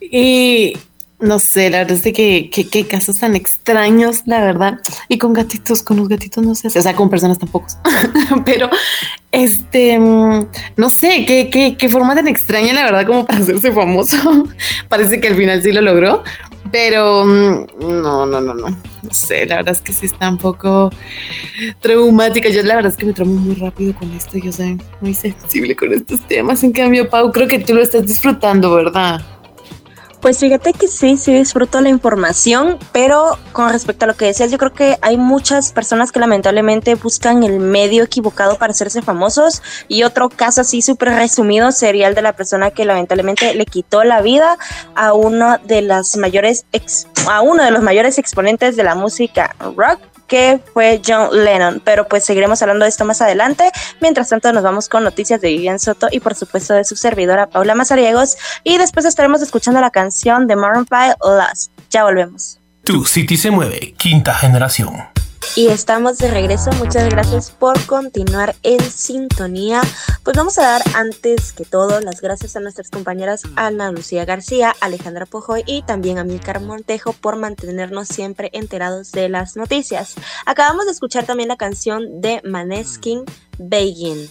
Y 0.00 0.74
no 1.22 1.38
sé, 1.38 1.70
la 1.70 1.78
verdad 1.78 1.96
es 1.96 2.02
de 2.02 2.12
que, 2.12 2.50
que, 2.50 2.86
casos 2.86 3.18
tan 3.18 3.36
extraños, 3.36 4.22
la 4.26 4.40
verdad. 4.40 4.80
Y 5.08 5.18
con 5.18 5.32
gatitos, 5.32 5.82
con 5.82 5.96
los 5.96 6.08
gatitos 6.08 6.44
no 6.44 6.54
sé, 6.54 6.66
o 6.66 6.70
sea, 6.70 6.94
con 6.94 7.08
personas 7.08 7.38
tampoco. 7.38 7.68
Pero, 8.44 8.68
este, 9.30 9.98
no 9.98 10.88
sé, 10.90 11.24
qué, 11.24 11.48
qué, 11.48 11.76
qué 11.78 11.88
forma 11.88 12.14
tan 12.16 12.26
extraña, 12.26 12.72
la 12.72 12.84
verdad, 12.84 13.06
como 13.06 13.24
para 13.24 13.38
hacerse 13.38 13.70
famoso. 13.70 14.48
Parece 14.88 15.20
que 15.20 15.28
al 15.28 15.36
final 15.36 15.62
sí 15.62 15.70
lo 15.72 15.80
logró. 15.80 16.24
Pero 16.70 17.24
no, 17.24 18.26
no, 18.26 18.40
no, 18.40 18.54
no. 18.54 18.68
No 18.70 19.10
sé, 19.10 19.46
la 19.46 19.56
verdad 19.56 19.74
es 19.74 19.82
que 19.82 19.92
sí 19.92 20.06
está 20.06 20.28
un 20.28 20.38
poco 20.38 20.90
traumática. 21.80 22.48
Yo 22.48 22.62
la 22.62 22.76
verdad 22.76 22.92
es 22.92 22.96
que 22.96 23.04
me 23.04 23.12
traumo 23.12 23.34
muy 23.34 23.54
rápido 23.56 23.94
con 23.94 24.10
esto. 24.12 24.38
Yo 24.38 24.52
soy 24.52 24.80
muy 25.00 25.12
sensible 25.12 25.76
con 25.76 25.92
estos 25.92 26.26
temas. 26.26 26.64
En 26.64 26.72
cambio, 26.72 27.10
Pau, 27.10 27.30
creo 27.30 27.46
que 27.46 27.58
tú 27.58 27.74
lo 27.74 27.82
estás 27.82 28.06
disfrutando, 28.06 28.74
¿verdad? 28.74 29.20
Pues 30.22 30.38
fíjate 30.38 30.72
que 30.72 30.86
sí, 30.86 31.16
sí 31.16 31.34
disfruto 31.34 31.80
la 31.80 31.88
información, 31.88 32.78
pero 32.92 33.36
con 33.50 33.70
respecto 33.70 34.04
a 34.04 34.08
lo 34.08 34.14
que 34.14 34.26
decías, 34.26 34.52
yo 34.52 34.56
creo 34.56 34.72
que 34.72 34.96
hay 35.02 35.16
muchas 35.16 35.72
personas 35.72 36.12
que 36.12 36.20
lamentablemente 36.20 36.94
buscan 36.94 37.42
el 37.42 37.58
medio 37.58 38.04
equivocado 38.04 38.56
para 38.56 38.70
hacerse 38.70 39.02
famosos 39.02 39.62
y 39.88 40.04
otro 40.04 40.28
caso 40.28 40.60
así 40.60 40.80
súper 40.80 41.08
resumido 41.08 41.72
sería 41.72 42.06
el 42.06 42.14
de 42.14 42.22
la 42.22 42.34
persona 42.34 42.70
que 42.70 42.84
lamentablemente 42.84 43.52
le 43.52 43.66
quitó 43.66 44.04
la 44.04 44.22
vida 44.22 44.58
a 44.94 45.12
uno 45.12 45.58
de 45.58 45.82
las 45.82 46.16
mayores 46.16 46.66
a 47.28 47.40
uno 47.40 47.64
de 47.64 47.72
los 47.72 47.82
mayores 47.82 48.16
exponentes 48.18 48.76
de 48.76 48.84
la 48.84 48.94
música 48.94 49.56
rock 49.76 49.98
que 50.32 50.60
fue 50.72 51.02
John 51.06 51.44
Lennon. 51.44 51.82
Pero 51.84 52.08
pues 52.08 52.24
seguiremos 52.24 52.62
hablando 52.62 52.86
de 52.86 52.88
esto 52.88 53.04
más 53.04 53.20
adelante. 53.20 53.70
Mientras 54.00 54.30
tanto, 54.30 54.50
nos 54.54 54.62
vamos 54.62 54.88
con 54.88 55.04
noticias 55.04 55.42
de 55.42 55.48
Vivian 55.48 55.78
Soto 55.78 56.08
y 56.10 56.20
por 56.20 56.34
supuesto 56.34 56.72
de 56.72 56.84
su 56.84 56.96
servidora 56.96 57.50
Paula 57.50 57.74
Mazariegos. 57.74 58.38
Y 58.64 58.78
después 58.78 59.04
estaremos 59.04 59.42
escuchando 59.42 59.82
la 59.82 59.90
canción 59.90 60.46
de 60.46 60.56
Maroon 60.56 60.86
5 60.88 61.16
Lost. 61.36 61.70
Ya 61.90 62.04
volvemos. 62.04 62.58
Tu 62.82 63.04
City 63.04 63.36
se 63.36 63.50
mueve, 63.50 63.92
quinta 63.98 64.32
generación. 64.32 65.11
Y 65.54 65.68
estamos 65.68 66.16
de 66.16 66.30
regreso. 66.30 66.70
Muchas 66.78 67.10
gracias 67.10 67.50
por 67.50 67.78
continuar 67.84 68.56
en 68.62 68.80
sintonía. 68.80 69.82
Pues 70.22 70.34
vamos 70.34 70.58
a 70.58 70.62
dar 70.62 70.82
antes 70.94 71.52
que 71.52 71.66
todo 71.66 72.00
las 72.00 72.22
gracias 72.22 72.56
a 72.56 72.60
nuestras 72.60 72.88
compañeras 72.88 73.42
Ana 73.54 73.92
Lucía 73.92 74.24
García, 74.24 74.74
Alejandra 74.80 75.26
Pojoy 75.26 75.62
y 75.66 75.82
también 75.82 76.16
a 76.16 76.24
Milcar 76.24 76.60
Montejo 76.60 77.12
por 77.12 77.36
mantenernos 77.36 78.08
siempre 78.08 78.48
enterados 78.54 79.12
de 79.12 79.28
las 79.28 79.54
noticias. 79.56 80.14
Acabamos 80.46 80.86
de 80.86 80.92
escuchar 80.92 81.26
también 81.26 81.50
la 81.50 81.56
canción 81.56 82.22
de 82.22 82.40
Maneskin 82.44 83.24
Begin. 83.58 84.28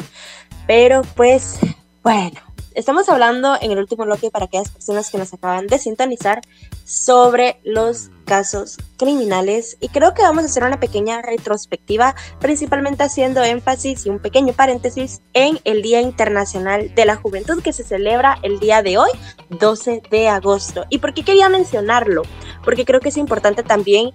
Pero 0.65 1.03
pues 1.15 1.59
bueno, 2.01 2.39
estamos 2.73 3.09
hablando 3.09 3.57
en 3.61 3.71
el 3.71 3.79
último 3.79 4.05
bloque 4.05 4.31
para 4.31 4.45
aquellas 4.45 4.69
personas 4.69 5.09
que 5.09 5.17
nos 5.17 5.33
acaban 5.33 5.67
de 5.67 5.77
sintonizar 5.77 6.41
sobre 6.85 7.59
los 7.63 8.09
casos 8.25 8.77
criminales 8.97 9.77
y 9.79 9.89
creo 9.89 10.13
que 10.13 10.21
vamos 10.21 10.43
a 10.43 10.47
hacer 10.47 10.63
una 10.63 10.79
pequeña 10.79 11.21
retrospectiva, 11.21 12.15
principalmente 12.39 13.03
haciendo 13.03 13.43
énfasis 13.43 14.05
y 14.05 14.09
un 14.09 14.19
pequeño 14.19 14.53
paréntesis 14.53 15.21
en 15.33 15.59
el 15.63 15.81
Día 15.81 16.01
Internacional 16.01 16.93
de 16.95 17.05
la 17.05 17.15
Juventud 17.15 17.61
que 17.61 17.73
se 17.73 17.83
celebra 17.83 18.37
el 18.43 18.59
día 18.59 18.83
de 18.83 18.97
hoy, 18.97 19.09
12 19.49 20.03
de 20.09 20.29
agosto. 20.29 20.85
¿Y 20.89 20.99
por 20.99 21.13
qué 21.13 21.23
quería 21.23 21.49
mencionarlo? 21.49 22.23
Porque 22.63 22.85
creo 22.85 22.99
que 22.99 23.09
es 23.09 23.17
importante 23.17 23.63
también 23.63 24.11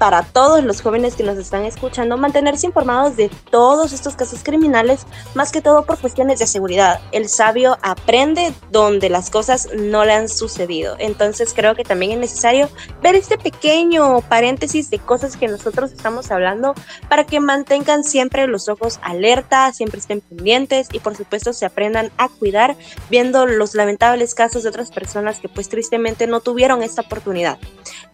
para 0.00 0.22
todos 0.22 0.64
los 0.64 0.80
jóvenes 0.80 1.14
que 1.14 1.22
nos 1.22 1.36
están 1.36 1.66
escuchando 1.66 2.16
mantenerse 2.16 2.66
informados 2.66 3.18
de 3.18 3.30
todos 3.50 3.92
estos 3.92 4.16
casos 4.16 4.42
criminales, 4.42 5.06
más 5.34 5.52
que 5.52 5.60
todo 5.60 5.84
por 5.84 5.98
cuestiones 5.98 6.38
de 6.38 6.46
seguridad. 6.46 7.00
El 7.12 7.28
sabio 7.28 7.76
aprende 7.82 8.54
donde 8.72 9.10
las 9.10 9.28
cosas 9.28 9.68
no 9.76 10.06
le 10.06 10.14
han 10.14 10.30
sucedido. 10.30 10.96
Entonces 10.98 11.52
creo 11.54 11.74
que 11.74 11.84
también 11.84 12.12
es 12.12 12.18
necesario 12.18 12.70
ver 13.02 13.14
este 13.14 13.36
pequeño 13.36 14.22
paréntesis 14.22 14.88
de 14.88 15.00
cosas 15.00 15.36
que 15.36 15.48
nosotros 15.48 15.92
estamos 15.92 16.30
hablando 16.30 16.74
para 17.10 17.24
que 17.24 17.38
mantengan 17.38 18.02
siempre 18.02 18.46
los 18.46 18.70
ojos 18.70 19.00
alerta, 19.02 19.70
siempre 19.74 20.00
estén 20.00 20.22
pendientes 20.22 20.88
y 20.92 21.00
por 21.00 21.14
supuesto 21.14 21.52
se 21.52 21.66
aprendan 21.66 22.10
a 22.16 22.30
cuidar 22.30 22.74
viendo 23.10 23.44
los 23.44 23.74
lamentables 23.74 24.34
casos 24.34 24.62
de 24.62 24.70
otras 24.70 24.92
personas 24.92 25.40
que 25.40 25.50
pues 25.50 25.68
tristemente 25.68 26.26
no 26.26 26.40
tuvieron 26.40 26.82
esta 26.82 27.02
oportunidad. 27.02 27.58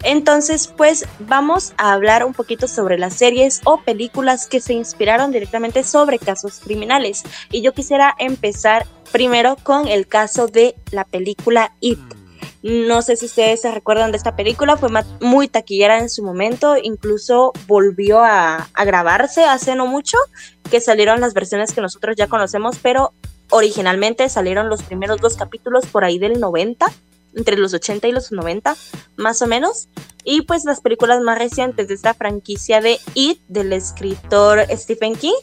Entonces 0.02 0.66
pues 0.66 1.06
vamos 1.20 1.74
a 1.78 1.92
hablar 1.92 2.24
un 2.24 2.32
poquito 2.32 2.68
sobre 2.68 2.98
las 2.98 3.14
series 3.14 3.60
o 3.64 3.80
películas 3.80 4.46
que 4.46 4.60
se 4.60 4.72
inspiraron 4.72 5.32
directamente 5.32 5.84
sobre 5.84 6.18
casos 6.18 6.60
criminales. 6.60 7.22
Y 7.50 7.62
yo 7.62 7.72
quisiera 7.72 8.14
empezar 8.18 8.86
primero 9.12 9.56
con 9.62 9.88
el 9.88 10.06
caso 10.06 10.46
de 10.46 10.74
la 10.90 11.04
película 11.04 11.72
It. 11.80 11.98
No 12.62 13.02
sé 13.02 13.16
si 13.16 13.26
ustedes 13.26 13.60
se 13.60 13.70
recuerdan 13.70 14.10
de 14.10 14.16
esta 14.16 14.34
película, 14.34 14.76
fue 14.76 14.88
muy 15.20 15.46
taquillera 15.46 15.98
en 15.98 16.10
su 16.10 16.24
momento, 16.24 16.76
incluso 16.76 17.52
volvió 17.68 18.24
a, 18.24 18.68
a, 18.74 18.84
grabarse 18.84 19.44
hace 19.44 19.76
no 19.76 19.86
mucho, 19.86 20.18
que 20.68 20.80
salieron 20.80 21.20
las 21.20 21.32
versiones 21.32 21.72
que 21.72 21.80
nosotros 21.80 22.16
ya 22.16 22.26
conocemos, 22.26 22.78
pero 22.82 23.12
originalmente 23.50 24.28
salieron 24.28 24.68
los 24.68 24.82
primeros 24.82 25.20
dos 25.20 25.36
capítulos 25.36 25.86
por 25.86 26.04
ahí 26.04 26.18
del 26.18 26.40
90 26.40 26.86
entre 27.36 27.56
los 27.56 27.72
80 27.72 28.08
y 28.08 28.12
los 28.12 28.32
90, 28.32 28.76
más 29.16 29.40
o 29.42 29.46
menos. 29.46 29.88
Y 30.24 30.42
pues 30.42 30.64
las 30.64 30.80
películas 30.80 31.20
más 31.20 31.38
recientes 31.38 31.86
de 31.86 31.94
esta 31.94 32.14
franquicia 32.14 32.80
de 32.80 32.98
It, 33.14 33.40
del 33.46 33.72
escritor 33.72 34.66
Stephen 34.70 35.14
King, 35.14 35.34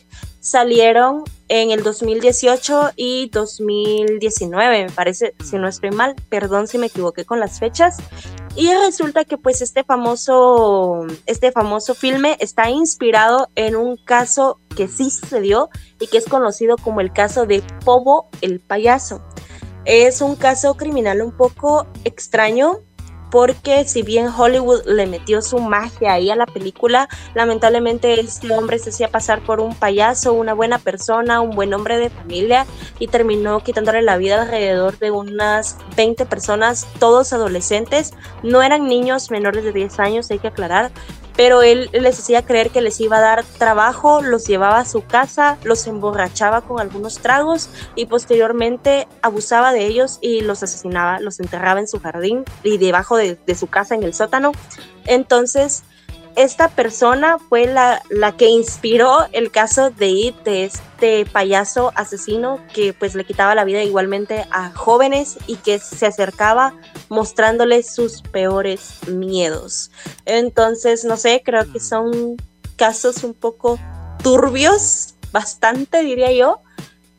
salieron 0.41 1.23
en 1.47 1.71
el 1.71 1.83
2018 1.83 2.91
y 2.97 3.29
2019, 3.29 4.85
me 4.87 4.91
parece, 4.91 5.33
si 5.41 5.55
no 5.55 5.69
estoy 5.69 5.91
mal, 5.91 6.15
perdón 6.27 6.67
si 6.67 6.77
me 6.77 6.87
equivoqué 6.87 7.23
con 7.23 7.39
las 7.39 7.59
fechas. 7.59 7.97
Y 8.55 8.71
resulta 8.73 9.23
que 9.23 9.37
pues 9.37 9.61
este 9.61 9.83
famoso, 9.83 11.07
este 11.27 11.51
famoso 11.53 11.95
filme 11.95 12.35
está 12.39 12.69
inspirado 12.69 13.47
en 13.55 13.75
un 13.75 13.95
caso 13.95 14.59
que 14.75 14.87
sí 14.87 15.09
sucedió 15.09 15.69
y 15.99 16.07
que 16.07 16.17
es 16.17 16.25
conocido 16.25 16.75
como 16.75 16.99
el 16.99 17.13
caso 17.13 17.45
de 17.45 17.63
Pobo 17.85 18.27
el 18.41 18.59
payaso. 18.59 19.21
Es 19.85 20.21
un 20.21 20.35
caso 20.35 20.75
criminal 20.75 21.21
un 21.21 21.31
poco 21.31 21.87
extraño 22.05 22.79
porque 23.33 23.83
si 23.85 24.03
bien 24.03 24.27
Hollywood 24.27 24.85
le 24.85 25.07
metió 25.07 25.41
su 25.41 25.57
magia 25.57 26.13
ahí 26.13 26.29
a 26.29 26.35
la 26.35 26.45
película, 26.45 27.09
lamentablemente 27.33 28.19
este 28.19 28.53
hombre 28.53 28.77
se 28.77 28.91
hacía 28.91 29.07
pasar 29.07 29.43
por 29.43 29.59
un 29.59 29.73
payaso, 29.73 30.33
una 30.33 30.53
buena 30.53 30.77
persona, 30.77 31.41
un 31.41 31.49
buen 31.49 31.73
hombre 31.73 31.97
de 31.97 32.11
familia 32.11 32.67
y 32.99 33.07
terminó 33.07 33.61
quitándole 33.61 34.03
la 34.03 34.17
vida 34.17 34.43
alrededor 34.43 34.99
de 34.99 35.09
unas 35.09 35.77
20 35.97 36.27
personas, 36.27 36.85
todos 36.99 37.33
adolescentes, 37.33 38.13
no 38.43 38.61
eran 38.61 38.87
niños 38.87 39.31
menores 39.31 39.63
de 39.63 39.73
10 39.73 39.99
años, 39.99 40.29
hay 40.29 40.37
que 40.37 40.49
aclarar, 40.49 40.91
pero 41.35 41.61
él 41.61 41.89
les 41.93 42.19
hacía 42.19 42.43
creer 42.43 42.69
que 42.69 42.81
les 42.81 42.99
iba 42.99 43.17
a 43.17 43.21
dar 43.21 43.43
trabajo, 43.57 44.21
los 44.21 44.45
llevaba 44.45 44.79
a 44.79 44.85
su 44.85 45.03
casa, 45.05 45.57
los 45.63 45.87
emborrachaba 45.87 46.61
con 46.61 46.79
algunos 46.79 47.19
tragos 47.19 47.69
y 47.95 48.05
posteriormente 48.05 49.07
abusaba 49.21 49.73
de 49.73 49.85
ellos 49.85 50.19
y 50.21 50.41
los 50.41 50.63
asesinaba, 50.63 51.19
los 51.19 51.39
enterraba 51.39 51.79
en 51.79 51.87
su 51.87 51.99
jardín 51.99 52.43
y 52.63 52.77
debajo 52.77 53.17
de, 53.17 53.37
su 53.55 53.67
casa 53.67 53.95
en 53.95 54.03
el 54.03 54.13
sótano. 54.13 54.51
Entonces, 55.05 55.83
esta 56.35 56.69
persona 56.69 57.37
fue 57.37 57.65
la, 57.65 58.01
la, 58.09 58.35
que 58.35 58.47
inspiró 58.47 59.27
el 59.31 59.51
caso 59.51 59.89
de 59.91 60.09
It, 60.09 60.35
de 60.43 60.65
este 60.65 61.25
payaso 61.25 61.91
asesino 61.95 62.59
que 62.73 62.93
pues 62.93 63.15
le 63.15 63.25
quitaba 63.25 63.55
la 63.55 63.63
vida 63.63 63.83
igualmente 63.83 64.45
a 64.51 64.71
jóvenes 64.71 65.37
y 65.47 65.57
que 65.57 65.79
se 65.79 66.05
acercaba 66.05 66.73
mostrándoles 67.09 67.93
sus 67.93 68.21
peores 68.21 68.99
miedos. 69.07 69.91
Entonces, 70.25 71.05
no 71.05 71.17
sé, 71.17 71.41
creo 71.43 71.71
que 71.71 71.79
son 71.79 72.37
casos 72.75 73.23
un 73.23 73.33
poco 73.33 73.79
turbios, 74.23 75.15
bastante 75.31 76.01
diría 76.01 76.31
yo, 76.31 76.61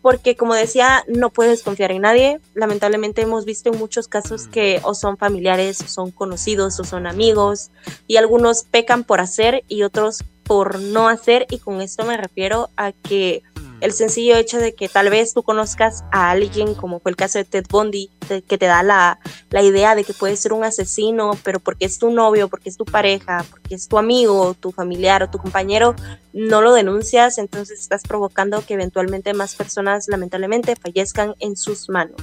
porque 0.04 0.36
como 0.36 0.52
decía, 0.52 1.02
no 1.08 1.30
puedes 1.30 1.62
confiar 1.62 1.90
en 1.90 2.02
nadie. 2.02 2.38
Lamentablemente 2.52 3.22
hemos 3.22 3.46
visto 3.46 3.72
en 3.72 3.78
muchos 3.78 4.06
casos 4.06 4.48
que 4.48 4.82
o 4.82 4.92
son 4.92 5.16
familiares, 5.16 5.80
o 5.80 5.88
son 5.88 6.10
conocidos, 6.10 6.78
o 6.78 6.84
son 6.84 7.06
amigos, 7.06 7.70
y 8.06 8.16
algunos 8.16 8.64
pecan 8.64 9.04
por 9.04 9.20
hacer 9.20 9.64
y 9.66 9.82
otros 9.82 10.22
por 10.42 10.78
no 10.78 11.08
hacer, 11.08 11.46
y 11.48 11.58
con 11.58 11.80
esto 11.80 12.04
me 12.04 12.18
refiero 12.18 12.68
a 12.76 12.92
que 12.92 13.42
el 13.84 13.92
sencillo 13.92 14.36
hecho 14.36 14.58
de 14.58 14.74
que 14.74 14.88
tal 14.88 15.10
vez 15.10 15.34
tú 15.34 15.42
conozcas 15.42 16.04
a 16.10 16.30
alguien, 16.30 16.74
como 16.74 17.00
fue 17.00 17.10
el 17.10 17.16
caso 17.16 17.36
de 17.36 17.44
Ted 17.44 17.66
Bundy, 17.68 18.10
que 18.48 18.56
te 18.56 18.64
da 18.64 18.82
la, 18.82 19.18
la, 19.50 19.62
idea 19.62 19.94
de 19.94 20.04
que 20.04 20.14
puede 20.14 20.38
ser 20.38 20.54
un 20.54 20.64
asesino, 20.64 21.32
pero 21.44 21.60
porque 21.60 21.84
es 21.84 21.98
tu 21.98 22.10
novio, 22.10 22.48
porque 22.48 22.70
es 22.70 22.78
tu 22.78 22.86
pareja, 22.86 23.44
porque 23.50 23.74
es 23.74 23.86
tu 23.86 23.98
amigo, 23.98 24.54
tu 24.54 24.72
familiar 24.72 25.22
o 25.22 25.28
tu 25.28 25.36
compañero, 25.36 25.94
no 26.32 26.62
lo 26.62 26.72
denuncias, 26.72 27.36
entonces 27.36 27.78
estás 27.78 28.04
provocando 28.04 28.64
que 28.64 28.72
eventualmente 28.72 29.34
más 29.34 29.54
personas 29.54 30.08
lamentablemente 30.08 30.76
fallezcan 30.76 31.34
en 31.38 31.54
sus 31.54 31.90
manos. 31.90 32.22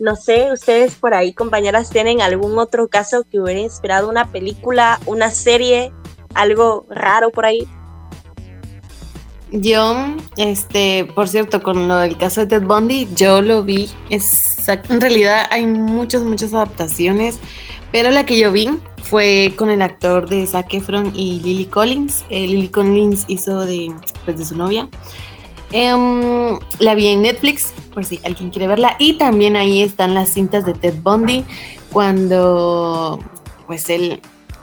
No 0.00 0.16
sé, 0.16 0.52
ustedes 0.52 0.96
por 0.96 1.14
ahí, 1.14 1.32
compañeras, 1.32 1.90
tienen 1.90 2.22
algún 2.22 2.58
otro 2.58 2.88
caso 2.88 3.22
que 3.22 3.38
hubiera 3.38 3.60
inspirado 3.60 4.08
una 4.08 4.32
película, 4.32 4.98
una 5.06 5.30
serie, 5.30 5.92
algo 6.34 6.86
raro 6.90 7.30
por 7.30 7.46
ahí. 7.46 7.68
Yo, 9.50 10.16
este, 10.36 11.06
por 11.14 11.28
cierto, 11.28 11.62
con 11.62 11.88
lo 11.88 11.96
del 11.96 12.16
caso 12.16 12.42
de 12.42 12.46
Ted 12.46 12.66
Bundy, 12.66 13.08
yo 13.16 13.40
lo 13.40 13.62
vi. 13.62 13.88
En 14.10 15.00
realidad 15.00 15.46
hay 15.50 15.66
muchas, 15.66 16.22
muchas 16.22 16.52
adaptaciones, 16.52 17.38
pero 17.90 18.10
la 18.10 18.26
que 18.26 18.38
yo 18.38 18.52
vi 18.52 18.68
fue 19.02 19.54
con 19.56 19.70
el 19.70 19.80
actor 19.80 20.28
de 20.28 20.46
Zac 20.46 20.74
Efron 20.74 21.12
y 21.14 21.40
Lily 21.40 21.64
Collins. 21.64 22.24
Eh, 22.28 22.46
Lily 22.46 22.68
Collins 22.68 23.24
hizo 23.28 23.64
de, 23.64 23.90
pues, 24.24 24.36
de 24.36 24.44
su 24.44 24.56
novia. 24.56 24.88
Em, 25.72 26.58
la 26.78 26.94
vi 26.94 27.08
en 27.08 27.22
Netflix, 27.22 27.72
por 27.92 28.04
si 28.04 28.20
alguien 28.24 28.50
quiere 28.50 28.68
verla. 28.68 28.96
Y 28.98 29.14
también 29.14 29.56
ahí 29.56 29.82
están 29.82 30.14
las 30.14 30.30
cintas 30.30 30.64
de 30.64 30.74
Ted 30.74 30.94
Bundy, 31.02 31.44
cuando 31.90 33.18
pues 33.66 33.88
él 33.90 34.20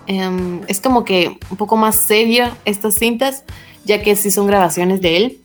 em, 0.07 0.61
es 0.67 0.81
como 0.81 1.03
que 1.03 1.37
un 1.49 1.57
poco 1.57 1.77
más 1.77 1.95
serio 1.95 2.49
estas 2.65 2.95
cintas, 2.95 3.43
ya 3.85 4.01
que 4.01 4.15
sí 4.15 4.31
son 4.31 4.47
grabaciones 4.47 5.01
de 5.01 5.17
él. 5.17 5.37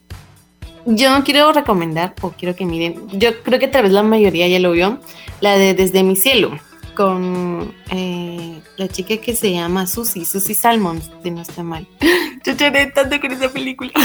Yo 0.87 1.11
quiero 1.25 1.53
recomendar, 1.53 2.15
o 2.23 2.31
quiero 2.31 2.57
que 2.57 2.65
miren, 2.65 3.07
yo 3.11 3.43
creo 3.43 3.59
que 3.59 3.69
tal 3.69 3.85
vez 3.85 3.93
la 3.93 4.03
mayoría 4.03 4.49
ya 4.49 4.59
lo 4.59 4.73
vio, 4.73 4.99
la 5.41 5.57
de 5.57 5.75
Desde 5.75 6.03
mi 6.03 6.17
cielo, 6.17 6.59
con 6.95 7.75
eh, 7.91 8.61
la 8.77 8.89
chica 8.89 9.19
que 9.19 9.37
se 9.37 9.53
llama 9.53 9.87
Susie, 9.87 10.25
Susie 10.25 10.55
Salmon, 10.55 11.01
de 11.23 11.31
no 11.31 11.43
está 11.43 11.63
mal. 11.63 11.87
Yo 12.45 12.55
lloré 12.55 12.87
tanto 12.87 13.21
con 13.21 13.31
esa 13.31 13.51
película. 13.51 13.93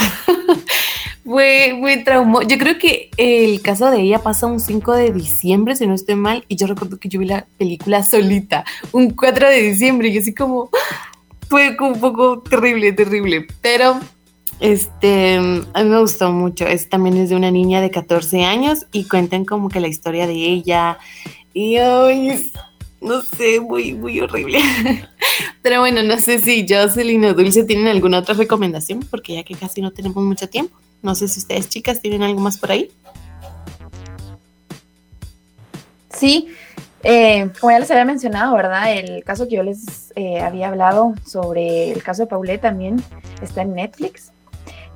fue 1.25 1.73
muy 1.73 2.03
traumó. 2.03 2.43
Yo 2.43 2.57
creo 2.57 2.77
que 2.77 3.09
el 3.17 3.61
caso 3.61 3.89
de 3.89 4.01
ella 4.01 4.19
pasa 4.19 4.45
un 4.45 4.59
5 4.59 4.93
de 4.93 5.11
diciembre, 5.11 5.75
si 5.75 5.87
no 5.87 5.95
estoy 5.95 6.15
mal, 6.15 6.45
y 6.47 6.55
yo 6.55 6.67
recuerdo 6.67 6.99
que 6.99 7.09
yo 7.09 7.19
vi 7.19 7.25
la 7.25 7.47
película 7.57 8.03
solita, 8.03 8.63
un 8.91 9.09
4 9.09 9.49
de 9.49 9.61
diciembre, 9.61 10.09
y 10.09 10.19
así 10.19 10.33
como 10.33 10.69
fue 11.49 11.75
un 11.79 11.99
poco 11.99 12.41
terrible, 12.41 12.93
terrible. 12.93 13.47
Pero 13.61 13.99
este, 14.59 15.35
a 15.35 15.83
mí 15.83 15.89
me 15.89 15.99
gustó 15.99 16.31
mucho. 16.31 16.65
Es, 16.65 16.89
también 16.89 17.17
es 17.17 17.29
de 17.29 17.35
una 17.35 17.51
niña 17.51 17.81
de 17.81 17.91
14 17.91 18.43
años 18.43 18.85
y 18.91 19.07
cuentan 19.07 19.45
como 19.45 19.69
que 19.69 19.79
la 19.79 19.87
historia 19.87 20.27
de 20.27 20.33
ella. 20.33 20.97
Y 21.53 21.77
ay, 21.77 22.51
no 23.01 23.21
sé, 23.21 23.59
muy, 23.59 23.93
muy 23.93 24.19
horrible. 24.19 24.59
Pero 25.61 25.79
bueno, 25.79 26.03
no 26.03 26.19
sé 26.19 26.39
si 26.39 26.65
Jocelyn 26.67 27.25
o 27.25 27.33
Dulce 27.33 27.63
tienen 27.63 27.87
alguna 27.87 28.19
otra 28.19 28.35
recomendación, 28.35 29.01
porque 29.09 29.35
ya 29.35 29.43
que 29.43 29.55
casi 29.55 29.81
no 29.81 29.91
tenemos 29.91 30.23
mucho 30.23 30.47
tiempo. 30.49 30.77
No 31.01 31.15
sé 31.15 31.27
si 31.27 31.39
ustedes, 31.39 31.69
chicas, 31.69 32.01
tienen 32.01 32.23
algo 32.23 32.39
más 32.39 32.57
por 32.57 32.71
ahí. 32.71 32.91
Sí, 36.09 36.47
eh, 37.03 37.51
como 37.59 37.71
ya 37.71 37.79
les 37.79 37.91
había 37.91 38.05
mencionado, 38.05 38.55
¿verdad? 38.55 38.91
El 38.97 39.23
caso 39.23 39.47
que 39.47 39.55
yo 39.55 39.63
les 39.63 40.11
eh, 40.15 40.39
había 40.39 40.69
hablado 40.69 41.13
sobre 41.25 41.91
el 41.91 42.01
caso 42.01 42.23
de 42.23 42.27
Paulette 42.27 42.61
también 42.61 43.03
está 43.41 43.61
en 43.61 43.75
Netflix. 43.75 44.31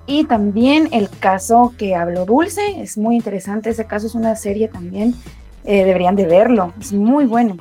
Y 0.10 0.24
también 0.24 0.90
el 0.92 1.08
caso 1.08 1.76
que 1.78 1.94
habló 1.94 2.26
Dulce, 2.26 2.82
es 2.82 2.98
muy 2.98 3.16
interesante, 3.16 3.70
ese 3.70 3.86
caso 3.86 4.08
es 4.08 4.16
una 4.16 4.36
serie 4.36 4.68
también, 4.68 5.14
eh, 5.66 5.86
deberían 5.86 6.16
de 6.16 6.26
verlo, 6.26 6.74
es 6.82 6.92
muy 6.92 7.28
bueno. 7.28 7.58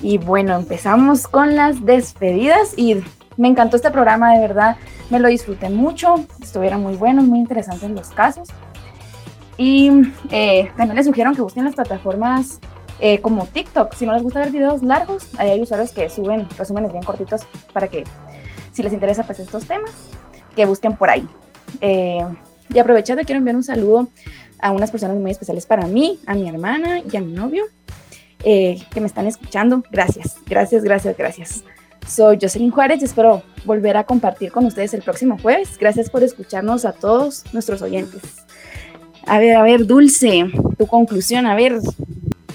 Y 0.00 0.16
bueno, 0.16 0.56
empezamos 0.56 1.28
con 1.28 1.56
las 1.56 1.84
despedidas 1.84 2.72
y 2.74 3.02
me 3.36 3.48
encantó 3.48 3.76
este 3.76 3.90
programa, 3.90 4.32
de 4.32 4.40
verdad, 4.40 4.78
me 5.10 5.20
lo 5.20 5.28
disfruté 5.28 5.68
mucho, 5.68 6.24
estuvieron 6.40 6.82
muy 6.82 6.96
buenos, 6.96 7.26
muy 7.26 7.38
interesantes 7.38 7.90
los 7.90 8.08
casos. 8.08 8.48
Y 9.58 9.90
eh, 10.30 10.70
también 10.74 10.96
les 10.96 11.04
sugiero 11.04 11.34
que 11.34 11.42
busquen 11.42 11.66
las 11.66 11.74
plataformas 11.74 12.60
eh, 12.98 13.20
como 13.20 13.44
TikTok. 13.44 13.92
Si 13.92 14.06
no 14.06 14.14
les 14.14 14.22
gusta 14.22 14.40
ver 14.40 14.52
videos 14.52 14.82
largos, 14.82 15.28
ahí 15.36 15.50
hay 15.50 15.60
usuarios 15.60 15.92
que 15.92 16.08
suben 16.08 16.48
resúmenes 16.56 16.92
bien 16.92 17.04
cortitos 17.04 17.42
para 17.74 17.88
que, 17.88 18.04
si 18.72 18.82
les 18.82 18.94
interesa 18.94 19.24
pues 19.24 19.38
estos 19.38 19.66
temas, 19.66 19.92
que 20.56 20.64
busquen 20.64 20.96
por 20.96 21.10
ahí. 21.10 21.28
Eh, 21.80 22.24
y 22.72 22.78
aprovechando, 22.78 23.22
quiero 23.24 23.38
enviar 23.38 23.56
un 23.56 23.64
saludo 23.64 24.08
a 24.60 24.72
unas 24.72 24.90
personas 24.90 25.16
muy 25.16 25.30
especiales 25.30 25.66
para 25.66 25.86
mí, 25.86 26.18
a 26.26 26.34
mi 26.34 26.48
hermana 26.48 27.00
y 27.10 27.16
a 27.16 27.20
mi 27.20 27.32
novio, 27.32 27.64
eh, 28.44 28.82
que 28.92 29.00
me 29.00 29.06
están 29.06 29.26
escuchando. 29.26 29.82
Gracias, 29.90 30.36
gracias, 30.46 30.84
gracias, 30.84 31.16
gracias. 31.16 31.64
Soy 32.06 32.38
Jocelyn 32.40 32.70
Juárez 32.70 33.02
y 33.02 33.04
espero 33.04 33.42
volver 33.64 33.96
a 33.96 34.04
compartir 34.04 34.50
con 34.50 34.64
ustedes 34.64 34.94
el 34.94 35.02
próximo 35.02 35.38
jueves. 35.38 35.76
Gracias 35.78 36.10
por 36.10 36.22
escucharnos 36.22 36.84
a 36.84 36.92
todos 36.92 37.44
nuestros 37.52 37.82
oyentes. 37.82 38.22
A 39.26 39.38
ver, 39.38 39.56
a 39.56 39.62
ver, 39.62 39.86
Dulce, 39.86 40.46
tu 40.78 40.86
conclusión, 40.86 41.46
a 41.46 41.54
ver. 41.54 41.78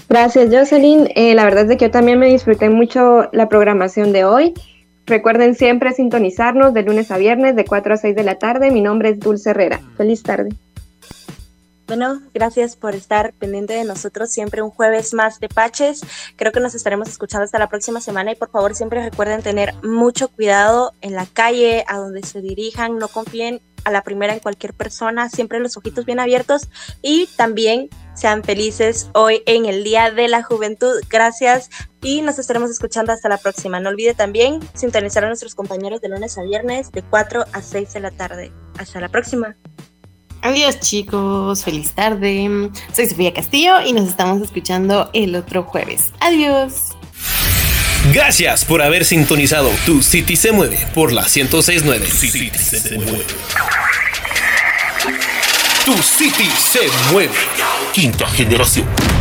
Gracias, 0.08 0.52
Jocelyn. 0.52 1.08
Eh, 1.14 1.34
la 1.34 1.44
verdad 1.44 1.70
es 1.70 1.78
que 1.78 1.86
yo 1.86 1.90
también 1.90 2.18
me 2.18 2.26
disfruté 2.26 2.68
mucho 2.68 3.28
la 3.32 3.48
programación 3.48 4.12
de 4.12 4.24
hoy. 4.24 4.54
Recuerden 5.06 5.54
siempre 5.54 5.92
sintonizarnos 5.92 6.72
de 6.72 6.82
lunes 6.82 7.10
a 7.10 7.18
viernes 7.18 7.56
de 7.56 7.64
4 7.64 7.94
a 7.94 7.96
6 7.96 8.16
de 8.16 8.22
la 8.22 8.38
tarde. 8.38 8.70
Mi 8.70 8.80
nombre 8.80 9.10
es 9.10 9.20
Dulce 9.20 9.50
Herrera. 9.50 9.80
Feliz 9.96 10.22
tarde. 10.22 10.50
Bueno, 11.86 12.22
gracias 12.32 12.76
por 12.76 12.94
estar 12.94 13.34
pendiente 13.34 13.74
de 13.74 13.84
nosotros 13.84 14.30
siempre 14.30 14.62
un 14.62 14.70
jueves 14.70 15.12
más 15.12 15.38
de 15.38 15.50
Paches. 15.50 16.00
Creo 16.36 16.50
que 16.50 16.60
nos 16.60 16.74
estaremos 16.74 17.10
escuchando 17.10 17.44
hasta 17.44 17.58
la 17.58 17.68
próxima 17.68 18.00
semana 18.00 18.32
y 18.32 18.36
por 18.36 18.48
favor 18.48 18.74
siempre 18.74 19.04
recuerden 19.04 19.42
tener 19.42 19.74
mucho 19.82 20.28
cuidado 20.28 20.92
en 21.02 21.12
la 21.12 21.26
calle, 21.26 21.84
a 21.86 21.98
donde 21.98 22.22
se 22.22 22.40
dirijan, 22.40 22.96
no 22.96 23.08
confíen 23.08 23.60
a 23.84 23.90
la 23.90 24.00
primera 24.00 24.32
en 24.32 24.40
cualquier 24.40 24.72
persona, 24.72 25.28
siempre 25.28 25.60
los 25.60 25.76
ojitos 25.76 26.06
bien 26.06 26.20
abiertos 26.20 26.70
y 27.02 27.28
también 27.36 27.90
sean 28.14 28.42
felices 28.44 29.10
hoy 29.12 29.42
en 29.46 29.66
el 29.66 29.84
Día 29.84 30.10
de 30.10 30.28
la 30.28 30.42
Juventud. 30.42 31.00
Gracias 31.10 31.70
y 32.02 32.22
nos 32.22 32.38
estaremos 32.38 32.70
escuchando 32.70 33.12
hasta 33.12 33.28
la 33.28 33.38
próxima. 33.38 33.80
No 33.80 33.90
olvide 33.90 34.14
también 34.14 34.60
sintonizar 34.74 35.24
a 35.24 35.28
nuestros 35.28 35.54
compañeros 35.54 36.00
de 36.00 36.08
lunes 36.08 36.38
a 36.38 36.42
viernes 36.42 36.90
de 36.92 37.02
4 37.02 37.44
a 37.52 37.62
6 37.62 37.92
de 37.92 38.00
la 38.00 38.10
tarde. 38.10 38.52
Hasta 38.78 39.00
la 39.00 39.08
próxima. 39.08 39.56
Adiós 40.42 40.78
chicos, 40.80 41.64
feliz 41.64 41.92
tarde. 41.92 42.70
Soy 42.94 43.08
Sofía 43.08 43.32
Castillo 43.32 43.80
y 43.80 43.94
nos 43.94 44.08
estamos 44.08 44.42
escuchando 44.42 45.08
el 45.14 45.34
otro 45.36 45.62
jueves. 45.62 46.12
Adiós. 46.20 46.90
Gracias 48.12 48.66
por 48.66 48.82
haber 48.82 49.06
sintonizado 49.06 49.70
Tu 49.86 50.02
City 50.02 50.36
se 50.36 50.52
mueve 50.52 50.78
por 50.94 51.12
la 51.12 51.22
1069. 51.22 52.04
Tu 52.04 52.12
City 52.12 52.58
se 52.58 52.98
mueve. 52.98 53.24
Tu 55.86 56.02
City 56.02 56.50
se 56.58 56.80
mueve. 57.10 57.32
Quinta 57.94 58.26
generación. 58.26 59.13